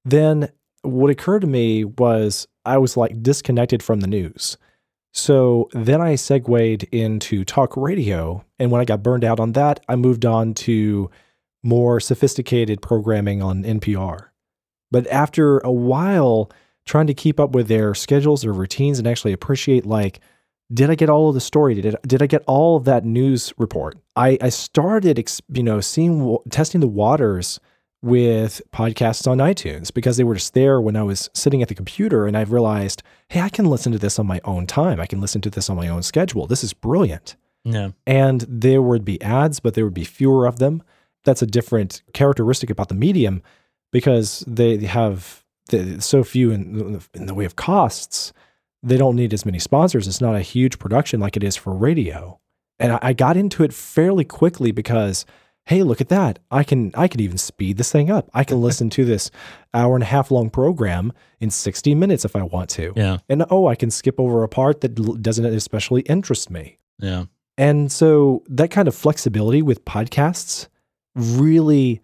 Then 0.07 0.49
what 0.81 1.11
occurred 1.11 1.41
to 1.41 1.47
me 1.47 1.85
was 1.85 2.47
I 2.65 2.79
was 2.79 2.97
like 2.97 3.23
disconnected 3.23 3.83
from 3.83 4.01
the 4.01 4.07
news. 4.07 4.57
So 5.15 5.69
then 5.73 6.01
I 6.01 6.17
segued 6.17 6.83
into 6.91 7.45
talk 7.45 7.77
radio. 7.77 8.45
And 8.59 8.71
when 8.71 8.81
I 8.81 8.85
got 8.85 9.03
burned 9.03 9.25
out 9.25 9.39
on 9.39 9.53
that, 9.53 9.81
I 9.89 9.95
moved 9.95 10.27
on 10.27 10.55
to 10.55 11.09
more 11.63 12.01
sophisticated 12.01 12.83
programming 12.83 13.41
on 13.41 13.63
NPR. 13.63 14.29
But 14.91 15.07
after 15.07 15.59
a 15.61 15.73
while, 15.73 16.51
trying 16.85 17.07
to 17.07 17.15
keep 17.15 17.39
up 17.39 17.53
with 17.53 17.69
their 17.69 17.95
schedules, 17.95 18.43
their 18.43 18.53
routines, 18.53 18.99
and 18.99 19.07
actually 19.09 19.33
appreciate 19.33 19.87
like, 19.87 20.21
did 20.73 20.91
I 20.91 20.95
get 20.97 21.09
all 21.09 21.29
of 21.29 21.35
the 21.35 21.41
story? 21.41 21.75
Did, 21.81 21.97
did 22.07 22.23
I 22.23 22.27
get 22.27 22.43
all 22.47 22.77
of 22.77 22.85
that 22.85 23.05
news 23.05 23.53
report? 23.57 23.97
I, 24.17 24.37
I 24.41 24.49
started, 24.49 25.25
you 25.53 25.63
know, 25.63 25.81
seeing, 25.81 26.39
testing 26.51 26.81
the 26.81 26.89
waters 26.89 27.61
with 28.05 28.61
podcasts 28.71 29.27
on 29.27 29.39
iTunes 29.39 29.93
because 29.93 30.19
they 30.19 30.25
were 30.25 30.35
just 30.35 30.53
there 30.53 30.79
when 30.79 30.95
I 30.95 31.03
was 31.03 31.31
sitting 31.33 31.63
at 31.63 31.69
the 31.69 31.75
computer 31.75 32.27
and 32.27 32.37
I 32.37 32.43
realized, 32.43 33.03
hey, 33.31 33.41
I 33.41 33.49
can 33.49 33.65
listen 33.65 33.93
to 33.93 33.99
this 33.99 34.19
on 34.19 34.27
my 34.27 34.43
own 34.45 34.67
time. 34.67 35.01
I 35.01 35.07
can 35.07 35.23
listen 35.23 35.41
to 35.41 35.51
this 35.51 35.71
on 35.71 35.77
my 35.77 35.89
own 35.89 36.03
schedule. 36.03 36.47
This 36.47 36.63
is 36.63 36.75
brilliant. 36.75 37.37
Yeah. 37.65 37.93
And 38.07 38.45
there 38.47 38.83
would 38.83 39.07
be 39.07 39.21
ads, 39.23 39.59
but 39.59 39.73
there 39.73 39.85
would 39.85 39.95
be 39.95 40.05
fewer 40.05 40.47
of 40.47 40.59
them. 40.59 40.83
That's 41.25 41.41
a 41.41 41.47
different 41.47 42.03
characteristic 42.13 42.69
about 42.69 42.91
the 42.91 42.95
medium 42.95 43.43
because 43.91 44.45
they 44.47 44.85
have 44.85 45.43
the, 45.71 45.99
so 46.03 46.23
few 46.25 46.51
in, 46.51 47.01
in 47.15 47.25
the 47.25 47.35
way 47.35 47.47
of 47.47 47.57
costs. 47.57 48.35
They 48.83 48.99
don't 48.99 49.17
need 49.17 49.33
as 49.33 49.47
many 49.47 49.59
sponsors. 49.59 50.07
It's 50.07 50.21
not 50.21 50.37
a 50.37 50.43
huge 50.43 50.79
production 50.79 51.21
like 51.21 51.39
it 51.39 51.45
is 51.45 51.57
for 51.57 51.75
radio. 51.75 52.39
And 52.79 52.93
I, 52.93 52.99
I 53.01 53.13
got 53.15 53.39
into 53.39 53.65
it 53.65 53.73
fairly 53.73 54.27
quickly 54.27 54.73
because 54.73 55.25
hey, 55.67 55.83
look 55.83 56.01
at 56.01 56.09
that. 56.11 56.39
I 56.51 56.63
can 56.63 56.93
I 56.95 57.09
can 57.09 57.21
even 57.21 57.39
speed 57.39 57.77
this 57.77 57.91
thing 57.91 58.11
up. 58.11 58.31
I 58.35 58.45
can 58.45 58.61
listen 58.61 58.91
to 58.91 59.05
this 59.05 59.31
hour 59.73 59.95
and 59.95 60.03
a 60.03 60.07
half 60.07 60.31
long 60.31 60.51
program 60.51 61.13
in 61.41 61.51
60 61.51 61.95
minutes 61.95 62.25
if 62.25 62.37
I 62.37 62.43
want 62.43 62.71
to. 62.71 62.93
Yeah. 62.97 63.19
And 63.29 63.45
oh, 63.51 63.67
I 63.67 63.75
can 63.75 63.91
skip 63.91 64.21
over 64.21 64.43
a 64.43 64.49
part 64.49 64.81
that 64.83 65.23
doesn't 65.23 65.45
especially 65.45 66.03
interest 66.03 66.51
me. 66.51 66.79
Yeah. 66.99 67.25
And 67.57 67.91
so 67.91 68.43
that 68.49 68.71
kind 68.71 68.89
of 68.89 68.95
flexibility 68.95 69.63
with 69.63 69.85
podcasts 69.85 70.69
really 71.15 72.01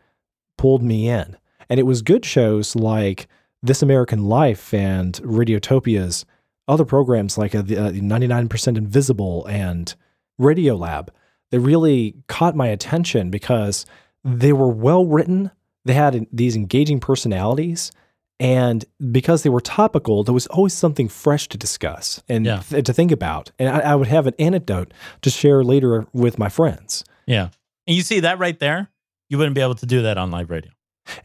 pulled 0.57 0.83
me 0.83 1.09
in. 1.09 1.37
And 1.69 1.81
it 1.81 1.85
was 1.85 2.03
good 2.03 2.25
shows 2.25 2.77
like 2.77 3.27
This 3.63 3.83
American 3.83 4.25
Life 4.25 4.73
and 4.73 5.15
Radiotopia's 5.15 6.25
other 6.69 6.85
programs 6.85 7.37
like 7.37 7.55
uh, 7.55 7.63
the, 7.63 7.77
uh, 7.77 7.91
99% 7.91 8.77
Invisible 8.77 9.45
and 9.47 9.95
Radiolab 10.41 11.09
they 11.51 11.59
really 11.59 12.15
caught 12.29 12.55
my 12.57 12.69
attention 12.69 13.31
because 13.31 13.87
they 14.25 14.53
were 14.53 14.69
well 14.69 15.05
written. 15.07 15.51
They 15.85 15.95
had 15.95 16.27
these 16.33 16.57
engaging 16.57 17.01
personalities. 17.01 17.91
And 18.39 18.85
because 19.11 19.43
they 19.43 19.51
were 19.51 19.61
topical, 19.61 20.25
there 20.25 20.33
was 20.33 20.47
always 20.47 20.73
something 20.73 21.09
fresh 21.09 21.47
to 21.49 21.59
discuss 21.59 22.23
and 22.29 22.47
Yeah. 22.47 22.61
th- 22.61 22.85
to 22.87 22.93
think 22.93 23.13
about. 23.13 23.51
And 23.59 23.69
I, 23.69 23.81
I 23.93 23.95
would 23.95 24.09
have 24.09 24.27
an 24.27 24.35
anecdote 24.39 24.95
to 25.23 25.31
share 25.31 25.63
later 25.63 26.07
with 26.15 26.39
my 26.39 26.49
friends. 26.49 27.05
Yeah. 27.27 27.49
And 27.87 27.97
you 27.97 28.03
see 28.03 28.21
that 28.21 28.39
right 28.39 28.59
there? 28.59 28.89
You 29.29 29.37
wouldn't 29.39 29.55
be 29.55 29.61
able 29.61 29.75
to 29.75 29.87
do 29.87 30.03
that 30.03 30.17
on 30.17 30.31
live 30.31 30.49
radio. 30.51 30.71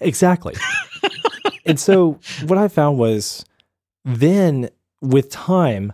Exactly. 0.02 0.56
and 1.66 1.80
so 1.80 2.20
what 2.46 2.58
I 2.58 2.68
found 2.68 2.98
was 2.98 3.46
then 4.04 4.70
with 5.02 5.30
time, 5.30 5.94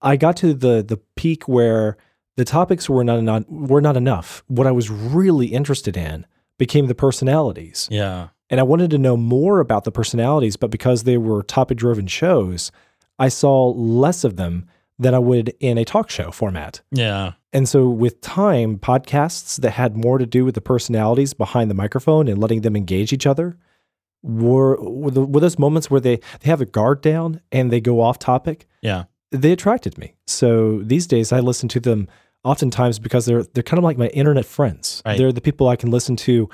I 0.00 0.16
got 0.16 0.36
to 0.38 0.54
the 0.54 0.82
the 0.82 0.98
peak 1.16 1.46
where 1.48 1.96
the 2.36 2.44
topics 2.44 2.88
were 2.88 3.04
not, 3.04 3.22
not 3.22 3.50
were 3.50 3.80
not 3.80 3.96
enough. 3.96 4.42
What 4.48 4.66
I 4.66 4.72
was 4.72 4.90
really 4.90 5.46
interested 5.48 5.96
in 5.96 6.26
became 6.58 6.86
the 6.86 6.94
personalities. 6.94 7.88
Yeah. 7.90 8.28
And 8.50 8.60
I 8.60 8.62
wanted 8.62 8.90
to 8.90 8.98
know 8.98 9.16
more 9.16 9.60
about 9.60 9.84
the 9.84 9.92
personalities, 9.92 10.56
but 10.56 10.70
because 10.70 11.04
they 11.04 11.16
were 11.16 11.42
topic 11.42 11.78
driven 11.78 12.06
shows, 12.06 12.70
I 13.18 13.28
saw 13.28 13.70
less 13.70 14.24
of 14.24 14.36
them 14.36 14.66
than 14.98 15.14
I 15.14 15.18
would 15.18 15.54
in 15.60 15.78
a 15.78 15.84
talk 15.84 16.10
show 16.10 16.30
format. 16.30 16.80
Yeah. 16.92 17.32
And 17.52 17.68
so, 17.68 17.88
with 17.88 18.20
time, 18.20 18.78
podcasts 18.78 19.60
that 19.60 19.72
had 19.72 19.96
more 19.96 20.18
to 20.18 20.26
do 20.26 20.44
with 20.44 20.54
the 20.54 20.60
personalities 20.60 21.34
behind 21.34 21.70
the 21.70 21.74
microphone 21.74 22.28
and 22.28 22.40
letting 22.40 22.60
them 22.62 22.76
engage 22.76 23.12
each 23.12 23.26
other 23.26 23.56
were, 24.22 24.80
were, 24.80 25.10
the, 25.10 25.24
were 25.24 25.40
those 25.40 25.58
moments 25.58 25.90
where 25.90 26.00
they, 26.00 26.16
they 26.40 26.50
have 26.50 26.60
a 26.60 26.66
guard 26.66 27.00
down 27.00 27.40
and 27.52 27.70
they 27.70 27.80
go 27.80 28.00
off 28.00 28.18
topic. 28.18 28.66
Yeah. 28.82 29.04
They 29.30 29.52
attracted 29.52 29.98
me. 29.98 30.14
So 30.26 30.80
these 30.82 31.06
days, 31.06 31.32
I 31.32 31.40
listen 31.40 31.68
to 31.70 31.80
them 31.80 32.08
oftentimes 32.44 32.98
because 32.98 33.26
they're 33.26 33.42
they're 33.42 33.62
kind 33.62 33.78
of 33.78 33.84
like 33.84 33.98
my 33.98 34.08
internet 34.08 34.44
friends. 34.44 35.02
Right. 35.04 35.18
They're 35.18 35.32
the 35.32 35.40
people 35.40 35.68
I 35.68 35.76
can 35.76 35.90
listen 35.90 36.16
to 36.16 36.48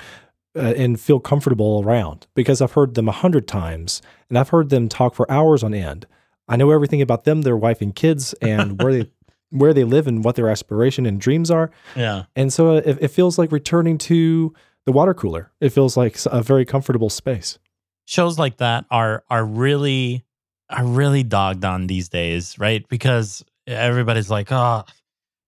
uh, 0.57 0.75
and 0.77 1.01
feel 1.01 1.21
comfortable 1.21 1.83
around 1.85 2.27
because 2.35 2.63
I've 2.63 2.73
heard 2.73 2.95
them 2.95 3.09
a 3.09 3.13
hundred 3.13 3.47
times 3.47 4.01
and 4.29 4.39
I've 4.39 4.49
heard 4.49 4.71
them 4.71 4.89
talk 4.89 5.15
for 5.15 5.31
hours 5.31 5.63
on 5.63 5.75
end. 5.75 6.07
I 6.49 6.57
know 6.57 6.71
everything 6.71 7.03
about 7.03 7.25
them, 7.25 7.43
their 7.43 7.57
wife 7.57 7.81
and 7.81 7.95
kids, 7.95 8.33
and 8.43 8.83
where 8.83 8.93
they 8.93 9.11
where 9.51 9.75
they 9.75 9.85
live 9.85 10.07
and 10.07 10.25
what 10.25 10.37
their 10.37 10.49
aspiration 10.49 11.07
and 11.07 11.21
dreams 11.21 11.51
are. 11.51 11.71
Yeah. 11.97 12.25
And 12.37 12.53
so 12.53 12.77
it, 12.77 12.99
it 13.01 13.09
feels 13.09 13.37
like 13.37 13.51
returning 13.51 13.99
to 13.99 14.55
the 14.87 14.93
water 14.93 15.13
cooler. 15.13 15.51
It 15.61 15.71
feels 15.71 15.97
like 15.97 16.17
a 16.27 16.41
very 16.41 16.65
comfortable 16.65 17.11
space. 17.11 17.59
Shows 18.07 18.39
like 18.39 18.59
that 18.59 18.87
are 18.91 19.25
are 19.29 19.45
really 19.45 20.25
are 20.69 20.85
really 20.85 21.23
dogged 21.25 21.65
on 21.65 21.87
these 21.87 22.09
days, 22.09 22.59
right? 22.59 22.89
Because 22.89 23.45
everybody's 23.67 24.31
like, 24.31 24.51
"Oh, 24.51 24.85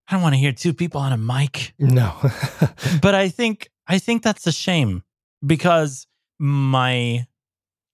I 0.07 0.13
don't 0.13 0.21
want 0.21 0.33
to 0.35 0.39
hear 0.39 0.51
two 0.51 0.73
people 0.73 1.01
on 1.01 1.13
a 1.13 1.17
mic." 1.17 1.73
No. 1.79 2.13
but 3.01 3.15
I 3.15 3.29
think 3.29 3.69
I 3.87 3.99
think 3.99 4.23
that's 4.23 4.47
a 4.47 4.51
shame 4.51 5.03
because 5.45 6.07
my 6.39 7.25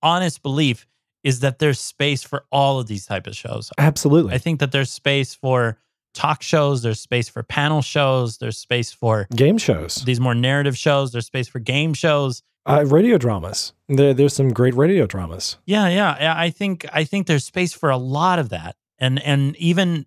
honest 0.02 0.42
belief 0.42 0.88
is 1.24 1.42
that 1.42 1.60
there's 1.60 1.80
space 1.80 2.24
for 2.24 2.46
all 2.52 2.80
of 2.80 2.88
these 2.88 3.06
type 3.06 3.28
of 3.28 3.36
shows. 3.36 3.72
Absolutely. 3.78 4.34
I 4.34 4.38
think 4.38 4.60
that 4.62 4.72
there's 4.72 4.92
space 4.92 5.34
for 5.36 5.78
talk 6.14 6.42
shows, 6.42 6.82
there's 6.82 7.00
space 7.00 7.28
for 7.30 7.44
panel 7.44 7.82
shows, 7.82 8.38
there's 8.38 8.58
space 8.58 8.92
for 8.92 9.28
Game 9.36 9.58
shows, 9.58 9.96
these 10.06 10.20
more 10.20 10.34
narrative 10.34 10.78
shows, 10.78 11.12
there's 11.12 11.26
space 11.28 11.48
for 11.48 11.60
game 11.60 11.94
shows. 11.94 12.42
uh, 12.66 12.86
radio 12.88 13.18
dramas. 13.18 13.74
There, 13.90 14.14
there's 14.14 14.34
some 14.34 14.50
great 14.54 14.74
radio 14.76 15.06
dramas. 15.06 15.58
Yeah, 15.66 15.88
yeah, 15.90 16.16
yeah, 16.20 16.34
I 16.38 16.50
think 16.52 16.86
I 16.94 17.04
think 17.04 17.28
there's 17.28 17.46
space 17.46 17.74
for 17.74 17.90
a 17.90 17.98
lot 17.98 18.40
of 18.40 18.50
that. 18.50 18.76
And 18.98 19.22
and 19.22 19.56
even 19.58 20.06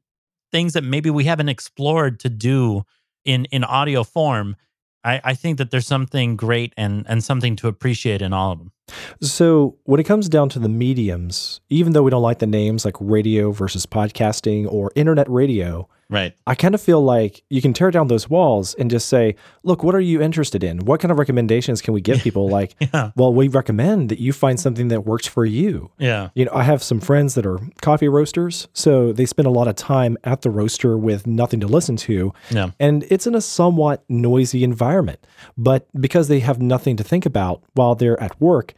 things 0.52 0.74
that 0.74 0.84
maybe 0.84 1.10
we 1.10 1.24
haven't 1.24 1.48
explored 1.48 2.20
to 2.20 2.28
do 2.28 2.84
in 3.24 3.46
in 3.46 3.64
audio 3.64 4.04
form. 4.04 4.56
I, 5.04 5.20
I 5.24 5.34
think 5.34 5.58
that 5.58 5.70
there's 5.70 5.86
something 5.86 6.36
great 6.36 6.72
and 6.76 7.04
and 7.08 7.24
something 7.24 7.56
to 7.56 7.68
appreciate 7.68 8.22
in 8.22 8.32
all 8.32 8.52
of 8.52 8.58
them. 8.58 8.72
So, 9.21 9.77
when 9.85 10.01
it 10.01 10.05
comes 10.05 10.29
down 10.29 10.49
to 10.51 10.59
the 10.59 10.68
mediums, 10.68 11.61
even 11.71 11.92
though 11.92 12.03
we 12.03 12.11
don't 12.11 12.23
like 12.23 12.40
the 12.40 12.47
names 12.47 12.85
like 12.85 12.97
radio 13.01 13.51
versus 13.53 13.87
podcasting 13.87 14.71
or 14.71 14.90
internet 14.95 15.29
radio, 15.31 15.88
Right. 16.11 16.35
I 16.47 16.55
kind 16.55 16.75
of 16.75 16.83
feel 16.83 17.01
like 17.03 17.42
you 17.49 17.62
can 17.62 17.73
tear 17.73 17.90
down 17.90 18.09
those 18.09 18.29
walls 18.29 18.75
and 18.75 18.90
just 18.90 19.09
say, 19.09 19.35
look, 19.62 19.83
what 19.83 19.95
are 19.95 20.01
you 20.01 20.21
interested 20.21 20.62
in? 20.62 20.81
What 20.81 21.01
kind 21.01 21.11
of 21.11 21.18
recommendations 21.18 21.81
can 21.81 21.95
we 21.95 22.03
give 22.03 22.18
people? 22.23 22.51
like, 22.51 22.75
Yeah. 22.81 23.12
well, 23.16 23.33
we 23.33 23.49
recommend 23.49 24.11
that 24.11 24.18
you 24.18 24.35
find 24.35 24.61
something 24.61 24.88
that 24.88 25.07
works 25.07 25.27
for 25.27 25.47
you. 25.47 25.90
Yeah. 25.99 26.29
You 26.35 26.45
know, 26.45 26.51
I 26.55 26.64
have 26.64 26.83
some 26.83 27.01
friends 27.01 27.35
that 27.37 27.47
are 27.47 27.61
coffee 27.81 28.09
roasters, 28.11 28.68
so 28.75 29.11
they 29.14 29.25
spend 29.25 29.47
a 29.47 29.51
lot 29.51 29.68
of 29.68 29.75
time 29.77 30.18
at 30.25 30.42
the 30.42 30.51
roaster 30.51 30.99
with 30.99 31.27
nothing 31.27 31.61
to 31.61 31.66
listen 31.66 31.97
to. 31.97 32.35
Yeah. 32.51 32.73
And 32.79 33.07
it's 33.09 33.27
in 33.27 33.35
a 33.35 33.40
somewhat 33.40 34.05
noisy 34.11 34.64
environment. 34.64 35.27
But 35.57 35.88
because 35.99 36.29
they 36.29 36.40
have 36.40 36.61
nothing 36.61 36.97
to 36.99 37.05
think 37.05 37.25
about 37.25 37.62
while 37.73 37.95
they're 37.95 38.23
at 38.23 38.38
work, 38.38 38.71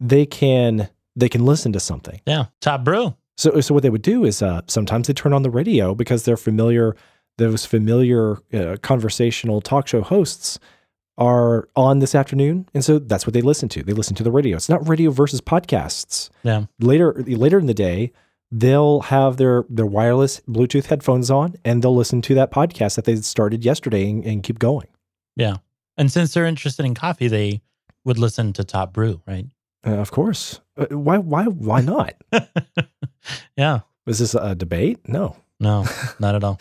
they 0.00 0.26
can 0.26 0.88
they 1.14 1.28
can 1.28 1.44
listen 1.44 1.72
to 1.72 1.80
something. 1.80 2.20
Yeah. 2.26 2.46
Top 2.60 2.84
brew. 2.84 3.14
So 3.36 3.60
so 3.60 3.74
what 3.74 3.82
they 3.82 3.90
would 3.90 4.02
do 4.02 4.24
is 4.24 4.42
uh, 4.42 4.62
sometimes 4.66 5.06
they 5.08 5.12
turn 5.14 5.32
on 5.32 5.42
the 5.42 5.50
radio 5.50 5.94
because 5.94 6.24
they're 6.24 6.36
familiar 6.36 6.96
those 7.38 7.66
familiar 7.66 8.38
uh, 8.54 8.76
conversational 8.82 9.60
talk 9.60 9.86
show 9.88 10.00
hosts 10.02 10.58
are 11.18 11.68
on 11.76 11.98
this 12.00 12.14
afternoon 12.14 12.68
and 12.74 12.84
so 12.84 12.98
that's 12.98 13.26
what 13.26 13.32
they 13.34 13.40
listen 13.42 13.68
to. 13.70 13.82
They 13.82 13.92
listen 13.94 14.14
to 14.16 14.22
the 14.22 14.30
radio. 14.30 14.56
It's 14.56 14.68
not 14.68 14.86
radio 14.88 15.10
versus 15.10 15.40
podcasts 15.40 16.28
Yeah. 16.42 16.64
later 16.80 17.14
later 17.26 17.58
in 17.58 17.66
the 17.66 17.74
day 17.74 18.12
they'll 18.52 19.00
have 19.00 19.38
their 19.38 19.64
their 19.68 19.86
wireless 19.86 20.40
bluetooth 20.48 20.86
headphones 20.86 21.30
on 21.30 21.54
and 21.64 21.82
they'll 21.82 21.96
listen 21.96 22.22
to 22.22 22.34
that 22.34 22.50
podcast 22.52 22.94
that 22.96 23.04
they 23.06 23.16
started 23.16 23.64
yesterday 23.64 24.08
and, 24.10 24.24
and 24.24 24.42
keep 24.42 24.58
going 24.58 24.86
Yeah. 25.36 25.56
And 25.98 26.12
since 26.12 26.34
they're 26.34 26.44
interested 26.46 26.84
in 26.84 26.94
coffee, 26.94 27.28
they 27.28 27.62
would 28.04 28.18
listen 28.18 28.52
to 28.52 28.64
Top 28.64 28.92
Brew, 28.92 29.22
right? 29.26 29.46
Uh, 29.86 29.90
of 29.90 30.10
course 30.10 30.60
uh, 30.76 30.86
why 30.90 31.18
why 31.18 31.44
why 31.44 31.80
not 31.80 32.14
yeah. 33.56 33.80
was 34.06 34.18
this 34.18 34.34
a 34.34 34.54
debate 34.54 34.98
no 35.08 35.36
No, 35.60 35.86
not 36.20 36.34
at 36.34 36.44
all. 36.44 36.60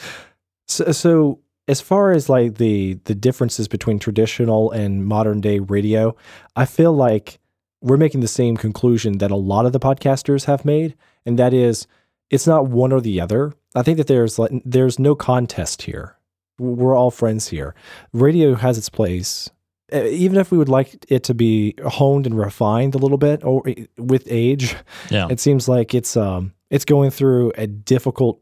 so, 0.68 0.92
so 0.92 1.40
as 1.68 1.82
far 1.82 2.12
as 2.12 2.30
like 2.30 2.56
the 2.56 3.00
the 3.06 3.16
differences 3.16 3.68
between 3.68 4.00
traditional 4.00 4.72
and 4.72 5.06
modern 5.06 5.42
day 5.42 5.60
radio 5.60 6.16
i 6.56 6.66
feel 6.66 6.94
like 6.94 7.40
we're 7.82 7.98
making 7.98 8.22
the 8.22 8.28
same 8.28 8.58
conclusion 8.58 9.18
that 9.20 9.32
a 9.32 9.36
lot 9.36 9.66
of 9.66 9.74
the 9.74 9.80
podcasters 9.80 10.46
have 10.46 10.66
made 10.66 10.96
and 11.26 11.38
that 11.40 11.54
is 11.54 11.88
it's 12.30 12.48
not 12.48 12.68
one 12.68 12.92
or 12.92 13.02
the 13.02 13.22
other. 13.22 13.54
I 13.76 13.84
think 13.84 13.98
that 13.98 14.08
there's 14.08 14.40
like 14.40 14.52
there's 14.66 14.98
no 14.98 15.16
contest 15.16 15.84
here. 15.84 16.18
We're 16.58 16.96
all 16.96 17.12
friends 17.12 17.50
here. 17.50 17.76
Radio 18.14 18.56
has 18.56 18.78
its 18.78 18.90
place. 18.90 19.50
Even 19.94 20.38
if 20.40 20.52
we 20.52 20.58
would 20.58 20.70
like 20.70 21.06
it 21.10 21.24
to 21.26 21.34
be 21.34 21.76
honed 21.86 22.26
and 22.26 22.38
refined 22.38 22.96
a 22.96 22.98
little 22.98 23.18
bit 23.20 23.44
or 23.44 23.64
with 23.98 24.24
age, 24.30 24.76
Yeah. 25.12 25.28
it 25.30 25.40
seems 25.40 25.68
like 25.68 25.94
it's 25.94 26.18
um 26.18 26.54
it's 26.72 26.86
going 26.86 27.12
through 27.12 27.52
a 27.56 27.68
difficult 27.68 28.42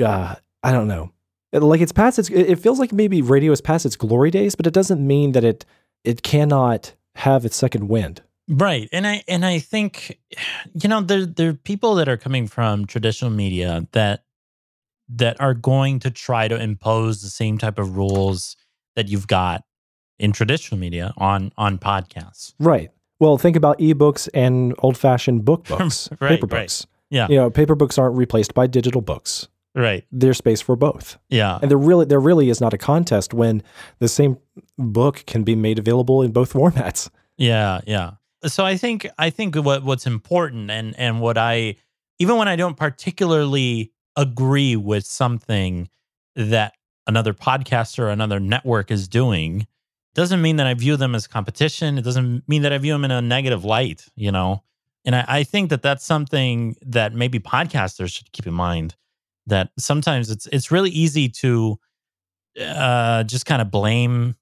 uh 0.00 0.34
I 0.62 0.72
don't 0.72 0.88
know. 0.88 1.10
It- 1.52 1.62
Like 1.62 1.80
it's 1.82 1.92
past 1.92 2.18
its 2.18 2.30
it 2.30 2.48
it 2.50 2.58
feels 2.58 2.78
like 2.78 2.92
maybe 2.92 3.20
radio 3.22 3.52
is 3.52 3.60
past 3.60 3.84
its 3.86 3.96
glory 3.96 4.30
days, 4.30 4.54
but 4.54 4.66
it 4.66 4.72
doesn't 4.72 5.06
mean 5.06 5.32
that 5.32 5.44
it 5.44 5.64
it 6.04 6.22
cannot 6.22 6.94
have 7.16 7.44
its 7.44 7.56
second 7.56 7.88
wind. 7.88 8.22
Right. 8.48 8.88
And 8.92 9.06
I 9.06 9.22
and 9.28 9.44
I 9.44 9.58
think 9.58 10.18
you 10.82 10.88
know 10.88 11.00
there 11.02 11.26
there 11.26 11.50
are 11.50 11.54
people 11.54 11.94
that 11.96 12.08
are 12.08 12.16
coming 12.16 12.48
from 12.48 12.86
traditional 12.86 13.30
media 13.30 13.86
that 13.92 14.24
that 15.10 15.38
are 15.40 15.52
going 15.54 15.98
to 16.00 16.10
try 16.10 16.48
to 16.48 16.56
impose 16.60 17.20
the 17.20 17.28
same 17.28 17.58
type 17.58 17.78
of 17.78 17.96
rules 17.98 18.56
that 18.96 19.08
you've 19.08 19.26
got 19.26 19.62
in 20.18 20.32
traditional 20.32 20.78
media 20.78 21.12
on 21.16 21.52
on 21.56 21.78
podcasts. 21.78 22.54
Right. 22.58 22.90
Well, 23.20 23.38
think 23.38 23.56
about 23.56 23.78
ebooks 23.78 24.28
and 24.34 24.74
old-fashioned 24.78 25.44
book 25.44 25.64
books, 25.68 26.08
Right, 26.20 26.30
paper 26.30 26.46
right. 26.46 26.62
books. 26.62 26.86
Yeah. 27.10 27.28
You 27.28 27.36
know, 27.36 27.50
paper 27.50 27.74
books 27.74 27.98
aren't 27.98 28.16
replaced 28.16 28.52
by 28.54 28.66
digital 28.66 29.00
books. 29.00 29.48
Right. 29.74 30.04
There's 30.10 30.38
space 30.38 30.60
for 30.60 30.76
both. 30.76 31.18
Yeah. 31.28 31.58
And 31.62 31.70
there 31.70 31.78
really 31.78 32.04
there 32.04 32.20
really 32.20 32.50
is 32.50 32.60
not 32.60 32.74
a 32.74 32.78
contest 32.78 33.32
when 33.32 33.62
the 34.00 34.08
same 34.08 34.38
book 34.78 35.24
can 35.26 35.44
be 35.44 35.54
made 35.54 35.78
available 35.78 36.22
in 36.22 36.32
both 36.32 36.52
formats. 36.58 37.08
Yeah, 37.36 37.80
yeah. 37.86 38.12
So 38.44 38.64
I 38.64 38.76
think 38.76 39.08
I 39.18 39.30
think 39.30 39.54
what 39.56 39.82
what's 39.84 40.06
important 40.06 40.70
and 40.70 40.94
and 40.98 41.20
what 41.20 41.38
I 41.38 41.76
even 42.18 42.36
when 42.36 42.48
I 42.48 42.56
don't 42.56 42.76
particularly 42.76 43.92
agree 44.16 44.76
with 44.76 45.06
something 45.06 45.88
that 46.36 46.74
another 47.06 47.32
podcaster 47.34 48.00
or 48.00 48.08
another 48.10 48.40
network 48.40 48.90
is 48.90 49.08
doing 49.08 49.66
doesn't 50.14 50.42
mean 50.42 50.56
that 50.56 50.66
I 50.66 50.74
view 50.74 50.96
them 50.96 51.14
as 51.14 51.26
competition. 51.26 51.98
It 51.98 52.02
doesn't 52.02 52.46
mean 52.48 52.62
that 52.62 52.72
I 52.72 52.78
view 52.78 52.92
them 52.92 53.04
in 53.04 53.10
a 53.10 53.22
negative 53.22 53.64
light, 53.64 54.06
you 54.14 54.30
know. 54.30 54.62
And 55.04 55.16
I, 55.16 55.24
I 55.26 55.42
think 55.42 55.70
that 55.70 55.82
that's 55.82 56.04
something 56.04 56.76
that 56.82 57.14
maybe 57.14 57.38
podcasters 57.38 58.14
should 58.14 58.30
keep 58.32 58.46
in 58.46 58.54
mind. 58.54 58.94
That 59.46 59.70
sometimes 59.78 60.30
it's 60.30 60.46
it's 60.46 60.70
really 60.70 60.90
easy 60.90 61.28
to 61.28 61.78
uh, 62.60 63.24
just 63.24 63.46
kind 63.46 63.62
of 63.62 63.70
blame 63.70 64.36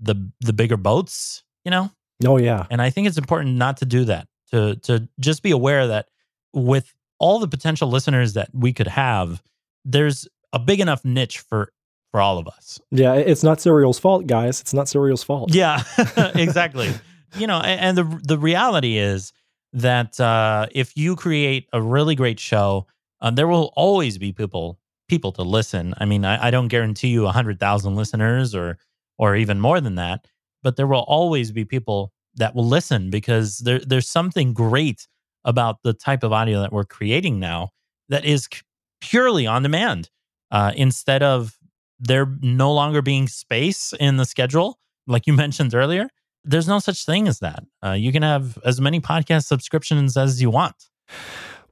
the 0.00 0.30
the 0.40 0.52
bigger 0.52 0.76
boats, 0.76 1.44
you 1.64 1.70
know. 1.70 1.90
Oh 2.24 2.38
yeah. 2.38 2.66
And 2.70 2.80
I 2.80 2.90
think 2.90 3.06
it's 3.06 3.18
important 3.18 3.56
not 3.56 3.78
to 3.78 3.84
do 3.86 4.04
that. 4.04 4.28
To 4.52 4.76
to 4.76 5.08
just 5.20 5.42
be 5.42 5.50
aware 5.50 5.88
that 5.88 6.06
with 6.52 6.94
all 7.18 7.38
the 7.38 7.48
potential 7.48 7.88
listeners 7.88 8.34
that 8.34 8.50
we 8.54 8.72
could 8.72 8.86
have, 8.86 9.42
there's 9.84 10.28
a 10.52 10.58
big 10.58 10.80
enough 10.80 11.04
niche 11.04 11.40
for 11.40 11.72
for 12.16 12.22
all 12.22 12.38
of 12.38 12.48
us. 12.48 12.80
Yeah, 12.90 13.12
it's 13.12 13.42
not 13.42 13.60
Serial's 13.60 13.98
fault, 13.98 14.26
guys. 14.26 14.62
It's 14.62 14.72
not 14.72 14.88
Serial's 14.88 15.22
fault. 15.22 15.52
Yeah, 15.52 15.82
exactly. 16.34 16.90
you 17.36 17.46
know, 17.46 17.60
and, 17.60 17.98
the 17.98 18.04
the 18.24 18.38
reality 18.38 18.96
is 18.96 19.34
that 19.74 20.18
uh, 20.18 20.66
if 20.72 20.96
you 20.96 21.14
create 21.14 21.68
a 21.74 21.82
really 21.82 22.14
great 22.14 22.40
show, 22.40 22.86
uh, 23.20 23.30
there 23.30 23.46
will 23.46 23.70
always 23.76 24.16
be 24.16 24.32
people 24.32 24.78
people 25.10 25.30
to 25.32 25.42
listen. 25.42 25.92
I 25.98 26.06
mean, 26.06 26.24
I, 26.24 26.46
I 26.46 26.50
don't 26.50 26.68
guarantee 26.68 27.08
you 27.08 27.26
a 27.26 27.32
hundred 27.32 27.60
thousand 27.60 27.96
listeners 27.96 28.54
or 28.54 28.78
or 29.18 29.36
even 29.36 29.60
more 29.60 29.82
than 29.82 29.96
that, 29.96 30.26
but 30.62 30.76
there 30.76 30.86
will 30.86 31.04
always 31.06 31.52
be 31.52 31.66
people 31.66 32.14
that 32.36 32.54
will 32.54 32.66
listen 32.66 33.10
because 33.10 33.58
there 33.58 33.80
there's 33.80 34.08
something 34.08 34.54
great 34.54 35.06
about 35.44 35.82
the 35.82 35.92
type 35.92 36.22
of 36.22 36.32
audio 36.32 36.62
that 36.62 36.72
we're 36.72 36.84
creating 36.84 37.38
now 37.38 37.72
that 38.08 38.24
is 38.24 38.48
c- 38.50 38.62
purely 39.02 39.46
on 39.46 39.62
demand 39.62 40.08
uh, 40.50 40.72
instead 40.76 41.22
of 41.22 41.58
there 41.98 42.26
no 42.40 42.72
longer 42.72 43.02
being 43.02 43.26
space 43.28 43.92
in 44.00 44.16
the 44.16 44.24
schedule 44.24 44.78
like 45.06 45.26
you 45.26 45.32
mentioned 45.44 45.74
earlier 45.74 46.08
there's 46.44 46.68
no 46.68 46.78
such 46.78 47.04
thing 47.04 47.26
as 47.28 47.38
that 47.40 47.64
uh, 47.84 47.92
you 47.92 48.12
can 48.12 48.22
have 48.22 48.58
as 48.64 48.80
many 48.80 49.00
podcast 49.00 49.44
subscriptions 49.46 50.16
as 50.16 50.40
you 50.40 50.50
want 50.50 50.88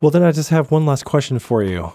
Well, 0.00 0.10
then 0.10 0.22
I 0.22 0.32
just 0.32 0.50
have 0.50 0.70
one 0.70 0.84
last 0.84 1.04
question 1.04 1.38
for 1.38 1.62
you. 1.62 1.92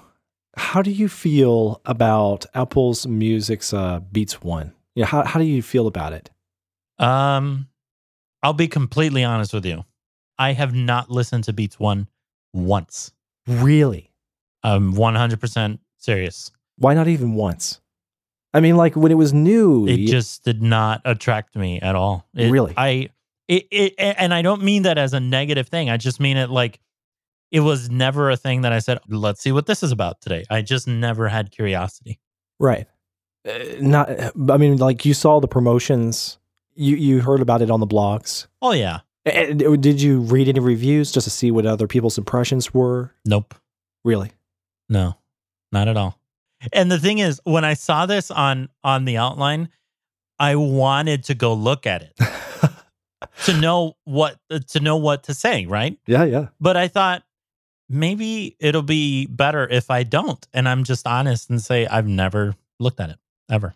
How 0.58 0.82
do 0.82 0.90
you 0.92 1.08
feel 1.10 1.80
about 1.86 2.46
Apple's 2.56 3.06
Music's 3.06 3.72
uh, 3.74 4.00
Beats 4.12 4.42
One? 4.42 4.74
Yeah, 4.96 5.06
how 5.06 5.24
how 5.26 5.40
do 5.40 5.46
you 5.46 5.62
feel 5.62 5.86
about 5.88 6.14
it? 6.14 6.30
um 6.98 7.68
i'll 8.44 8.54
be 8.54 8.68
completely 8.68 9.24
honest 9.24 9.54
with 9.54 9.66
you 9.66 9.86
i 10.38 10.52
have 10.54 10.74
not 10.74 11.10
listened 11.10 11.44
to 11.46 11.54
beats 11.54 11.80
one 11.80 12.08
once 12.54 13.12
Really? 13.48 14.12
i'm 14.64 14.94
100% 14.94 15.80
serious 15.98 16.52
Why 16.78 16.94
not 16.94 17.08
even 17.08 17.34
once? 17.36 17.80
I 18.54 18.60
mean, 18.62 18.78
like 18.78 18.96
when 18.96 19.12
it 19.12 19.16
was 19.16 19.34
new. 19.34 19.86
it 19.88 20.00
y- 20.00 20.06
just 20.08 20.44
did 20.44 20.62
not 20.62 21.02
attract 21.06 21.56
me 21.56 21.80
at 21.82 21.96
all 21.96 22.26
It- 22.36 22.50
Really? 22.52 22.74
i 22.78 23.10
it, 23.48 23.68
it 23.72 23.94
and 23.98 24.32
i 24.34 24.42
don't 24.44 24.62
mean 24.64 24.84
that 24.84 24.98
as 25.00 25.14
a 25.14 25.20
negative 25.20 25.68
thing 25.70 25.90
i 25.90 25.98
just 25.98 26.20
mean 26.20 26.38
it 26.38 26.50
like 26.52 26.80
it 27.52 27.62
was 27.62 27.90
never 27.90 28.30
a 28.30 28.38
thing 28.38 28.62
that 28.62 28.72
i 28.72 28.78
said 28.78 29.00
let's 29.10 29.42
see 29.42 29.52
what 29.52 29.66
this 29.66 29.82
is 29.82 29.92
about 29.92 30.22
today 30.22 30.44
i 30.52 30.62
just 30.62 30.88
never 30.88 31.28
had 31.28 31.50
curiosity 31.52 32.20
right. 32.60 32.86
Uh, 33.48 33.58
not. 33.80 34.10
I 34.52 34.58
mean, 34.58 34.76
like 34.78 35.06
you 35.06 35.14
saw 35.14 35.40
the 35.40 35.48
promotions. 35.48 36.38
You 36.76 36.98
you 36.98 37.22
heard 37.22 37.42
about 37.42 37.62
it 37.62 37.72
on 37.72 37.80
the 37.80 37.88
blogs. 37.88 38.48
oh 38.62 38.74
yeah 38.74 39.00
And 39.26 39.82
did 39.82 40.02
you 40.02 40.20
read 40.20 40.50
any 40.50 40.60
reviews 40.60 41.12
just 41.12 41.24
to 41.24 41.32
see 41.32 41.50
what 41.50 41.66
other 41.66 41.88
people's 41.88 42.18
impressions 42.18 42.74
were? 42.74 43.14
nope 43.26 43.56
Really? 44.04 44.32
No, 44.90 45.16
not 45.72 45.88
at 45.88 45.96
all. 45.98 46.20
And 46.74 46.92
the 46.92 47.00
thing 47.00 47.20
is, 47.20 47.40
when 47.44 47.64
I 47.66 47.74
saw 47.74 48.06
this 48.06 48.32
on 48.32 48.70
on 48.84 49.06
the 49.06 49.18
outline, 49.18 49.70
I 50.40 50.56
wanted 50.56 51.24
to 51.26 51.36
go 51.36 51.54
look 51.54 51.86
at 51.88 52.02
it 52.04 52.18
to 53.46 53.54
know 53.60 53.96
what 54.06 54.38
to 54.68 54.80
know 54.80 54.98
what 54.98 55.24
to 55.24 55.34
say, 55.34 55.66
right? 55.66 55.98
yeah, 56.06 56.24
yeah. 56.24 56.48
But 56.60 56.78
I 56.78 56.88
thought 56.88 57.24
maybe 57.90 58.56
it'll 58.60 58.82
be 58.84 59.26
better 59.28 59.68
if 59.68 59.90
I 59.90 60.04
don't, 60.04 60.46
and 60.54 60.68
I'm 60.68 60.84
just 60.84 61.08
honest 61.08 61.50
and 61.50 61.62
say 61.62 61.88
I've 61.88 62.08
never 62.08 62.56
looked 62.80 63.00
at 63.00 63.10
it 63.10 63.18
ever. 63.50 63.74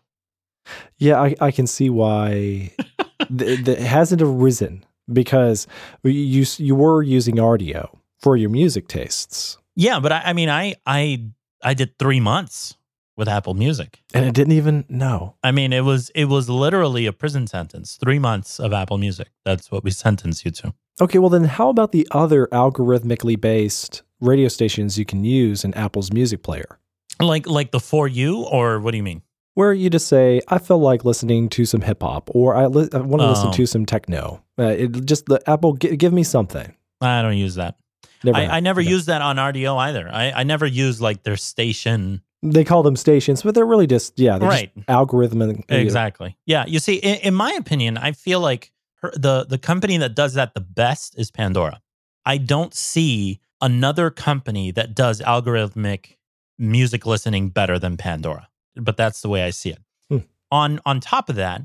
Yeah, 0.97 1.21
I, 1.21 1.35
I 1.41 1.51
can 1.51 1.67
see 1.67 1.89
why 1.89 2.71
th- 3.37 3.67
it 3.67 3.79
hasn't 3.79 4.21
arisen 4.21 4.85
because 5.11 5.67
you 6.03 6.45
you 6.57 6.75
were 6.75 7.01
using 7.03 7.39
audio 7.39 7.97
for 8.21 8.37
your 8.37 8.49
music 8.49 8.87
tastes, 8.87 9.57
Yeah, 9.75 9.99
but 9.99 10.13
I, 10.13 10.21
I 10.27 10.33
mean, 10.33 10.49
I 10.49 10.75
I 10.85 11.25
I 11.63 11.73
did 11.73 11.97
three 11.97 12.19
months 12.19 12.75
with 13.15 13.27
Apple 13.27 13.53
Music. 13.53 14.01
and 14.13 14.25
it 14.25 14.33
didn't 14.33 14.53
even 14.53 14.85
know. 14.89 15.35
I 15.43 15.51
mean, 15.51 15.71
it 15.73 15.83
was 15.83 16.09
it 16.15 16.25
was 16.25 16.49
literally 16.49 17.05
a 17.05 17.13
prison 17.13 17.47
sentence. 17.47 17.97
Three 18.03 18.19
months 18.19 18.59
of 18.59 18.73
Apple 18.73 18.97
Music. 18.97 19.29
That's 19.45 19.71
what 19.71 19.83
we 19.83 19.91
sentenced 19.91 20.43
you 20.45 20.51
to. 20.51 20.73
Okay, 21.01 21.19
well 21.19 21.29
then, 21.29 21.45
how 21.45 21.69
about 21.69 21.91
the 21.91 22.07
other 22.11 22.47
algorithmically 22.51 23.39
based 23.39 24.03
radio 24.19 24.47
stations 24.47 24.97
you 24.97 25.05
can 25.05 25.23
use 25.23 25.63
in 25.63 25.73
Apple's 25.73 26.11
music 26.11 26.43
player, 26.43 26.79
Like 27.19 27.47
like 27.47 27.71
the 27.71 27.79
for 27.79 28.07
you, 28.07 28.43
or 28.43 28.79
what 28.79 28.91
do 28.91 28.97
you 28.97 29.03
mean? 29.03 29.21
where 29.55 29.71
you 29.73 29.87
just 29.91 30.07
say, 30.07 30.41
"I 30.47 30.57
feel 30.57 30.79
like 30.79 31.05
listening 31.05 31.47
to 31.49 31.65
some 31.65 31.81
hip 31.81 32.01
hop," 32.01 32.29
or 32.33 32.55
"I, 32.55 32.65
li- 32.65 32.89
I 32.91 32.97
want 32.97 33.21
to 33.21 33.29
listen 33.29 33.49
Oh. 33.49 33.53
to 33.53 33.65
some 33.67 33.85
techno." 33.85 34.41
Uh, 34.57 34.63
it 34.63 35.05
just 35.05 35.27
the 35.27 35.39
Apple 35.47 35.73
gi- 35.77 35.95
give 35.97 36.11
me 36.13 36.23
something. 36.23 36.73
I 37.01 37.21
don't 37.21 37.37
use 37.37 37.55
that. 37.55 37.75
Never 38.23 38.37
I. 38.37 38.45
I 38.45 38.59
never 38.59 38.81
use 38.81 39.05
that 39.05 39.21
on 39.21 39.35
Rdio 39.37 39.77
either. 39.77 40.09
I, 40.11 40.31
I 40.31 40.43
never 40.43 40.65
use 40.65 41.01
like 41.01 41.23
their 41.23 41.37
station. 41.37 42.21
They 42.41 42.63
call 42.63 42.83
them 42.83 42.95
stations, 42.95 43.41
but 43.43 43.55
they're 43.55 43.65
really 43.65 43.87
just 43.87 44.19
yeah, 44.19 44.37
they're 44.37 44.49
Right. 44.49 44.75
just 44.75 44.89
algorithm. 44.89 45.63
Exactly. 45.69 46.37
Yeah. 46.45 46.65
You 46.67 46.79
see, 46.79 46.95
in, 46.95 47.15
in 47.19 47.33
my 47.33 47.51
opinion, 47.53 47.97
I 47.97 48.11
feel 48.11 48.39
like 48.39 48.71
her, 49.01 49.11
the 49.15 49.45
the 49.45 49.57
company 49.57 49.97
that 49.97 50.15
does 50.15 50.33
that 50.33 50.53
the 50.53 50.61
best 50.61 51.17
is 51.17 51.31
Pandora. 51.31 51.81
I 52.25 52.37
don't 52.37 52.73
see 52.73 53.39
another 53.61 54.09
company 54.09 54.71
that 54.71 54.93
does 54.93 55.21
algorithmic 55.21 56.17
music 56.57 57.05
listening 57.05 57.49
better 57.49 57.79
than 57.79 57.97
Pandora. 57.97 58.49
But 58.75 58.97
that's 58.97 59.21
the 59.21 59.29
way 59.29 59.43
I 59.43 59.51
see 59.51 59.69
it. 59.69 59.79
Hmm. 60.09 60.17
On 60.51 60.79
on 60.85 60.99
top 60.99 61.29
of 61.29 61.35
that, 61.35 61.61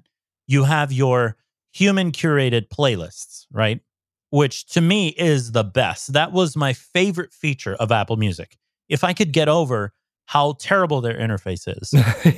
you 0.47 0.65
have 0.65 0.93
your 0.93 1.37
human 1.73 2.13
curated 2.13 2.69
playlists, 2.69 3.47
right? 3.53 3.81
Which 4.31 4.67
to 4.73 4.81
me 4.81 5.09
is 5.09 5.53
the 5.53 5.65
best. 5.65 6.13
That 6.13 6.33
was 6.33 6.57
my 6.57 6.73
favorite 6.73 7.33
feature 7.33 7.75
of 7.75 7.91
Apple 7.91 8.17
Music. 8.17 8.59
If 8.89 9.05
I 9.05 9.13
could 9.13 9.33
get 9.33 9.49
over 9.49 9.93
how 10.27 10.57
terrible 10.61 11.01
their 11.01 11.19
interface 11.19 11.67
is, 11.67 11.95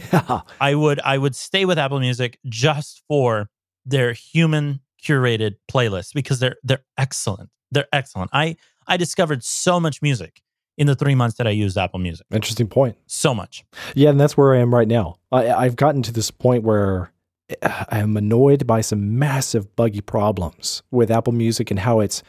yeah. 0.12 0.42
I 0.60 0.74
would 0.74 1.00
I 1.00 1.18
would 1.18 1.34
stay 1.34 1.64
with 1.64 1.78
Apple 1.78 2.00
Music 2.00 2.38
just 2.48 3.02
for 3.08 3.48
their 3.84 4.12
human 4.12 4.80
curated 5.04 5.56
playlist 5.70 6.14
because 6.14 6.38
they're 6.38 6.56
they're 6.62 6.84
excellent. 6.96 7.50
They're 7.70 7.88
excellent. 7.92 8.30
I 8.32 8.56
I 8.86 8.96
discovered 8.96 9.42
so 9.42 9.80
much 9.80 10.02
music 10.02 10.42
in 10.76 10.86
the 10.86 10.94
three 10.94 11.14
months 11.14 11.36
that 11.36 11.46
I 11.46 11.50
used 11.50 11.76
Apple 11.76 11.98
Music. 11.98 12.26
Interesting 12.30 12.68
point. 12.68 12.96
So 13.06 13.34
much. 13.34 13.64
Yeah, 13.94 14.10
and 14.10 14.20
that's 14.20 14.36
where 14.36 14.54
I 14.54 14.58
am 14.58 14.74
right 14.74 14.88
now. 14.88 15.16
I, 15.30 15.50
I've 15.50 15.76
gotten 15.76 16.02
to 16.02 16.12
this 16.12 16.30
point 16.30 16.64
where 16.64 17.12
I 17.62 17.98
am 17.98 18.16
annoyed 18.16 18.66
by 18.66 18.80
some 18.80 19.18
massive 19.18 19.74
buggy 19.76 20.00
problems 20.00 20.82
with 20.90 21.10
Apple 21.10 21.32
Music 21.32 21.70
and 21.70 21.80
how 21.80 22.00
it's 22.00 22.22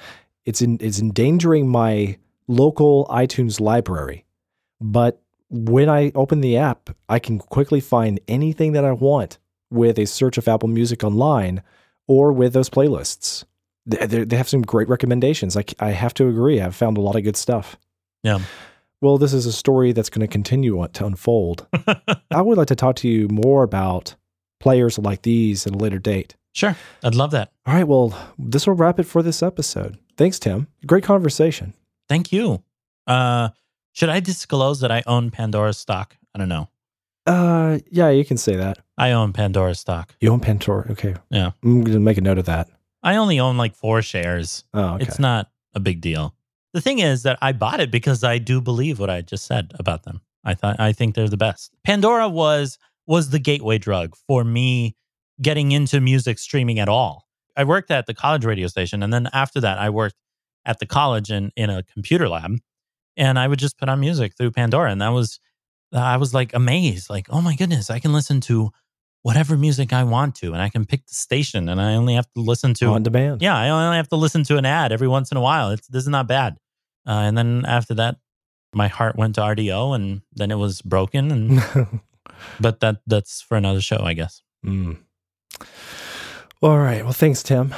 it's 0.45 0.61
in, 0.61 0.77
it's 0.81 0.99
endangering 0.99 1.67
my 1.67 2.17
local 2.47 3.05
iTunes 3.07 3.59
library. 3.59 4.25
But 4.79 5.21
when 5.49 5.89
I 5.89 6.11
open 6.15 6.41
the 6.41 6.57
app, 6.57 6.89
I 7.07 7.19
can 7.19 7.37
quickly 7.37 7.79
find 7.79 8.19
anything 8.27 8.71
that 8.71 8.85
I 8.85 8.91
want 8.91 9.37
with 9.69 9.99
a 9.99 10.05
search 10.05 10.37
of 10.37 10.47
Apple 10.47 10.69
Music 10.69 11.03
online 11.03 11.61
or 12.07 12.33
with 12.33 12.53
those 12.53 12.69
playlists. 12.69 13.45
They, 13.85 14.05
they 14.05 14.23
they 14.23 14.37
have 14.37 14.49
some 14.49 14.61
great 14.61 14.89
recommendations. 14.89 15.55
I, 15.55 15.63
I 15.79 15.91
have 15.91 16.13
to 16.15 16.27
agree. 16.27 16.59
I've 16.59 16.75
found 16.75 16.97
a 16.97 17.01
lot 17.01 17.15
of 17.15 17.23
good 17.23 17.37
stuff. 17.37 17.77
Yeah. 18.23 18.39
Well, 19.01 19.17
this 19.17 19.33
is 19.33 19.47
a 19.47 19.51
story 19.51 19.93
that's 19.93 20.11
going 20.11 20.21
to 20.21 20.27
continue 20.27 20.87
to 20.87 21.05
unfold. 21.05 21.65
I 22.31 22.41
would 22.41 22.57
like 22.57 22.67
to 22.67 22.75
talk 22.75 22.97
to 22.97 23.09
you 23.09 23.27
more 23.29 23.63
about 23.63 24.15
players 24.61 24.97
like 24.97 25.23
these 25.23 25.67
at 25.67 25.73
a 25.73 25.77
later 25.77 25.99
date. 25.99 26.35
Sure. 26.53 26.75
I'd 27.03 27.15
love 27.15 27.31
that. 27.31 27.51
All 27.65 27.73
right. 27.73 27.87
Well, 27.87 28.17
this 28.37 28.67
will 28.67 28.73
wrap 28.73 28.99
it 28.99 29.05
for 29.05 29.23
this 29.23 29.41
episode. 29.41 29.97
Thanks, 30.17 30.39
Tim. 30.39 30.67
Great 30.85 31.03
conversation. 31.03 31.73
Thank 32.09 32.31
you. 32.31 32.63
Uh, 33.07 33.49
should 33.93 34.09
I 34.09 34.19
disclose 34.19 34.81
that 34.81 34.91
I 34.91 35.03
own 35.07 35.31
Pandora 35.31 35.73
stock? 35.73 36.17
I 36.35 36.39
don't 36.39 36.49
know. 36.49 36.69
Uh, 37.25 37.79
yeah, 37.89 38.09
you 38.09 38.25
can 38.25 38.37
say 38.37 38.55
that. 38.55 38.79
I 38.97 39.11
own 39.11 39.31
Pandora 39.33 39.75
stock. 39.75 40.15
You 40.19 40.31
own 40.31 40.39
Pandora. 40.39 40.91
Okay. 40.91 41.15
Yeah. 41.29 41.51
I'm 41.63 41.81
going 41.81 41.93
to 41.93 41.99
make 41.99 42.17
a 42.17 42.21
note 42.21 42.37
of 42.37 42.45
that. 42.45 42.69
I 43.03 43.15
only 43.15 43.39
own 43.39 43.57
like 43.57 43.75
four 43.75 44.01
shares. 44.01 44.63
Oh, 44.73 44.95
okay. 44.95 45.05
It's 45.05 45.19
not 45.19 45.49
a 45.73 45.79
big 45.79 46.01
deal. 46.01 46.35
The 46.73 46.81
thing 46.81 46.99
is 46.99 47.23
that 47.23 47.37
I 47.41 47.51
bought 47.51 47.79
it 47.79 47.91
because 47.91 48.23
I 48.23 48.37
do 48.37 48.61
believe 48.61 48.99
what 48.99 49.09
I 49.09 49.21
just 49.21 49.45
said 49.45 49.73
about 49.79 50.03
them. 50.03 50.21
I 50.43 50.53
thought 50.53 50.79
I 50.79 50.91
think 50.93 51.15
they're 51.15 51.27
the 51.27 51.37
best. 51.37 51.73
Pandora 51.83 52.27
was 52.29 52.77
was 53.07 53.29
the 53.29 53.39
gateway 53.39 53.77
drug 53.77 54.15
for 54.27 54.43
me 54.43 54.95
getting 55.41 55.71
into 55.71 55.99
music 55.99 56.39
streaming 56.39 56.79
at 56.79 56.89
all. 56.89 57.27
I 57.57 57.63
worked 57.63 57.91
at 57.91 58.05
the 58.05 58.13
college 58.13 58.45
radio 58.45 58.67
station 58.67 59.03
and 59.03 59.11
then 59.13 59.29
after 59.33 59.59
that 59.61 59.77
I 59.77 59.89
worked 59.89 60.15
at 60.65 60.79
the 60.79 60.85
college 60.85 61.31
in 61.31 61.51
in 61.55 61.69
a 61.69 61.83
computer 61.83 62.29
lab 62.29 62.57
and 63.17 63.37
I 63.39 63.47
would 63.47 63.59
just 63.59 63.77
put 63.77 63.89
on 63.89 63.99
music 63.99 64.35
through 64.37 64.51
Pandora 64.51 64.91
and 64.91 65.01
that 65.01 65.09
was 65.09 65.39
I 65.93 66.17
was 66.17 66.33
like 66.33 66.53
amazed 66.53 67.09
like 67.09 67.27
oh 67.29 67.41
my 67.41 67.55
goodness 67.55 67.89
I 67.89 67.99
can 67.99 68.13
listen 68.13 68.39
to 68.41 68.71
whatever 69.23 69.57
music 69.57 69.91
I 69.93 70.03
want 70.03 70.35
to 70.35 70.53
and 70.53 70.61
I 70.61 70.69
can 70.69 70.85
pick 70.85 71.05
the 71.07 71.13
station 71.15 71.67
and 71.67 71.81
I 71.81 71.95
only 71.95 72.13
have 72.13 72.31
to 72.33 72.41
listen 72.41 72.73
to 72.75 72.87
on 72.87 73.03
demand. 73.03 73.41
yeah, 73.41 73.55
I 73.55 73.69
only 73.69 73.97
have 73.97 74.09
to 74.09 74.15
listen 74.15 74.43
to 74.45 74.57
an 74.57 74.65
ad 74.65 74.91
every 74.91 75.07
once 75.07 75.31
in 75.31 75.37
a 75.37 75.41
while. 75.41 75.71
It's 75.71 75.87
this 75.87 76.03
is 76.03 76.09
not 76.09 76.27
bad. 76.27 76.57
Uh, 77.07 77.23
and 77.25 77.37
then 77.37 77.65
after 77.65 77.95
that, 77.95 78.17
my 78.73 78.87
heart 78.87 79.15
went 79.15 79.35
to 79.35 79.41
Rdio, 79.41 79.95
and 79.95 80.21
then 80.33 80.51
it 80.51 80.55
was 80.55 80.81
broken. 80.81 81.31
And 81.31 81.99
but 82.59 82.79
that 82.79 82.97
that's 83.07 83.41
for 83.41 83.57
another 83.57 83.81
show, 83.81 83.99
I 84.03 84.13
guess. 84.13 84.41
Mm. 84.65 84.97
All 86.61 86.77
right. 86.77 87.03
Well, 87.03 87.13
thanks, 87.13 87.41
Tim. 87.43 87.73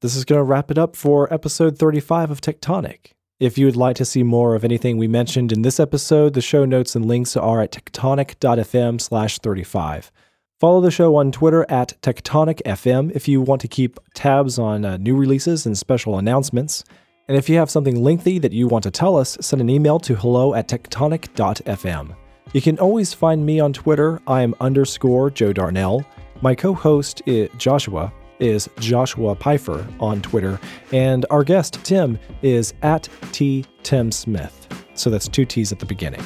This 0.00 0.16
is 0.16 0.24
going 0.24 0.38
to 0.38 0.44
wrap 0.44 0.70
it 0.70 0.78
up 0.78 0.96
for 0.96 1.32
episode 1.32 1.78
35 1.78 2.30
of 2.30 2.40
Tectonic. 2.40 3.12
If 3.38 3.58
you 3.58 3.66
would 3.66 3.76
like 3.76 3.96
to 3.96 4.04
see 4.04 4.22
more 4.22 4.54
of 4.54 4.64
anything 4.64 4.96
we 4.98 5.08
mentioned 5.08 5.50
in 5.50 5.62
this 5.62 5.80
episode, 5.80 6.34
the 6.34 6.40
show 6.40 6.64
notes 6.64 6.94
and 6.94 7.06
links 7.06 7.36
are 7.36 7.60
at 7.60 7.72
tectonic.fm 7.72 9.00
slash 9.00 9.38
35. 9.38 10.12
Follow 10.60 10.82
the 10.82 10.90
show 10.90 11.16
on 11.16 11.32
Twitter 11.32 11.64
at 11.70 12.00
TectonicFM 12.02 13.12
if 13.14 13.26
you 13.26 13.40
want 13.40 13.62
to 13.62 13.68
keep 13.68 13.98
tabs 14.14 14.58
on 14.58 14.84
uh, 14.84 14.98
new 14.98 15.16
releases 15.16 15.64
and 15.64 15.76
special 15.76 16.18
announcements. 16.18 16.84
And 17.28 17.36
if 17.36 17.48
you 17.48 17.56
have 17.56 17.70
something 17.70 18.02
lengthy 18.02 18.38
that 18.38 18.52
you 18.52 18.68
want 18.68 18.82
to 18.84 18.90
tell 18.90 19.16
us, 19.16 19.38
send 19.40 19.62
an 19.62 19.70
email 19.70 19.98
to 20.00 20.14
hello 20.16 20.54
at 20.54 20.68
tectonic.fm. 20.68 22.14
You 22.52 22.60
can 22.60 22.80
always 22.80 23.14
find 23.14 23.46
me 23.46 23.60
on 23.60 23.72
Twitter. 23.72 24.20
I'm 24.26 24.56
underscore 24.60 25.30
Joe 25.30 25.52
Darnell. 25.52 26.04
My 26.42 26.56
co 26.56 26.74
host, 26.74 27.22
Joshua, 27.58 28.12
is 28.40 28.68
Joshua 28.80 29.36
Pfeiffer 29.36 29.86
on 30.00 30.20
Twitter. 30.20 30.58
And 30.92 31.26
our 31.30 31.44
guest, 31.44 31.78
Tim, 31.84 32.18
is 32.42 32.74
at 32.82 33.08
T 33.30 33.64
Tim 33.84 34.10
Smith. 34.10 34.66
So 34.94 35.10
that's 35.10 35.28
two 35.28 35.44
T's 35.44 35.70
at 35.70 35.78
the 35.78 35.86
beginning. 35.86 36.24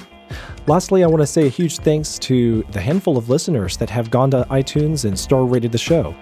Lastly, 0.67 1.05
I 1.05 1.07
want 1.09 1.21
to 1.21 1.27
say 1.27 1.47
a 1.47 1.51
huge 1.51 1.79
thanks 1.81 2.19
to 2.21 2.63
the 2.71 2.81
handful 2.81 3.19
of 3.19 3.29
listeners 3.29 3.77
that 3.77 3.91
have 3.91 4.11
gone 4.11 4.31
to 4.31 4.47
iTunes 4.51 5.05
and 5.05 5.19
star 5.19 5.45
rated 5.45 5.73
the 5.73 5.79
show. 5.79 6.15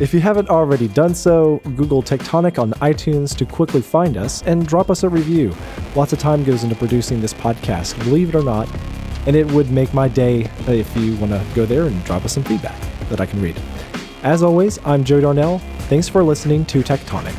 If 0.00 0.14
you 0.14 0.20
haven't 0.20 0.48
already 0.48 0.88
done 0.88 1.14
so, 1.14 1.58
Google 1.76 2.02
Tectonic 2.02 2.58
on 2.58 2.72
iTunes 2.80 3.36
to 3.36 3.44
quickly 3.44 3.82
find 3.82 4.16
us 4.16 4.42
and 4.44 4.66
drop 4.66 4.88
us 4.88 5.02
a 5.02 5.08
review. 5.10 5.54
Lots 5.94 6.14
of 6.14 6.18
time 6.18 6.44
goes 6.44 6.64
into 6.64 6.76
producing 6.76 7.20
this 7.20 7.34
podcast, 7.34 7.98
believe 7.98 8.30
it 8.30 8.34
or 8.34 8.42
not, 8.42 8.66
and 9.26 9.36
it 9.36 9.50
would 9.52 9.70
make 9.70 9.92
my 9.94 10.08
day 10.08 10.48
if 10.66 10.96
you 10.96 11.16
want 11.16 11.32
to 11.32 11.44
go 11.54 11.66
there 11.66 11.86
and 11.86 12.04
drop 12.04 12.24
us 12.24 12.32
some 12.32 12.44
feedback 12.44 12.80
that 13.08 13.20
I 13.20 13.26
can 13.26 13.40
read. 13.40 13.60
As 14.22 14.42
always, 14.42 14.78
I'm 14.84 15.04
Joe 15.04 15.20
Darnell. 15.20 15.58
Thanks 15.88 16.08
for 16.08 16.22
listening 16.22 16.64
to 16.66 16.82
Tectonic. 16.82 17.34